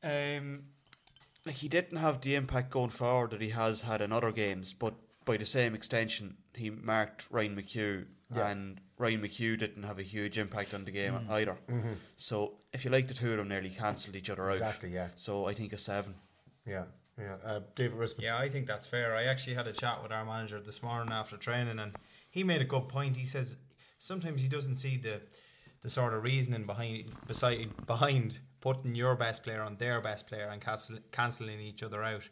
[0.02, 0.62] Um,
[1.46, 4.72] like he didn't have the impact going forward that he has had in other games,
[4.72, 4.94] but
[5.24, 8.48] by the same extension, he marked Ryan McHugh, Yeah.
[8.48, 11.30] and Ryan McHugh didn't have a huge impact on the game Mm.
[11.30, 11.56] either.
[12.16, 14.56] So if you like the two of them, nearly cancelled each other out.
[14.56, 14.64] Mm-hmm.
[14.64, 15.08] Exactly, yeah.
[15.16, 16.14] So I think a seven.
[16.66, 16.86] Yeah,
[17.18, 17.36] yeah.
[17.44, 18.22] Uh, David Rispin.
[18.22, 19.14] Yeah, I think that's fair.
[19.14, 21.94] I actually had a chat with our manager this morning after training, and
[22.30, 23.16] he made a good point.
[23.16, 23.58] He says
[23.98, 25.20] sometimes he doesn't see the
[25.82, 30.48] the sort of reasoning behind beside behind putting your best player on their best player
[30.52, 32.28] and cancel, cancelling each other out,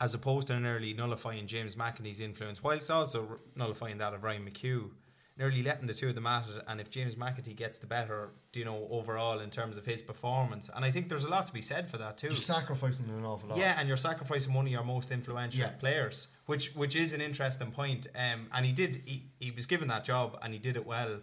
[0.00, 4.90] as opposed to nearly nullifying James McEntee's influence, whilst also nullifying that of Ryan McHugh.
[5.38, 8.32] Nearly letting the two of them at it, and if James McEntee gets the better,
[8.54, 11.54] you know, overall in terms of his performance, and I think there's a lot to
[11.54, 12.26] be said for that too.
[12.26, 13.58] You're sacrificing an awful lot.
[13.58, 15.70] Yeah, and you're sacrificing one of your most influential Yeah.
[15.80, 18.08] players, which which is an interesting point.
[18.14, 21.20] Um, and he did he, he was given that job and he did it well.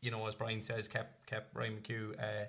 [0.00, 2.46] You know, as Brian says, kept kept Ryan McHugh, uh,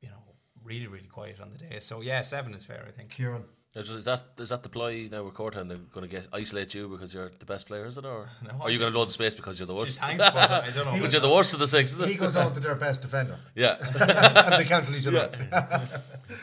[0.00, 0.31] you know,
[0.64, 1.78] really really quiet on the day.
[1.78, 3.10] So yeah, seven is fair, I think.
[3.10, 3.44] Kieran.
[3.74, 6.74] Is is that is that the ploy now with and They're going to get isolate
[6.74, 9.08] you because you're the best player, is it, or No, are you going to load
[9.08, 9.86] the space because you're the worst?
[9.86, 10.92] Geez, thanks, but I don't know.
[10.96, 12.08] Because you're the worst of the six, is it?
[12.08, 13.38] He goes on to their best defender.
[13.54, 15.30] yeah, and they cancel each other.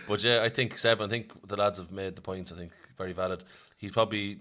[0.08, 1.06] but yeah, I think seven.
[1.06, 2.52] I think the lads have made the points.
[2.52, 3.44] I think very valid.
[3.78, 4.40] He's probably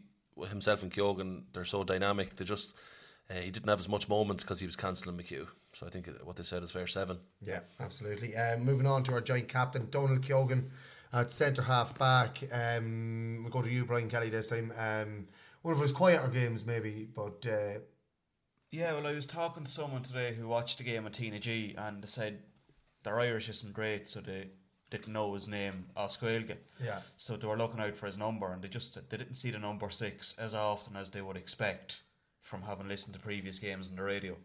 [0.49, 1.45] himself and Keogan.
[1.53, 2.37] They're so dynamic.
[2.37, 2.75] They just
[3.31, 5.49] uh, he didn't have as much moments because he was cancelling McHugh.
[5.79, 6.89] So I think what they said is fair.
[6.89, 7.19] Seven.
[7.41, 8.37] Yeah, absolutely.
[8.37, 10.73] Um, moving on to our joint captain, Donal Keogan
[11.13, 12.43] at centre half back.
[12.53, 14.73] Um, we'll go to you, Brian Kelly, this time.
[14.77, 15.27] Um,
[15.63, 17.79] one of his quieter games, maybe, but uh,
[18.73, 21.77] Yeah, well, I was talking to someone today who watched the game at Tina G,
[21.79, 22.41] and they said
[23.05, 24.49] their Irish isn't great, so they
[24.91, 26.57] didn't know his name, Osquelga.
[26.83, 27.03] Yeah.
[27.17, 29.61] So they were looking out for his number, and they just they didn't see the
[29.61, 32.03] number six as often as they would expect
[32.41, 34.37] from having listened to previous games on the radio.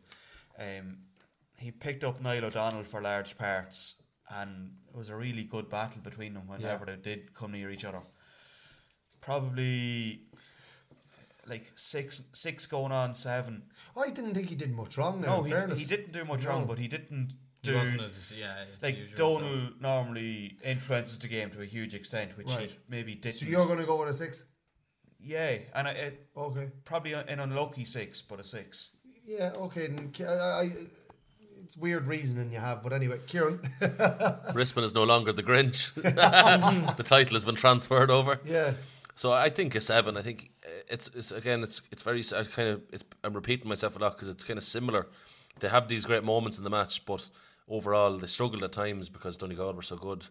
[0.59, 0.97] Um,
[1.63, 6.01] he picked up Niall O'Donnell for large parts, and it was a really good battle
[6.01, 8.01] between them whenever they did come near each other.
[9.21, 10.21] Probably
[11.47, 13.63] like six six going on seven.
[13.97, 15.21] I didn't think he did much wrong.
[15.21, 15.79] Now, No, in he, fairness.
[15.79, 16.49] he didn't do much No.
[16.49, 17.31] wrong, but he didn't
[17.61, 17.75] He do.
[17.75, 22.47] wasn't as yeah, like usual, so- normally influences the game to a huge extent, which
[22.47, 22.69] Right.
[22.69, 23.35] he maybe didn't.
[23.39, 24.45] So you're going to go with a six?
[25.19, 26.69] yeah, and I, it, Okay.
[26.83, 28.97] probably an unlucky six, but a six.
[29.25, 29.87] Yeah, okay.
[30.19, 30.69] I, I,
[31.73, 33.57] it's weird reasoning you have, but anyway, Kieran.
[34.53, 35.91] Rispin is no longer the Grinch.
[36.97, 38.39] the title has been transferred over.
[38.45, 38.73] Yeah.
[39.15, 40.15] So I think a seven.
[40.15, 43.67] I think uh, it's it's again it's it's very I kind of it's, I'm repeating
[43.67, 45.07] myself a lot because it's kind of similar.
[45.61, 47.27] They have these great moments in the match, but
[47.67, 50.25] overall they struggled at times because Donegal were so good.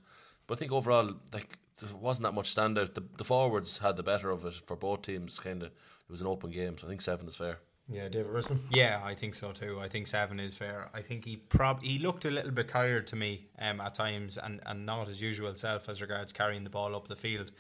[0.47, 2.95] But I think overall like there wasn't that much standout.
[2.95, 5.41] The, the forwards had the better of it for both teams.
[5.41, 7.59] Kind of it was an open game, so I think seven is fair.
[7.93, 8.59] Yeah, David Rispin.
[8.71, 9.79] Yeah, I think so too.
[9.81, 10.89] I think seven is fair.
[10.95, 14.39] I think he prob he looked a little bit tired to me um, at times,
[14.39, 17.53] and, and not his usual self as regards carrying the ball up the field.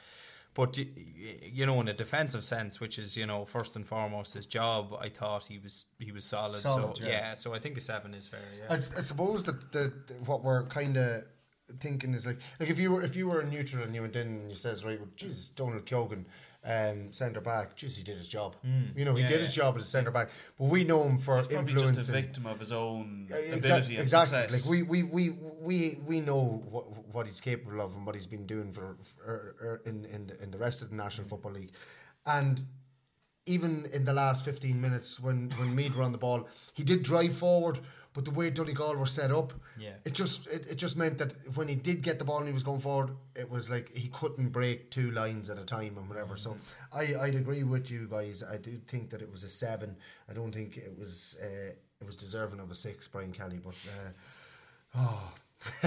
[0.54, 4.46] But you know, in a defensive sense, which is you know first and foremost his
[4.46, 6.58] job, I thought he was he was solid.
[6.58, 7.10] Solid, so yeah.
[7.10, 7.34] yeah.
[7.34, 8.40] so I think a seven is fair.
[8.58, 8.66] Yeah.
[8.70, 9.92] I, I suppose that the,
[10.26, 11.24] what we're kind of
[11.80, 14.16] thinking is like like if you were if you were a neutral and you went
[14.16, 16.26] in and you says right, well, Jesus, Donal Keogan,
[16.64, 18.54] um, centre back, jeez, he did his job.
[18.64, 18.96] Mm.
[18.96, 21.18] You know, he Yeah, did his job as a centre back, but we know him
[21.18, 21.96] for influence.
[21.96, 24.38] just a victim of his own Yeah, ability exactly, and exactly.
[24.38, 24.66] success.
[24.66, 25.30] Like we, we, we,
[25.60, 29.56] we, we know what what he's capable of and what he's been doing for, for
[29.60, 31.72] er, in in the, in the rest of the National Football League,
[32.26, 32.62] and
[33.44, 37.02] even in the last fifteen minutes when when Meath were on the ball, he did
[37.02, 37.80] drive forward.
[38.14, 39.94] But the way Donegal were set up, Yeah.
[40.04, 42.52] it just it, it just meant that when he did get the ball and he
[42.52, 46.08] was going forward, it was like he couldn't break two lines at a time and
[46.08, 46.36] whatever.
[46.36, 46.56] So
[46.92, 48.42] I I'd agree with you guys.
[48.44, 49.96] I do think that it was a seven.
[50.28, 53.60] I don't think it was uh, it was deserving of a six, Brian Kelly.
[53.64, 54.10] But uh,
[54.96, 55.32] oh,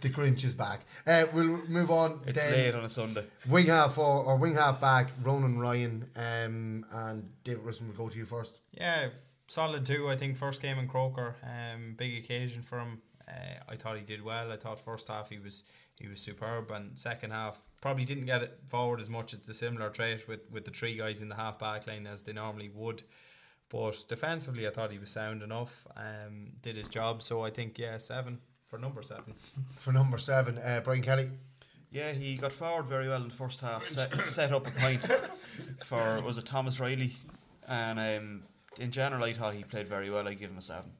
[0.00, 0.80] the Grinch is back.
[1.06, 2.20] Uh, we'll move on.
[2.26, 2.52] It's then.
[2.52, 3.24] late on a Sunday.
[3.48, 8.08] Wing half or, or wing half back, Ronan Ryan um, and David Wilson will go
[8.08, 8.60] to you first.
[8.72, 9.08] Yeah,
[9.52, 10.08] solid too.
[10.08, 13.02] I think first game in Croker, um, big occasion for him.
[13.28, 14.50] Uh, I thought he did well.
[14.50, 15.64] I thought first half he was
[16.00, 19.32] he was superb, and second half probably didn't get it forward as much.
[19.34, 22.22] It's a similar trait with with the three guys in the half back line as
[22.24, 23.02] they normally would.
[23.68, 25.86] But defensively, I thought he was sound enough.
[25.96, 27.22] Um, did his job.
[27.22, 29.34] So I think yeah, seven for number seven.
[29.76, 31.30] For number seven, uh, Brian Kelly.
[31.90, 33.84] Yeah, he got forward very well in the first half.
[33.84, 35.02] Set, set up a point
[35.84, 37.12] for was it Thomas Riley,
[37.68, 38.42] and um,
[38.80, 40.26] in general, I thought he played very well.
[40.28, 40.90] I give him a seven.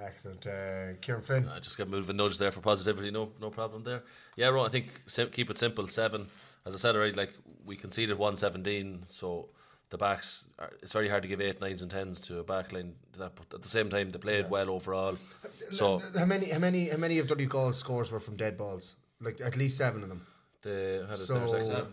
[0.00, 1.48] Excellent, uh, Kieran Flynn.
[1.48, 3.10] I just got a bit of a nudge there for positivity.
[3.10, 4.02] No, no problem there.
[4.36, 5.86] Yeah, Ron, I think sim- keep it simple.
[5.88, 6.26] Seven,
[6.64, 7.32] as I said already, like
[7.66, 9.48] we conceded one seventeen, so
[9.90, 10.46] the backs.
[10.60, 12.94] Are, it's very hard to give eight, nines, and tens to a back line.
[13.14, 15.16] To that, but at the same time, they played well overall.
[15.70, 18.94] So how many how many how many of Donegal's scores were from dead balls?
[19.20, 20.24] Like at least seven of them.
[20.62, 21.86] they had it So- there.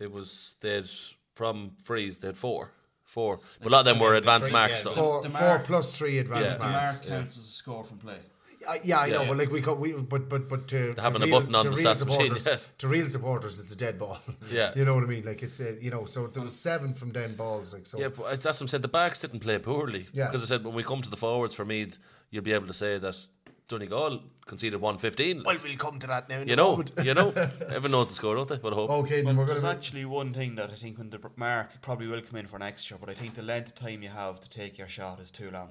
[0.00, 0.88] It was they had
[1.34, 2.16] from frees.
[2.18, 2.70] They had four,
[3.04, 3.40] four.
[3.60, 4.90] But a lot of them were advanced marks though.
[4.90, 6.66] Four, The four plus three advanced Yeah.
[6.66, 6.94] The marks.
[6.96, 8.18] mark counts as a score from play.
[8.66, 9.28] Uh, yeah, I know, Yeah.
[9.28, 11.70] but like we got we but but but to, to having a button on to
[11.70, 12.56] the real stats machine, supporters, yeah.
[12.78, 14.18] to real supporters, it's a dead ball.
[14.50, 14.72] Yeah.
[14.74, 15.24] you know what I mean.
[15.24, 17.74] Like it's a, you know, so there was seven from dead balls.
[17.74, 17.98] Like so.
[17.98, 18.80] Yeah, but that's what I'm saying.
[18.82, 20.06] The backs didn't play poorly.
[20.14, 20.26] Yeah.
[20.28, 21.88] Because I said when we come to the forwards for me,
[22.30, 23.28] you'll be able to say that
[23.68, 25.42] Donegal conceded 115.
[25.44, 26.40] Well, we'll come to that now.
[26.40, 26.92] in you know, moment.
[27.02, 27.30] you know,
[27.62, 28.56] everyone knows the score, don't they?
[28.58, 28.90] But I hope.
[28.90, 29.74] Okay, Well, we're there's gonna.
[29.74, 32.90] actually one thing that I think when the mark probably will come in for next
[32.90, 35.30] year, but I think the length of time you have to take your shot is
[35.30, 35.70] too long.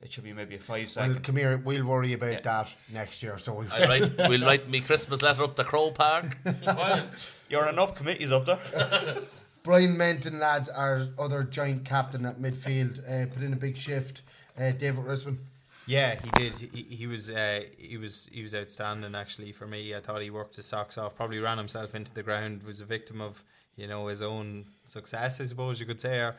[0.00, 1.12] It should be maybe a five second.
[1.12, 1.56] Well, come here.
[1.64, 3.38] We'll worry about that next year.
[3.38, 3.66] So we.
[3.72, 6.36] I write, we'll write me Christmas letter up to Croke Park.
[6.66, 7.06] well,
[7.48, 8.58] you're enough committees up there.
[9.62, 14.22] Brian Menton, lads, our other giant captain at midfield, uh, put in a big shift.
[14.58, 15.38] Uh, David Rispin.
[15.86, 16.52] Yeah, he did.
[16.58, 19.94] He, he was uh, he was he was outstanding actually for me.
[19.94, 21.14] I thought he worked his socks off.
[21.14, 22.62] Probably ran himself into the ground.
[22.64, 23.44] Was a victim of
[23.76, 26.36] you know his own success, I suppose you could say, or,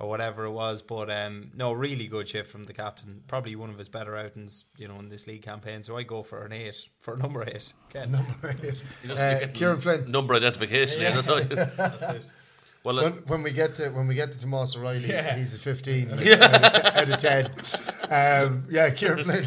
[0.00, 0.82] or whatever it was.
[0.82, 3.22] But um, no, really good shift from the captain.
[3.28, 5.84] Probably one of his better outings, you know, in this league campaign.
[5.84, 7.72] So I go for an eight for number eight.
[7.90, 8.10] Ken.
[8.12, 8.82] Number eight.
[9.06, 10.10] Just- Uh, Kieran Flynn.
[10.10, 11.02] Number identification.
[11.02, 11.12] Yeah.
[11.12, 11.40] That's all.
[11.42, 12.32] That's it.
[12.84, 15.36] Well, When, when we get to when we get to Tomas O'Reilly, Yeah.
[15.36, 17.44] he's a fifteen like, out, of te- out of ten.
[18.10, 19.44] Um, yeah, Kieran Flynn.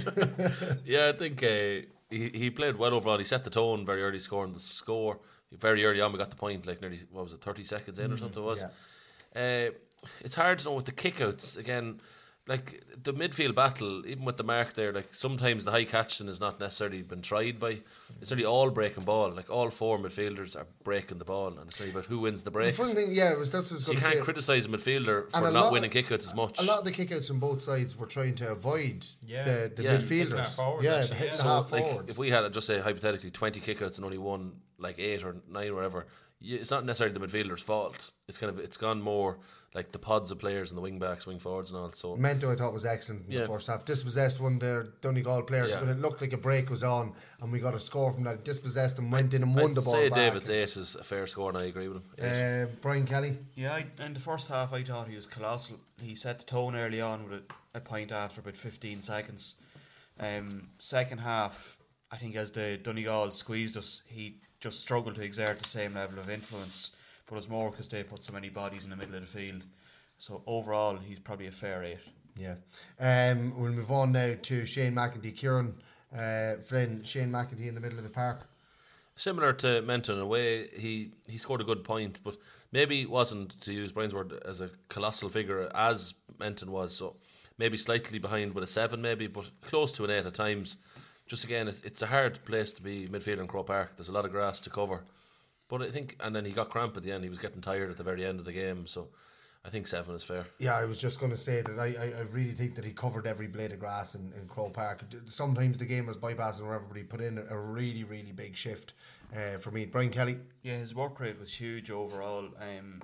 [0.85, 3.17] yeah, I think uh, he he played well overall.
[3.17, 5.17] He set the tone very early, scoring the score
[5.51, 6.11] very early on.
[6.11, 8.45] We got the point, like nearly what was it, thirty seconds in or something it
[8.45, 8.63] was.
[9.35, 9.71] Uh,
[10.21, 11.99] it's hard to know with the kickouts again.
[12.47, 16.39] Like the midfield battle, even with the mark there, like sometimes the high catching has
[16.41, 17.77] not necessarily been tried by.
[18.19, 19.30] It's nearly all breaking ball.
[19.30, 22.49] Like all four midfielders are breaking the ball, and it's only about who wins the
[22.49, 24.22] the funny thing, yeah, it was that's what I was going to can't say.
[24.22, 26.59] criticise a midfielder for a not winning kickouts as much.
[26.59, 29.43] A lot of the kickouts on both sides were trying to avoid Yeah.
[29.43, 29.97] the, the Yeah.
[29.97, 30.55] Midfielders.
[30.57, 31.31] forwards, yeah, actually, hitting yeah.
[31.31, 32.11] the So, half like, forwards.
[32.11, 35.69] if we had just say hypothetically twenty kickouts and only one like eight or nine
[35.69, 36.07] or whatever,
[36.39, 38.13] you, it's not necessarily the midfielder's fault.
[38.27, 39.38] It's kind of it's gone more
[39.73, 41.89] like the pods of players and the wing backs, wing forwards, and all.
[41.91, 43.41] So Mento, I thought was excellent in Yeah.
[43.41, 43.85] the first half.
[43.85, 45.80] Dispossessed one of their Donegal players, Yeah.
[45.80, 48.43] but it looked like a break was on, and we got a score from that.
[48.43, 50.18] Dispossessed and went in and won I'd the ball say back.
[50.18, 52.03] David's eight is a fair score, and I agree with him.
[52.18, 52.64] Eight.
[52.64, 53.38] Uh, Brian Kelly.
[53.56, 55.80] Yeah, I, in the first half, I thought he was colossal.
[56.02, 57.39] He set the tone early on with
[57.73, 59.56] a, a point after about 15 seconds.
[60.19, 61.77] Um, second half,
[62.11, 66.19] I think as the Donegal squeezed us, he just struggled to exert the same level
[66.19, 66.93] of influence.
[67.31, 69.63] But it's more because they put so many bodies in the middle of the field.
[70.17, 71.99] So overall, he's probably a fair eight.
[72.35, 72.55] Yeah.
[72.99, 75.37] Um, we'll move on now to Shane McEntee.
[75.37, 75.73] Kieran
[76.13, 78.41] uh, Flynn, Shane McEntee in the middle of the park.
[79.15, 82.35] Similar to Menton in a way, he, he scored a good point, but
[82.73, 86.93] maybe wasn't, to use Brian's word, as a colossal figure as Menton was.
[86.93, 87.15] So
[87.57, 90.77] maybe slightly behind with a seven, maybe, but close to an eight at times.
[91.27, 93.93] Just again, it, it's a hard place to be midfielder in Croke Park.
[93.95, 95.05] There's a lot of grass to cover.
[95.72, 97.23] But I think, and then he got cramp at the end.
[97.23, 98.85] He was getting tired at the very end of the game.
[98.88, 99.07] So
[99.64, 100.45] I think seven is fair.
[100.60, 102.91] Yeah, I was just going to say that I, I, I really think that he
[102.91, 105.06] covered every blade of grass in, in Croke Park.
[105.23, 108.95] Sometimes the game was bypassing where everybody put in a, a really, really big shift
[109.34, 109.85] uh, for me.
[109.85, 110.39] Brian Kelly.
[110.61, 112.49] Yeah, his work rate was huge overall.
[112.60, 113.02] Um,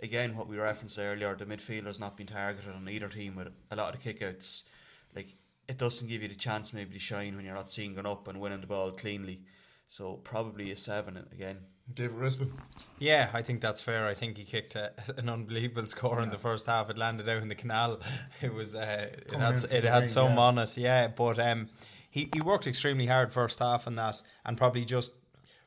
[0.00, 3.76] again, what we referenced earlier, the midfielders not being targeted on either team with a
[3.76, 4.68] lot of the kickouts.
[5.16, 5.34] Like
[5.68, 8.28] it doesn't give you the chance maybe to shine when you're not seeing going up
[8.28, 9.40] and winning the ball cleanly.
[9.88, 11.58] So probably a seven again.
[11.92, 12.50] David Rispin.
[12.98, 14.06] Yeah, I think that's fair.
[14.06, 16.88] I think he kicked a, an unbelievable score in the first half.
[16.90, 18.00] It landed out in the canal.
[18.40, 20.40] It was uh, it Coming had in s- from it had ring, some yeah.
[20.40, 20.76] on it.
[20.78, 21.68] Yeah, but um,
[22.10, 25.14] he he worked extremely hard first half and that, and probably just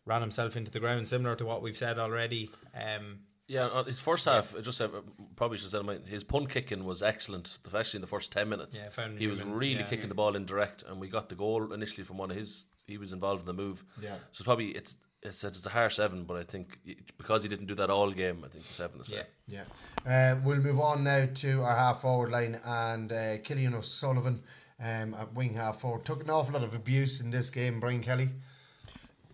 [0.05, 2.49] ran himself into the ground, similar to what we've said already.
[2.73, 4.89] Um, Yeah, uh, his first half, I just said,
[5.35, 8.47] probably should have said it, his punt kicking was excellent, especially in the first 10
[8.49, 8.79] minutes.
[8.81, 9.83] Yeah, found he was Newman, really yeah.
[9.89, 12.65] kicking the ball in direct, and we got the goal initially from one of his.
[12.87, 13.83] He was involved in the move.
[14.01, 14.15] Yeah.
[14.31, 16.79] So probably it's it's it's a harsh seven, but I think
[17.17, 19.27] because he didn't do that all game, I think the seven is fair.
[19.47, 19.63] Yeah.
[20.05, 24.43] Uh, we'll move on now to our half forward line and uh, Cillian O'Sullivan
[24.79, 26.05] um, at wing half forward.
[26.05, 28.27] Took an awful lot of abuse in this game, Brian Kelly.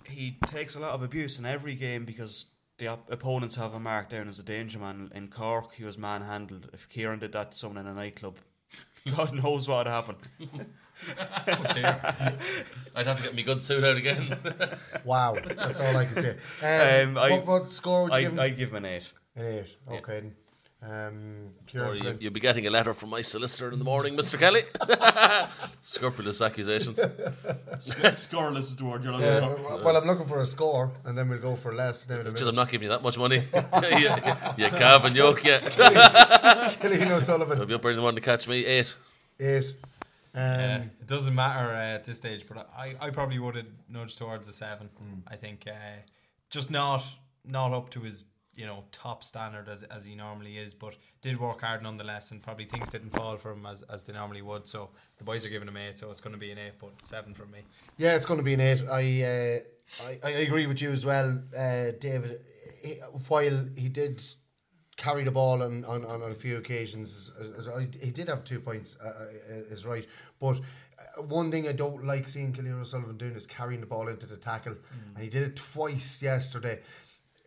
[0.08, 3.84] He takes a lot of abuse in every game because the op- opponents have him
[3.84, 5.12] marked down as a danger man.
[5.14, 6.70] In Cork, he was manhandled.
[6.74, 8.38] If Kieran did that to someone in a nightclub,
[9.16, 10.16] God knows what would happen.
[12.96, 14.36] I'd have to get me good suit out again.
[15.06, 17.02] Wow, that's all I can say.
[17.02, 18.40] Um, Um, I- what, what score would you I- give him?
[18.40, 19.12] I'd give him an eight.
[19.36, 20.20] An eight, okay.
[20.22, 20.36] then.
[20.86, 21.52] Um,
[21.82, 24.38] or you, you'll be getting a letter from my solicitor in the morning, Mr.
[24.38, 24.64] Kelly.
[25.82, 27.00] Scrupulous accusations.
[27.00, 29.62] Scoreless is the word you're looking Yeah, for.
[29.64, 32.10] well, well, I'm looking for a score, and then we'll go for less.
[32.10, 32.44] Now in a Just.
[32.44, 33.38] I'm not giving you that much money.
[33.98, 34.10] you,
[34.58, 35.60] you calf and yoke, yeah.
[35.62, 37.60] Cillian O'Sullivan.
[37.60, 38.66] I'll be up early in the morning to catch me.
[38.66, 38.94] Eight.
[39.40, 39.74] Eight.
[40.36, 43.68] Um, Yeah, it doesn't matter uh, at this stage, but I, I probably would have
[43.90, 44.90] nudged towards a seven.
[45.28, 46.02] I think uh,
[46.50, 47.04] just not
[47.46, 51.40] not up to his you know top standard as as he normally is, but did
[51.40, 54.68] work hard nonetheless, and probably things didn't fall for him as, as they normally would.
[54.68, 56.92] So the boys are giving him eight, so it's going to be an eight, but
[57.04, 57.60] seven from me.
[57.98, 58.84] Yeah, it's going to be an eight.
[58.90, 59.60] I uh,
[60.26, 62.40] I, I agree with you as well, uh, David.
[62.84, 62.96] He,
[63.28, 64.22] while he did
[64.98, 68.60] carry the ball on, on, on a few occasions, as, as he did have two
[68.60, 70.06] points, uh, uh, is right.
[70.40, 70.60] But
[71.18, 74.26] uh, one thing I don't like seeing Cillian O'Sullivan doing is carrying the ball into
[74.26, 74.76] the tackle,
[75.16, 76.80] and he did it twice yesterday.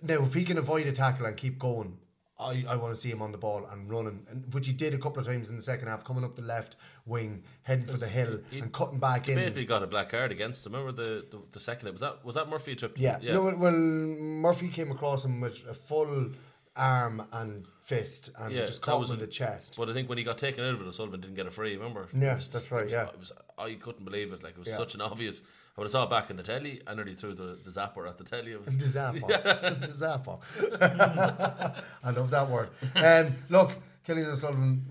[0.02, 1.98] Now, if he can avoid a tackle and keep going,
[2.39, 4.93] I, I want to see him on the ball and running, and which he did
[4.93, 7.97] a couple of times in the second half, coming up the left wing, heading for
[7.97, 9.36] the hill, He- and cutting back in.
[9.36, 10.74] Basically got a black card against him.
[10.74, 11.90] Remember the, the, the second?
[11.93, 12.98] Was that was that Murphy tripped?
[12.98, 13.18] Yeah.
[13.23, 16.31] No, well, well, Murphy came across him with a full
[16.77, 19.77] arm and fist and just caught him in the chest.
[19.78, 21.77] But I think when he got taken out of it, O'Sullivan didn't get a free.
[21.77, 22.09] Remember?
[22.16, 23.07] Yes, that's right, it was- yeah.
[23.09, 24.43] it was, I couldn't believe it.
[24.43, 24.74] Like it was Yeah.
[24.74, 25.43] such an obvious.
[25.77, 28.16] When I saw it back in the telly, I nearly threw the, the zapper at
[28.19, 28.53] the telly.
[28.53, 29.27] It was The zapper.
[29.81, 31.82] the zapper.
[32.05, 32.70] I love that word.
[32.97, 33.73] Um, look,
[34.07, 34.82] Cillian O'Sullivan,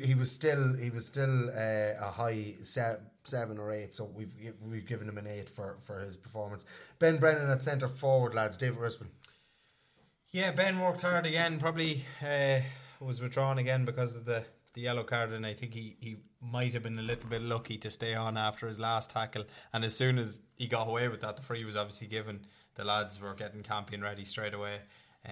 [0.00, 4.10] he, he was still he was still uh, a high se- seven or eight, so
[4.14, 4.34] we've
[4.68, 6.64] we've given him an eight for, for his performance.
[6.98, 8.56] Ben Brennan at centre forward, lads.
[8.56, 9.06] David Rispin.
[10.32, 11.58] Yeah, Ben worked hard again.
[11.58, 12.60] Probably uh,
[13.00, 14.44] was withdrawn again because of the,
[14.74, 17.78] the yellow card, and I think he, he might have been a little bit lucky
[17.78, 19.44] to stay on after his last tackle.
[19.72, 22.40] And as soon as he got away with that, the free was obviously given.
[22.74, 24.76] The lads were getting campion ready straight away.
[25.26, 25.30] Uh,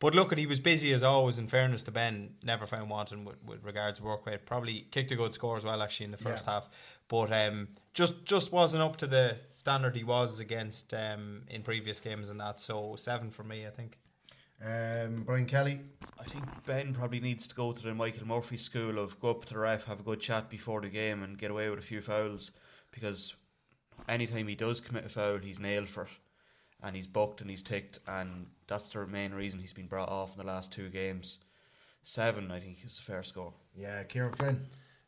[0.00, 1.38] but look, at he was busy as always.
[1.38, 4.44] In fairness to Ben, never found wanting with, with regards to work rate.
[4.46, 6.54] Probably kicked a good score as well, actually, in the first Yeah.
[6.54, 6.98] half.
[7.08, 12.00] But um, just just wasn't up to the standard he was against um, in previous
[12.00, 12.58] games and that.
[12.60, 13.98] So seven for me, I think.
[14.62, 15.80] Um, Brian Kelly.
[16.18, 19.44] I think Ben probably needs to go to the Michael Murphy school of go up
[19.46, 21.82] to the ref, have a good chat before the game, and get away with a
[21.82, 22.52] few fouls.
[22.90, 23.34] Because
[24.08, 26.10] anytime he does commit a foul, he's nailed for it,
[26.82, 30.32] and he's booked and he's ticked, and that's the main reason he's been brought off
[30.32, 31.40] in the last two games.
[32.02, 33.52] seven, I think, is a fair score.
[33.76, 34.60] Yeah, Kieran Flynn.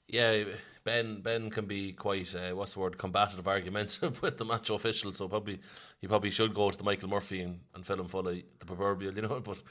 [0.09, 0.45] Yeah,
[0.85, 5.13] Ben Ben can be quite uh, what's the word combative, argumentative with the match official.
[5.13, 5.59] So probably
[6.01, 8.67] he probably should go to the Michael Murphy and, and fill him full of the
[8.67, 9.41] proverbial, you know.
[9.45, 9.63] But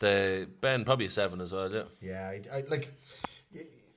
[0.00, 1.72] the Ben probably a seven as well.
[1.72, 1.84] Yeah.
[2.00, 2.92] Yeah, I, I, like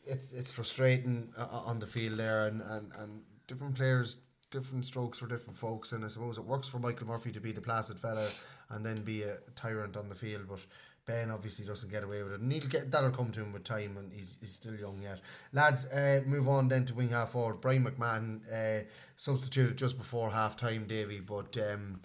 [0.05, 4.19] it's it's frustrating uh, on the field there, and, and, and different players,
[4.51, 7.51] different strokes for different folks, and I suppose it works for Michael Murphy to be
[7.51, 8.27] the placid fella
[8.69, 10.63] and then be a tyrant on the field, but.
[11.07, 13.63] Ben obviously doesn't get away with it, and he'll get that'll come to him with
[13.63, 15.21] time, and he's, he's still young yet.
[15.53, 17.61] Lads, uh, move on then to wing half forward.
[17.61, 18.83] Brian McMahon uh,
[19.15, 22.01] substituted just before half time, Davy, but um,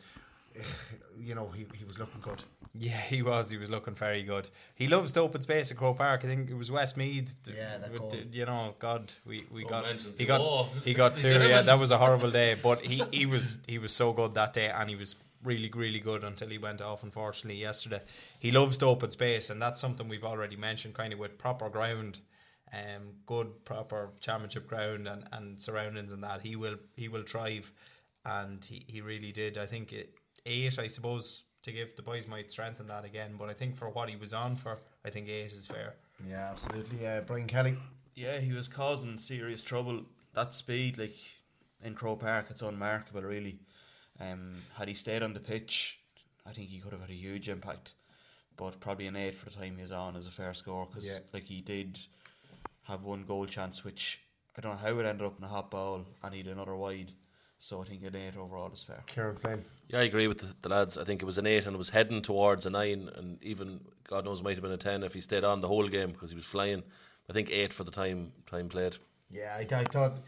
[1.18, 2.42] you know he, he was looking good.
[2.78, 3.50] Yeah, he was.
[3.50, 4.48] He was looking very good.
[4.74, 6.24] He loves the open space at Croke Park.
[6.24, 7.36] I think it was Westmeath.
[7.46, 8.10] Yeah, that goal.
[8.32, 11.48] You know, God, we, we Don't got mention he got he got The two.
[11.48, 12.56] Yeah, that was a horrible day.
[12.62, 16.00] But he, he was he was so good that day, and he was really really
[16.00, 17.02] good until he went off.
[17.02, 18.00] Unfortunately, yesterday.
[18.38, 20.94] He loves the open space, and that's something we've already mentioned.
[20.94, 22.20] Kind of with proper ground,
[22.72, 27.72] um, good proper championship ground and, and surroundings and that he will he will thrive,
[28.24, 29.58] and he, he really did.
[29.58, 30.14] I think it,
[30.46, 33.36] eight, I suppose, to give the boys might strengthen that again.
[33.38, 35.94] But I think for what he was on for, I think eight is fair.
[36.28, 37.06] Yeah, absolutely.
[37.06, 37.76] Uh, Brian Kelly.
[38.14, 40.02] Yeah, he was causing serious trouble.
[40.34, 41.16] That speed, like
[41.82, 43.58] in Croke Park, it's unmarkable, really.
[44.20, 46.00] Um, had he stayed on the pitch,
[46.46, 47.94] I think he could have had a huge impact.
[48.56, 51.06] But probably an eight for the time he was on is a fair score because,
[51.06, 51.18] Yeah.
[51.32, 51.98] like, he did
[52.84, 54.20] have one goal chance, which
[54.56, 56.76] I don't know how it ended up in a hot ball, and he had another
[56.76, 57.12] wide.
[57.58, 59.04] So I think an eight overall is fair.
[59.06, 59.64] Kieran Flynn.
[59.88, 60.98] Yeah, I agree with the, the lads.
[60.98, 63.80] I think it was an eight and it was heading towards a nine, and even
[64.08, 66.30] God knows might have been a ten if he stayed on the whole game because
[66.30, 66.82] he was flying.
[67.30, 68.96] I think eight for the time time played.
[69.30, 70.18] Yeah, I, I thought,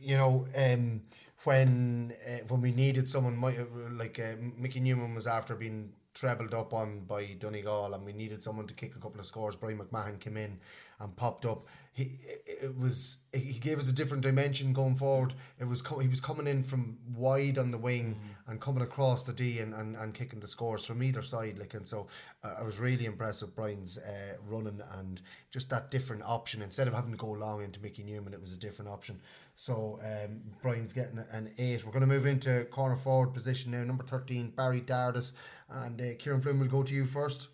[0.00, 1.00] you know, um,
[1.44, 5.92] when uh, when we needed someone, mi- uh, like uh, Mickey Newman was after being
[6.14, 9.56] trebled up on by Donegal, and we needed someone to kick a couple of scores.
[9.56, 10.58] Brian McMahon came in
[11.00, 11.64] and popped up.
[11.92, 12.04] He
[12.46, 15.34] it- was he gave us a different dimension going forward.
[15.58, 19.24] It was co- he was coming in from wide on the wing and coming across
[19.24, 21.58] the D and, and, and kicking the scores from either side.
[21.58, 22.06] Like and so,
[22.42, 26.62] uh, I was really impressed with Brian's uh, running and just that different option.
[26.62, 29.20] Instead of having to go long into Mickey Newman, it was a different option.
[29.54, 31.84] So um, Brian's getting an eight.
[31.84, 33.84] We're going to move into corner forward position now.
[33.84, 35.32] Number thirteen, Barry Dardis,
[35.70, 37.48] and uh, Kieran Flynn will go to you first.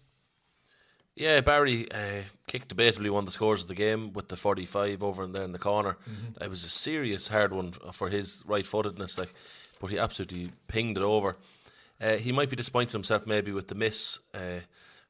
[1.16, 5.02] Yeah, Barry uh, kicked debatably one of the scores of the game with the 45
[5.02, 5.98] over in there in the corner.
[6.08, 6.42] Mhm.
[6.42, 9.34] It was a serious hard one for his right footedness, like,
[9.80, 11.36] but he absolutely pinged it over.
[12.00, 14.20] Uh, he might be disappointed himself maybe with the miss.
[14.32, 14.60] Uh,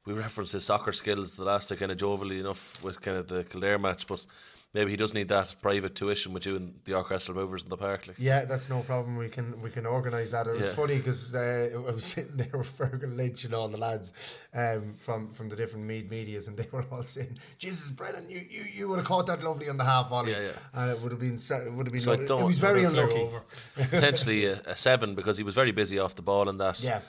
[0.05, 3.29] we referenced his soccer skills the last day kind of jovially enough with kind of
[3.29, 4.25] the Kildare match, but
[4.73, 7.77] maybe he does need that private tuition with you and the orchestral movers in the
[7.77, 8.07] park.
[8.07, 8.17] Like.
[8.19, 9.17] Yeah, that's no problem.
[9.17, 10.47] We can we can organise that.
[10.47, 10.75] It was Yeah.
[10.75, 14.95] funny because uh, I was sitting there with Fergal Lynch and all the lads um,
[14.95, 18.63] from from the different Meath medias, and they were all saying, "Jesus, Brennan, you, you,
[18.75, 20.53] you would have caught that lovely on the half volley." Yeah, yeah.
[20.83, 22.01] And it would have been it would have been.
[22.01, 22.43] So I lo- don't.
[22.43, 23.29] it was very unlucky.
[23.77, 26.81] Potentially a, a seven because he was very busy off the ball and that.
[26.83, 27.01] Yeah.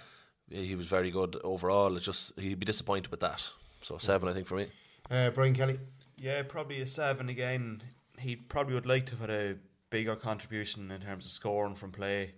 [0.50, 1.96] he was very good overall.
[1.96, 3.50] It's just he'd be disappointed with that.
[3.80, 4.68] So seven, I think, for me.
[5.10, 5.80] Uh, Brian Kelly.
[6.22, 7.82] Yeah, probably a seven again.
[8.20, 9.56] He probably would like to have had a
[9.90, 12.34] bigger contribution in terms of scoring from play,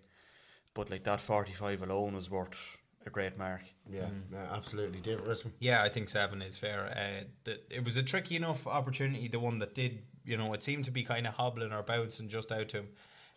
[0.73, 3.61] but like that forty-five alone was worth a great mark.
[3.89, 5.01] Yeah, yeah, absolutely.
[5.01, 5.51] David Risman.
[5.60, 6.85] Yeah, I think seven is fair.
[6.95, 10.64] Uh, the, it was a tricky enough opportunity, the one that did, you know, it
[10.64, 12.88] seemed to be kind of hobbling or bouncing just out to him.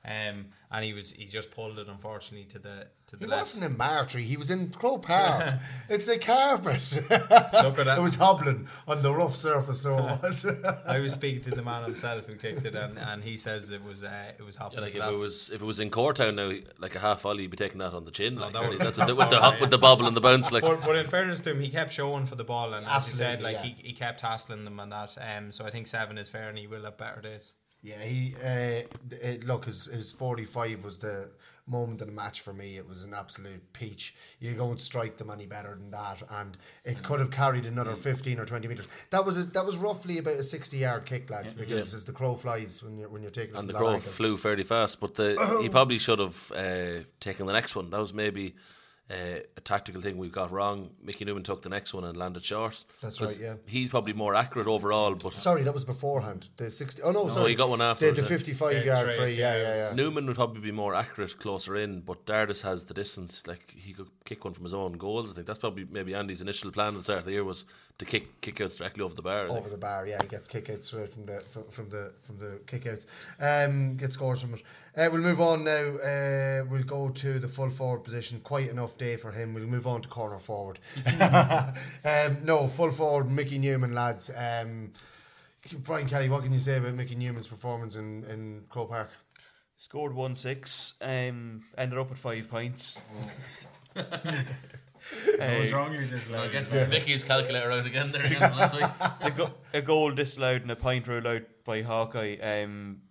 [0.07, 3.43] Um, and he was he just pulled it unfortunately to the to the He left.
[3.43, 4.23] wasn't in Martree.
[4.23, 5.55] He was in Croke Park.
[5.89, 6.81] it's a carpet.
[7.11, 7.97] Look at that.
[7.99, 10.47] It was hobbling on the rough surface, so it was.
[10.87, 13.85] I was speaking to the man himself who kicked it, and, and he says it
[13.85, 16.35] was uh, it was Yeah, like so if it was if it was in Courtown
[16.37, 18.37] now, like a half volley, you'd be taking that on the chin.
[18.37, 20.53] Like, that would- That's with the, with the, with the bobble and the bounce.
[20.53, 23.07] Like but, but in fairness to him, he kept showing for the ball, and as
[23.09, 23.63] you said, like yeah.
[23.63, 25.17] he, he kept hassling them and that.
[25.37, 27.55] Um, so I think seven is fair, and he will have better days.
[27.83, 28.83] Yeah, he uh,
[29.23, 31.31] it, look his his forty five was the
[31.67, 32.77] moment of the match for me.
[32.77, 34.17] It was an absolute peach.
[34.41, 38.41] You don't strike them any better than that, and it could have carried another fifteen
[38.41, 38.89] or twenty meters.
[39.11, 42.13] That was a, that was roughly about a sixty yard kick, lads, because as the
[42.13, 45.01] crow flies when you're when you're taking and the crow flew fairly fast.
[45.01, 47.91] But the he probably should have uh, taken the next one.
[47.91, 48.55] That was maybe
[49.09, 50.91] uh, a tactical thing we got wrong.
[51.01, 52.85] Mickey Newman took the next one and landed short.
[53.01, 53.55] That's right, yeah.
[53.67, 55.15] he's probably more accurate overall.
[55.15, 56.49] But Sorry, that was beforehand.
[56.57, 57.03] The sixty.
[57.03, 58.11] Oh no, No, sorry, he got one after.
[58.11, 59.35] the, the fifty five yard free.
[59.35, 59.95] Yeah, yeah, yeah.
[59.95, 63.47] Newman would probably be more accurate closer in, but Dardis has the distance.
[63.47, 65.31] Like he could kick one from his own goals.
[65.31, 67.65] I think that's probably maybe Andy's initial plan at the start of the year was
[67.99, 69.45] to kick kickouts directly over the bar.
[69.45, 69.59] I think.
[69.61, 70.07] over the bar.
[70.07, 73.07] Yeah, he gets kick outs straight from the from, from the from the kickouts.
[73.41, 74.63] Um, get scores from it.
[74.97, 75.71] Uh, we'll move on now.
[75.99, 78.41] Uh, we'll go to the full forward position.
[78.41, 78.97] Quite enough.
[78.97, 79.53] day for him.
[79.53, 80.79] We'll move on to corner forward.
[81.21, 84.31] um, no, full forward, Mickey Newman, lads.
[84.35, 84.93] Um,
[85.79, 89.11] Brian Kelly, what can you say about Mickey Newman's performance in, in Croke Park?
[89.77, 93.03] Scored 1 6, um, ended up with five points.
[93.97, 98.91] I was wrong, you just I'll get Mickey's calculator out again there again last week.
[99.21, 102.37] the go- a goal disallowed and a point ruled out by Hawkeye.
[102.41, 103.03] Um,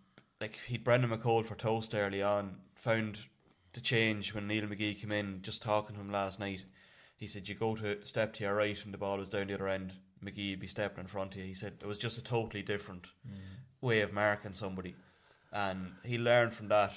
[0.45, 2.57] like he'd Brendan McCole for toast early on.
[2.76, 3.17] Found
[3.73, 5.41] the change when Neil McGee came in.
[5.41, 6.65] Just talking to him last night,
[7.15, 9.55] he said you go to step to your right and the ball was down the
[9.55, 9.93] other end.
[10.23, 11.47] McGee would be stepping in front of you.
[11.47, 13.39] He said it was just a totally different mm.
[13.81, 14.93] way of marking somebody,
[15.51, 16.93] and he learned from that.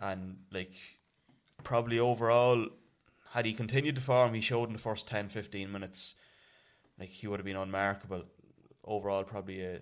[0.00, 0.74] And like
[1.62, 2.66] probably overall,
[3.34, 6.16] had he continued the form he showed in the first 10, 15 minutes,
[6.98, 8.24] like he would have been unmarkable.
[8.84, 9.80] Overall, probably a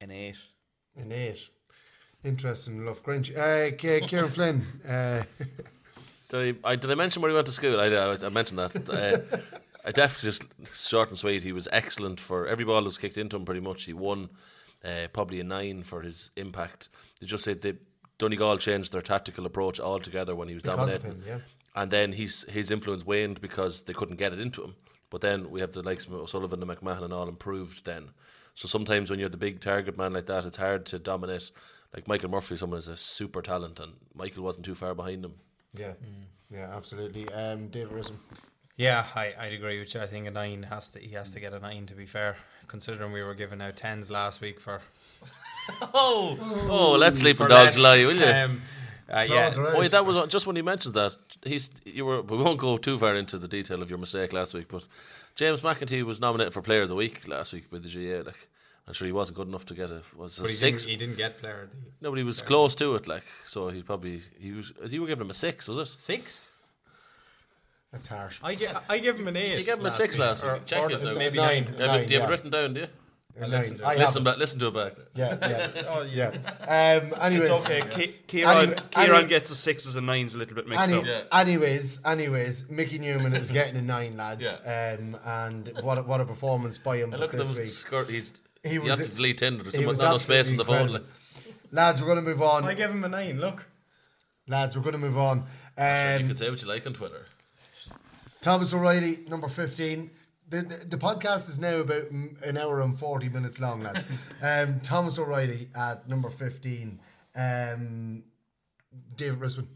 [0.00, 0.38] an eight.
[0.96, 1.50] An eight.
[2.24, 3.30] Interesting love Grinch.
[3.36, 4.62] Uh, K- Kieran Flynn.
[4.88, 5.22] Uh,
[6.28, 7.80] Did I, I did I mention where he went to school?
[7.80, 8.88] I, I, I mentioned that.
[8.88, 9.36] Uh,
[9.84, 11.42] I definitely just short and sweet.
[11.42, 13.44] He was excellent for every ball that was kicked into him.
[13.44, 14.30] Pretty much, he won.
[14.84, 16.88] Uh, probably a nine for his impact.
[17.20, 17.74] They just said they
[18.18, 21.22] Donegal changed their tactical approach altogether when he was Because dominating.
[21.22, 21.38] him, yeah.
[21.74, 24.74] And then his his influence waned because they couldn't get it into him.
[25.10, 28.10] But then we have the likes of O'Sullivan and McMahon and all improved then.
[28.54, 31.50] So sometimes when you're the big target man like that, it's hard to dominate.
[31.94, 35.34] Like Michael Murphy, someone is a super talent, and Michael wasn't too far behind him.
[35.76, 35.92] yeah,
[36.50, 37.28] yeah, absolutely.
[37.32, 38.16] Um, David Risson.
[38.76, 40.00] Yeah, I, I'd agree with you.
[40.00, 42.36] I think a nine has to he has to get a nine to be fair,
[42.66, 44.80] considering we were giving out tens last week for
[45.94, 46.36] Oh,
[46.68, 47.82] oh, let's sleeping for dogs less.
[47.82, 48.24] lie, will you?
[48.24, 48.62] Um,
[49.10, 49.74] uh, yeah, Claws are out.
[49.76, 51.16] Oh, yeah, that was just when he mentioned that.
[51.44, 52.22] He's you were.
[52.22, 54.88] We won't go too far into the detail of your mistake last week, but
[55.34, 58.22] James McEntee was nominated for Player of the Week last week with the GA.
[58.22, 58.48] Like,
[58.86, 60.84] I'm sure he wasn't good enough to get a was a but he six.
[60.84, 63.06] didn't, he didn't get player of the No, but he was close to it.
[63.06, 64.72] Like, so he probably he was.
[64.88, 65.86] You were giving him a six, was it?
[65.86, 66.52] six.
[67.92, 68.40] That's harsh.
[68.42, 69.58] I give I give him an eight.
[69.58, 70.26] You gave him a six week.
[70.26, 70.66] last Or- week.
[70.66, 71.14] Check or it now.
[71.14, 71.64] maybe Nine.
[71.64, 71.72] nine.
[71.74, 72.28] You- Nine, do you have yeah.
[72.28, 72.74] it written down?
[72.74, 72.86] Do you?
[73.40, 73.98] A listen to I it.
[73.98, 74.92] Listen, have back, listen to it back.
[75.14, 76.32] Yeah, yeah, Oh, yeah.
[76.68, 77.00] yeah.
[77.02, 77.82] Um, anyways, It's okay.
[77.88, 80.98] Ki- Kieran, Anyway- Kieran any- gets the sixes and nines a little bit mixed Any,
[80.98, 81.06] up.
[81.06, 81.22] Yeah.
[81.32, 84.58] Anyways, anyways, Mickey Newman is getting a nine, lads.
[84.66, 87.68] Um, and what a, what a performance by him I look at him this week.
[87.68, 88.10] skirt.
[88.10, 89.62] He's He he, was- had to delete Tinder.
[89.64, 90.76] There's he was not enough space in the phone.
[90.94, 91.72] absolutely Like.
[91.72, 92.64] Lads, we're going to move on.
[92.64, 93.40] I give him a nine.
[93.40, 93.66] Look.
[94.46, 95.44] Lads, we're going to move on.
[95.78, 97.24] Sure, you Um, can say what you like on Twitter.
[98.40, 100.10] Thomas O'Reilly, number 15.
[100.50, 104.04] The, the, the podcast is now about an hour and 40 minutes long, lads.
[104.42, 106.98] um, Thomas O'Reilly at number 15.
[107.34, 108.22] Um,
[109.16, 109.66] David Risman.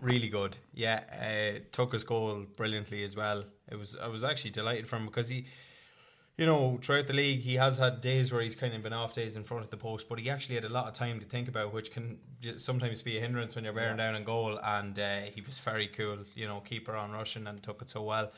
[0.00, 0.58] really good.
[0.72, 3.44] Yeah, uh, took his goal brilliantly as well.
[3.70, 5.44] It was I was actually delighted from him because he,
[6.36, 9.14] you know, throughout the league he has had days where he's kind of been off
[9.14, 11.26] days in front of the post, but he actually had a lot of time to
[11.26, 12.18] think about, which can
[12.56, 14.58] sometimes be a hindrance when you're bearing down on goal.
[14.64, 18.02] And uh, he was very cool, you know, keeper on rushing and took it so
[18.02, 18.32] well.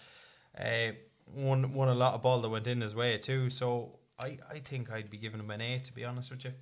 [0.58, 0.92] Uh,
[1.34, 3.48] won won a lot of ball that went in his way too.
[3.48, 6.52] So I I think I'd be giving him an A to be honest with you.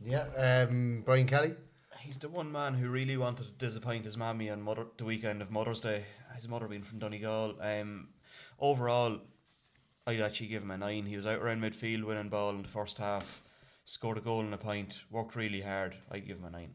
[0.00, 1.56] Yeah, um, Brian Kelly.
[2.00, 5.42] He's the one man who really wanted to disappoint his mammy on mother, the weekend
[5.42, 6.04] of Mother's Day.
[6.36, 7.56] His mother being from Donegal.
[7.60, 8.10] Um,
[8.60, 9.18] overall,
[10.08, 11.04] I'd actually give him a nine.
[11.04, 13.42] He was out around midfield, winning ball in the first half,
[13.84, 15.94] scored a goal and a point, worked really hard.
[16.10, 16.70] I'd give him a nine.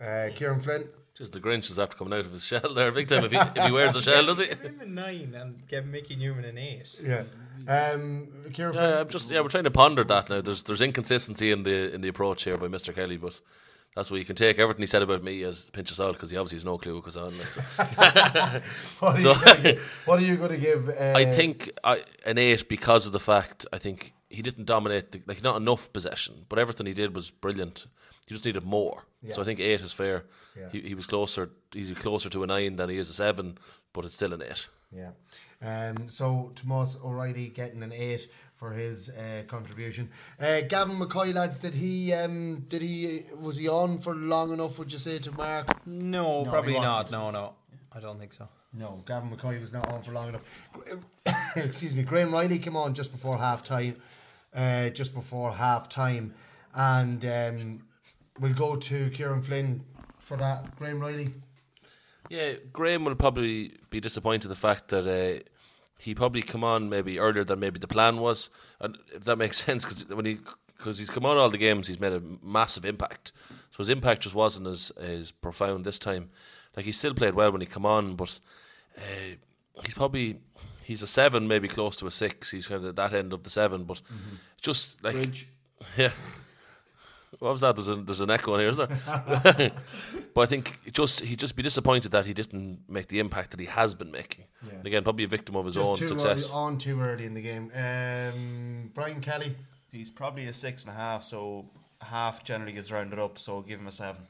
[0.00, 0.84] Uh, Kieran Flynn.
[1.14, 3.24] Just the Grinch is after coming out of his shell there, big time.
[3.24, 4.46] If he, if he wears a shell, does he?
[4.46, 6.98] Give him a nine and give Mickey Newman an eight.
[7.02, 7.24] Yeah.
[7.66, 8.98] Um, Kieran Yeah, Flynn.
[9.00, 10.40] I'm just yeah, we're trying to ponder that now.
[10.40, 12.94] There's there's inconsistency in the in the approach here by Mr.
[12.94, 13.38] Kelly, but
[13.98, 16.12] that's where you can take everything he said about me as a pinch of salt
[16.12, 17.24] because he obviously has no clue what goes on.
[17.26, 17.62] Like, so.
[19.00, 20.88] What are, So- you gonna give, what are you going to give?
[20.88, 25.10] Uh, I think I, an eight because of the fact I think he didn't dominate
[25.10, 27.88] the, like not enough possession, but everything he did was brilliant.
[28.28, 29.02] He just needed more.
[29.30, 30.26] So I think eight is fair.
[30.56, 30.68] Yeah.
[30.70, 31.50] He, he was closer.
[31.72, 33.58] He's closer to a nine than he is a seven,
[33.92, 34.68] but it's still an eight.
[34.92, 35.10] Yeah.
[35.60, 40.10] Um, so Tomas O'Reilly getting an eight for his uh, contribution.
[40.40, 44.78] Uh, Gavin McCoy, lads, did he um, did he was he on for long enough?
[44.78, 45.86] Would you say to Mark?
[45.86, 47.10] No, No, probably not.
[47.10, 47.54] No, no,
[47.94, 48.48] I don't think so.
[48.74, 50.68] No, Gavin McCoy was not on for long enough.
[51.56, 53.96] Excuse me, Graham Reilly came on just before half time,
[54.54, 56.34] uh, just before half time,
[56.74, 57.82] and um,
[58.40, 59.84] we'll go to Kieran Flynn
[60.18, 60.76] for that.
[60.76, 61.28] Graham Reilly.
[62.28, 65.42] Yeah, Graham will probably be disappointed the fact that uh,
[65.98, 68.50] he probably come on maybe earlier than maybe the plan was,
[68.80, 70.38] and if that makes sense because when he
[70.76, 73.32] because he's come on all the games, he's made a massive impact.
[73.72, 76.30] So his impact just wasn't as as profound this time.
[76.76, 78.38] Like he still played well when he come on, but
[78.96, 79.34] uh,
[79.84, 80.38] he's probably
[80.84, 82.50] he's a seven, maybe close to a six.
[82.50, 84.00] He's kind of at that end of the seven, but
[84.60, 85.48] just like Bridge.
[85.96, 86.12] yeah.
[87.40, 87.76] What was that?
[87.76, 88.88] There's, a, there's an echo in here, is there?
[90.34, 93.50] but I think it just he'd just be disappointed that he didn't make the impact
[93.52, 94.44] that he has been making.
[94.66, 94.78] Yeah.
[94.78, 96.50] And again, probably a victim of his Just own too success.
[96.50, 97.70] early, on too early in the game.
[97.74, 99.54] Um, Brian Kelly.
[99.92, 101.70] He's probably a six and a half, so
[102.02, 104.22] half generally gets rounded up, so give him a seven.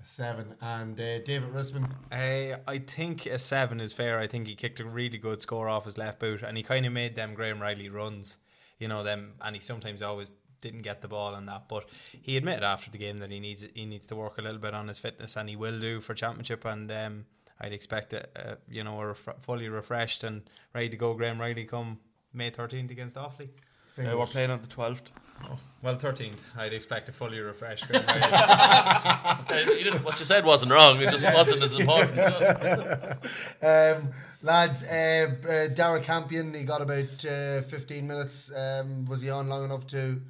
[0.00, 0.56] A seven.
[0.60, 1.88] And uh, David Risman.
[2.10, 4.18] Uh, I think a seven is fair.
[4.18, 6.86] I think he kicked a really good score off his left boot, and he kind
[6.86, 8.38] of made them Graham Reilly runs.
[8.78, 11.68] You know them, and he sometimes always didn't get the ball on that.
[11.68, 11.88] But
[12.22, 14.74] he admitted after the game that he needs he needs to work a little bit
[14.74, 16.64] on his fitness, and he will do for championship.
[16.64, 17.26] And um,
[17.60, 20.42] I'd expect a, a you know a ref- fully refreshed and
[20.74, 21.98] ready to go Graham Reilly come
[22.32, 23.50] May thirteenth against Offaly.
[23.98, 25.10] Uh, we're playing on the 12th.
[25.44, 26.44] Oh, well, 13th.
[26.56, 29.82] I'd expect a fully refreshed Graham Reilly.
[29.82, 31.00] You what you said wasn't wrong.
[31.00, 32.18] It just wasn't as important.
[33.62, 34.10] um,
[34.42, 38.54] lads, uh, uh, Dara Campion, he got about uh, 15 minutes.
[38.54, 40.20] Um, was he on long enough to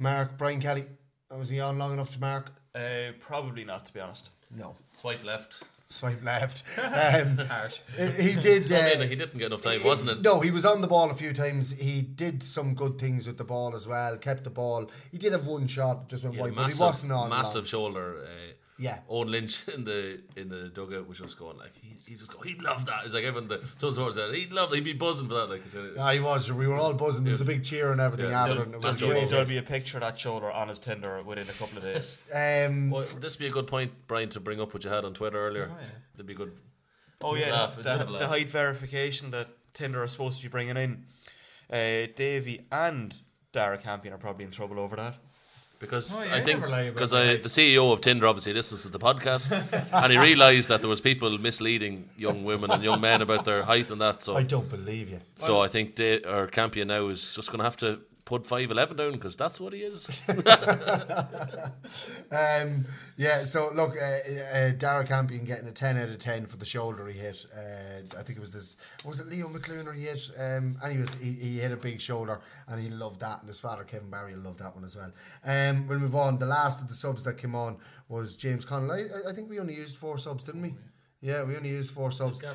[0.00, 0.84] mark Brian Kelly?
[1.36, 2.52] Was he on long enough to mark?
[2.74, 4.30] Uh, probably not, to be honest.
[4.56, 4.74] No.
[4.92, 5.62] Swipe left.
[5.88, 6.62] Swipe left.
[6.78, 7.80] Um, Harsh.
[7.96, 8.70] he did.
[8.70, 10.22] Uh, I he didn't get enough time, wasn't it?
[10.22, 11.72] No, he was on the ball a few times.
[11.78, 14.16] He did some good things with the ball as well.
[14.16, 14.90] Kept the ball.
[15.10, 17.30] He did have one shot, just went He wide, but he wasn't on.
[17.30, 17.64] massive long.
[17.64, 18.18] shoulder.
[18.24, 18.49] Uh,
[18.80, 18.98] Yeah.
[19.08, 22.40] Owen Lynch in the in the dugout was just going like he, he just go
[22.40, 23.04] he'd love that.
[23.04, 24.76] It's like everyone the some sports said he'd love that.
[24.76, 25.50] He'd be buzzing for that.
[25.50, 26.50] Like he said, Ah, he was.
[26.52, 27.24] We were all buzzing.
[27.24, 28.54] There was a big cheer and everything Yeah, after.
[28.54, 29.10] just- and it just was joke.
[29.10, 29.28] great.
[29.28, 32.22] There'll be a picture of that shoulder on his Tinder within a couple of days.
[32.34, 35.04] Um, well, this would be a good point, Brian, to bring up what you had
[35.04, 35.70] on Twitter earlier.
[36.14, 36.52] That'd be good.
[37.20, 40.42] Oh yeah, Laugh, the, it's a the, the height verification that Tinder are supposed to
[40.44, 41.04] be bringing in.
[41.70, 43.14] Uh, Davy and
[43.52, 45.16] Dara Campion are probably in trouble over that.
[45.80, 48.26] Because Oh, yeah, I think never lie about because the I the CEO of Tinder
[48.26, 49.50] obviously listens to the podcast
[50.04, 53.62] and he realised that there was people misleading young women and young men about their
[53.62, 54.20] height and that.
[54.22, 55.20] So I don't believe you.
[55.36, 57.98] So I think Da- or Campion now is just going to have to
[58.30, 60.08] put five eleven down because that's what he is.
[62.30, 62.84] um,
[63.16, 66.64] yeah, so look, uh, uh, Dara Campion getting a 10 out of 10 for the
[66.64, 67.44] shoulder he hit.
[67.54, 70.30] Uh, I think it was this, was it Leo McLoone he hit?
[70.38, 73.82] Um, anyways, he, he hit a big shoulder and he loved that, and his father,
[73.84, 75.10] Kevin Barry, loved that one as well.
[75.44, 76.38] Um, we'll move on.
[76.38, 77.78] The last of the subs that came on
[78.08, 78.92] was James Connell.
[78.92, 80.74] I, I- I think we only used four subs, didn't we?
[81.20, 82.42] Yeah, we only used four subs.
[82.44, 82.52] Um,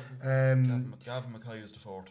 [0.68, 2.06] Gavin, Gavin McCoy was the fourth.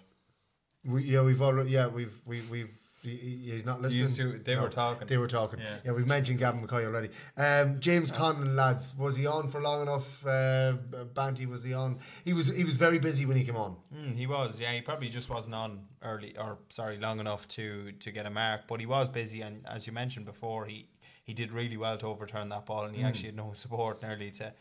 [0.86, 4.34] we, yeah, we've already, yeah, we've, we, we've, you- you- you're not listening.
[4.34, 5.08] To- they were talking.
[5.08, 5.60] They were talking.
[5.60, 5.66] Yeah.
[5.86, 7.10] Yeah, we've mentioned Gavin McCoy already.
[7.38, 10.26] Um, James Conlon, lads, was he on for long enough?
[10.26, 10.74] Uh,
[11.14, 12.00] Banty, was he on?
[12.24, 12.56] He was.
[12.56, 13.78] He was very busy when he came on.
[13.94, 14.72] Mm, he was, yeah.
[14.72, 18.62] He probably just wasn't on early, or sorry, long enough to to get a mark.
[18.68, 20.88] But he was busy, and as you mentioned before, he
[21.24, 23.08] he did really well to overturn that ball, and he Mm.
[23.08, 24.54] actually had no support nearly to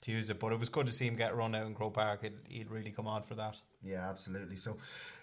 [0.00, 0.38] to use it.
[0.38, 2.22] But it was good to see him get run out in Croke Park.
[2.22, 3.56] It, he'd really come on for that.
[3.82, 4.56] Yeah, absolutely.
[4.56, 4.76] So,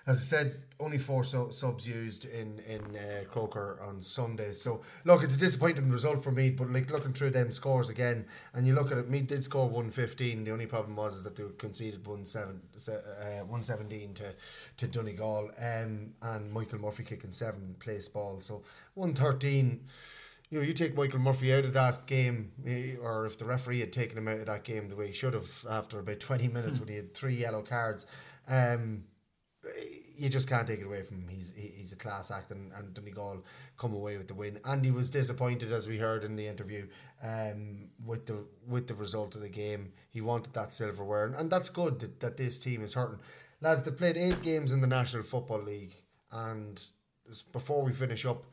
[0.07, 4.51] as I said, only four su- subs used in in uh, Croker on Sunday.
[4.51, 6.51] So, look, it's a disappointing result for me.
[6.51, 9.69] but like looking through them scores again, and you look at it, Meath did score
[9.69, 10.43] one fifteen.
[10.43, 14.35] The only problem was is that they conceded one seven uh, one seventeen to
[14.77, 18.45] to Donegal, um, and Michael Murphy kicking seven place balls.
[18.45, 18.63] So
[18.93, 19.85] one thirteen.
[20.51, 23.79] You know, you take Michael Murphy out of that game, eh, or if the referee
[23.79, 26.47] had taken him out of that game the way he should have after about 20
[26.49, 28.05] minutes when he had three yellow cards,
[28.47, 29.05] um,
[30.17, 31.27] you just can't take it away from him.
[31.27, 33.43] He's he's a class act, and, and Donegal
[33.77, 34.59] come away with the win.
[34.65, 36.87] And he was disappointed, as we heard in the interview,
[37.23, 39.91] um, with the with the result of the game.
[40.09, 43.19] He wanted that silverware, and, and that's good that, that this team is hurting.
[43.61, 45.93] Lads, they've played eight games in the National Football League,
[46.31, 46.83] and
[47.51, 48.43] before we finish up,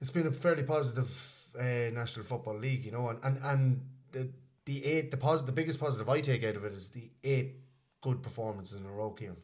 [0.00, 1.10] it's been a fairly positive
[1.58, 3.80] uh, National Football League, you know, and and, and
[4.12, 4.30] the
[4.66, 7.56] the eight the pos- the biggest positive I take out of it is the eight
[8.00, 9.36] good performances in a row, Kieran.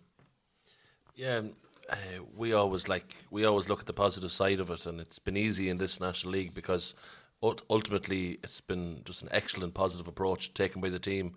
[1.16, 1.40] Yeah,
[1.88, 1.96] uh,
[2.36, 5.36] we always like we always look at the positive side of it, and it's been
[5.36, 6.94] easy in this national league because
[7.42, 11.34] ultimately it's been just an excellent positive approach taken by the team.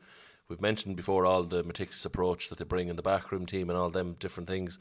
[0.49, 3.77] We've mentioned before all the meticulous approach that they bring in the backroom team and
[3.77, 4.79] all them different things.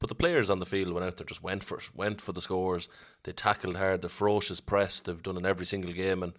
[0.00, 2.32] But the players on the field went out there, just went for it, went for
[2.32, 2.88] the scores.
[3.22, 6.32] They tackled hard, the ferocious press they've done in every single game, and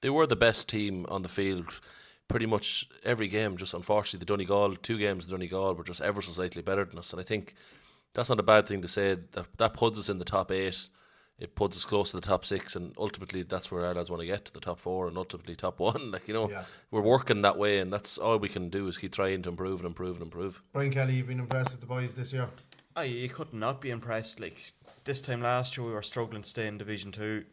[0.00, 1.80] they were the best team on the field
[2.32, 3.56] pretty much every game.
[3.56, 6.98] Just unfortunately, the Donegal two games, the Donegal were just ever so slightly better than
[6.98, 7.54] us, and I think
[8.14, 9.14] that's not a bad thing to say.
[9.32, 10.88] That that puts us in the top eight.
[11.38, 14.20] It puts us close to the top six, and ultimately that's where our lads want
[14.20, 16.10] to get to the top four, and ultimately top one.
[16.12, 16.64] Like you know, Yeah.
[16.90, 19.80] we're working that way, and that's all we can do is keep trying to improve
[19.80, 20.62] and improve and improve.
[20.72, 22.48] Brian Kelly, you've been impressed with the boys this year.
[22.96, 24.40] I you could not be impressed.
[24.40, 24.72] Like
[25.04, 27.44] this time last year, we were struggling to stay in Division Two.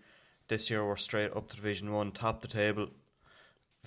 [0.50, 2.90] This year, we're straight up to Division One, top the table.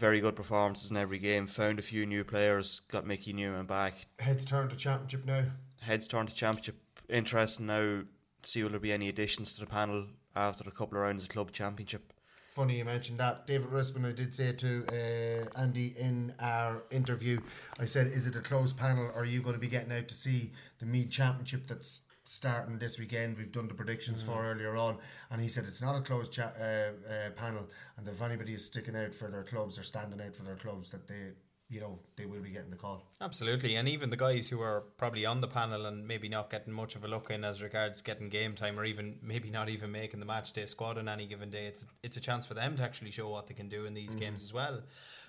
[0.03, 1.47] Very good performances in every game.
[1.47, 2.81] Found a few new players.
[2.91, 3.95] Got Mickey Newman back.
[4.19, 5.45] Heads turned to championship now.
[5.81, 6.75] Heads turned to championship.
[7.09, 8.03] Interesting now.
[8.43, 11.29] See will there be any additions to the panel after a couple of rounds of
[11.29, 12.13] club championship.
[12.49, 13.47] Funny you mentioned that.
[13.47, 17.39] David Risman, I did say to uh, Andy in our interview,
[17.79, 20.09] I said, is it a closed panel or are you going to be getting out
[20.09, 20.51] to see
[20.81, 23.37] the Meath Championship that's starting this weekend?
[23.37, 24.99] We've done the predictions for earlier on.
[25.31, 27.69] And he said, it's not a closed cha- uh, uh, panel.
[27.97, 30.91] And if anybody is sticking out for their clubs or standing out for their clubs,
[30.91, 31.33] that they,
[31.73, 33.03] you know, they will be getting the call.
[33.21, 36.73] Absolutely, and even the guys who are probably on the panel and maybe not getting
[36.73, 39.91] much of a look in as regards getting game time, or even maybe not even
[39.91, 42.77] making the match day squad on any given day, it's it's a chance for them
[42.77, 44.21] to actually show what they can do in these Mhm.
[44.21, 44.83] games as well.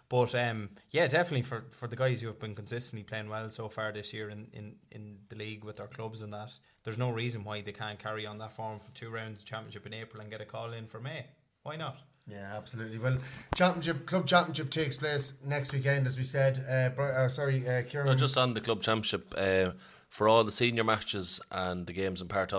[0.09, 3.67] But um, yeah, definitely for, for the guys who have been consistently playing well so
[3.69, 6.51] far this year in, in, in the league with their clubs and that,
[6.83, 9.85] there's no reason why they can't carry on that form for two rounds of championship
[9.87, 11.25] in April and get a call in for May.
[11.63, 11.97] Why not?
[12.25, 12.99] Yeah, absolutely.
[12.99, 13.17] Well,
[13.53, 16.63] championship club championship takes place next weekend, as we said.
[16.69, 18.07] Uh, uh, sorry, uh, Kieran.
[18.07, 19.71] No, just on the club championship, uh,
[20.07, 22.53] for all the senior matches and the games in Part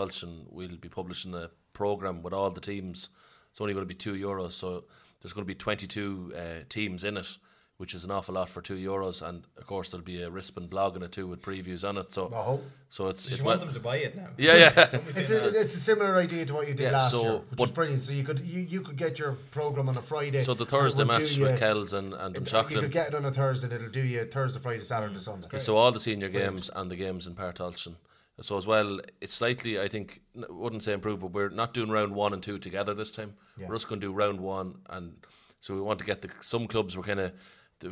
[0.51, 3.11] we'll be publishing a programme with all the teams.
[3.51, 4.85] It's only going to be two euros, so
[5.21, 7.39] there's going to be 22 uh, teams in it,
[7.77, 9.21] which is an awful lot for two euros.
[9.27, 12.11] And of course, there'll be a Rispin blog in it too with previews on it.
[12.13, 12.61] So, Oh.
[12.89, 14.29] so it's Did it's you want well- them to buy it now?
[14.39, 14.89] Yeah, yeah.
[15.09, 17.59] It's a, it's a similar idea to what you did Yeah, last so- year, which
[17.59, 18.03] was but- brilliant.
[18.03, 20.43] So you could you, you could get your program on a Friday.
[20.45, 22.71] So the Thursday would match you- with Kells and, and it- Dunshaughlin.
[22.73, 25.21] You could get it on a Thursday, and it'll do you Thursday, Friday, Saturday, mm,
[25.21, 25.49] Sunday.
[25.53, 26.57] Yeah, So all the senior Brilliant.
[26.57, 27.97] games and the games in Páirc Tailteann.
[28.41, 32.15] So as well, it's slightly, I think, wouldn't say improved, but we're not doing round
[32.17, 33.35] one and two together this time.
[33.57, 33.69] Yeah.
[33.69, 35.25] We're just going to do round one, and
[35.61, 37.33] so we want to get the some clubs were kind of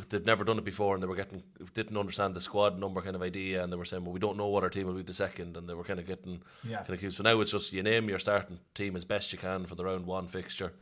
[0.09, 1.43] they've never done it before, and they were getting
[1.73, 4.37] didn't understand the squad number kind of idea, and they were saying, well, we don't
[4.37, 6.77] know what our team will be the second, and they were kind of getting Yeah.
[6.77, 7.17] kind of confused.
[7.17, 9.85] So now it's just you name your starting team as best you can for the
[9.85, 10.73] round one fixture,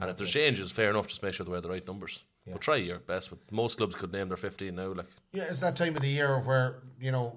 [0.00, 0.32] and if there's it.
[0.38, 2.24] changes, fair enough, just make sure they wear the right numbers.
[2.46, 2.52] Yeah.
[2.52, 3.30] But try your best.
[3.30, 5.06] But most clubs could name their fifteen now, like.
[5.32, 7.36] Yeah, it's that time of the year where you know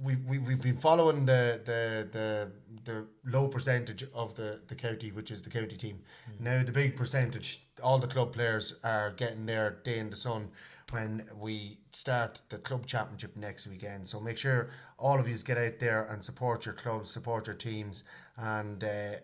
[0.00, 2.52] uh, we we we've been following the the the
[2.84, 6.00] the low percentage of the the county, which is the county team.
[6.38, 10.50] Now the big percentage, all the club players are getting their day in the sun
[10.90, 14.06] when we start the club championship next weekend.
[14.06, 17.56] So make sure all of you get out there and support your clubs, support your
[17.56, 18.04] teams,
[18.36, 18.82] and.
[18.82, 19.14] Uh,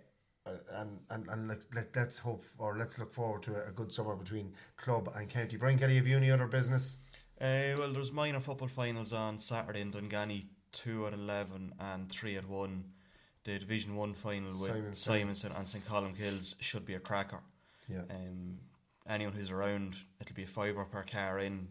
[0.46, 3.92] uh, and and and like, like let's hope or let's look forward to a, good
[3.92, 5.58] summer between club and county.
[5.58, 6.96] Brian Kelly, have you any other business?
[7.40, 12.36] Uh, well, there's minor football finals on Saturday in Dunganny, two at eleven and three
[12.36, 12.84] at one.
[13.44, 14.92] The Division One final with.
[14.92, 17.40] Simonstown and St Colmcille's should be a cracker.
[17.88, 18.02] Yeah.
[18.10, 18.58] Um,
[19.08, 21.68] anyone who's around, it'll be a fiver per car in.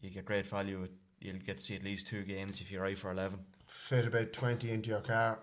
[0.00, 0.88] You get great value.
[1.20, 3.40] You'll get to see at least two games if you're out for eleven.
[3.66, 5.38] fit about 20 into your car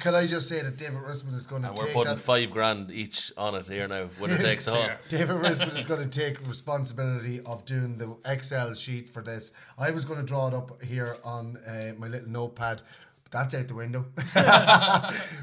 [0.00, 2.50] Can I just say that David Risman is going to And we're putting that- five
[2.50, 4.88] grand each on it here now, winner takes all.
[5.08, 9.52] David Risman is going to take responsibility of doing the Excel sheet for this.
[9.78, 12.82] I was going to draw it up here on uh, my little notepad.
[13.32, 14.04] That's out the window.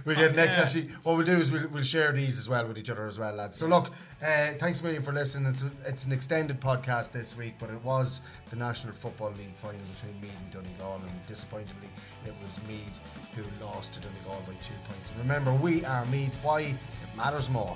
[0.06, 0.92] we'll get next Excel sheet.
[1.02, 3.34] What we'll do is we'll, we'll share these as well with each other as well,
[3.34, 3.58] lads.
[3.58, 3.88] So look,
[4.22, 5.50] uh, thanks a million for listening.
[5.50, 8.22] It's, a, it's an extended podcast this week, but it was
[8.52, 11.90] the National Football League final between Meath and Donegal, and disappointingly,
[12.28, 13.00] it was Meath
[13.34, 15.10] who lost to Donegal by two points.
[15.10, 16.38] And remember, we are Meath.
[16.44, 16.62] Why?
[16.62, 16.78] It
[17.18, 17.76] matters more.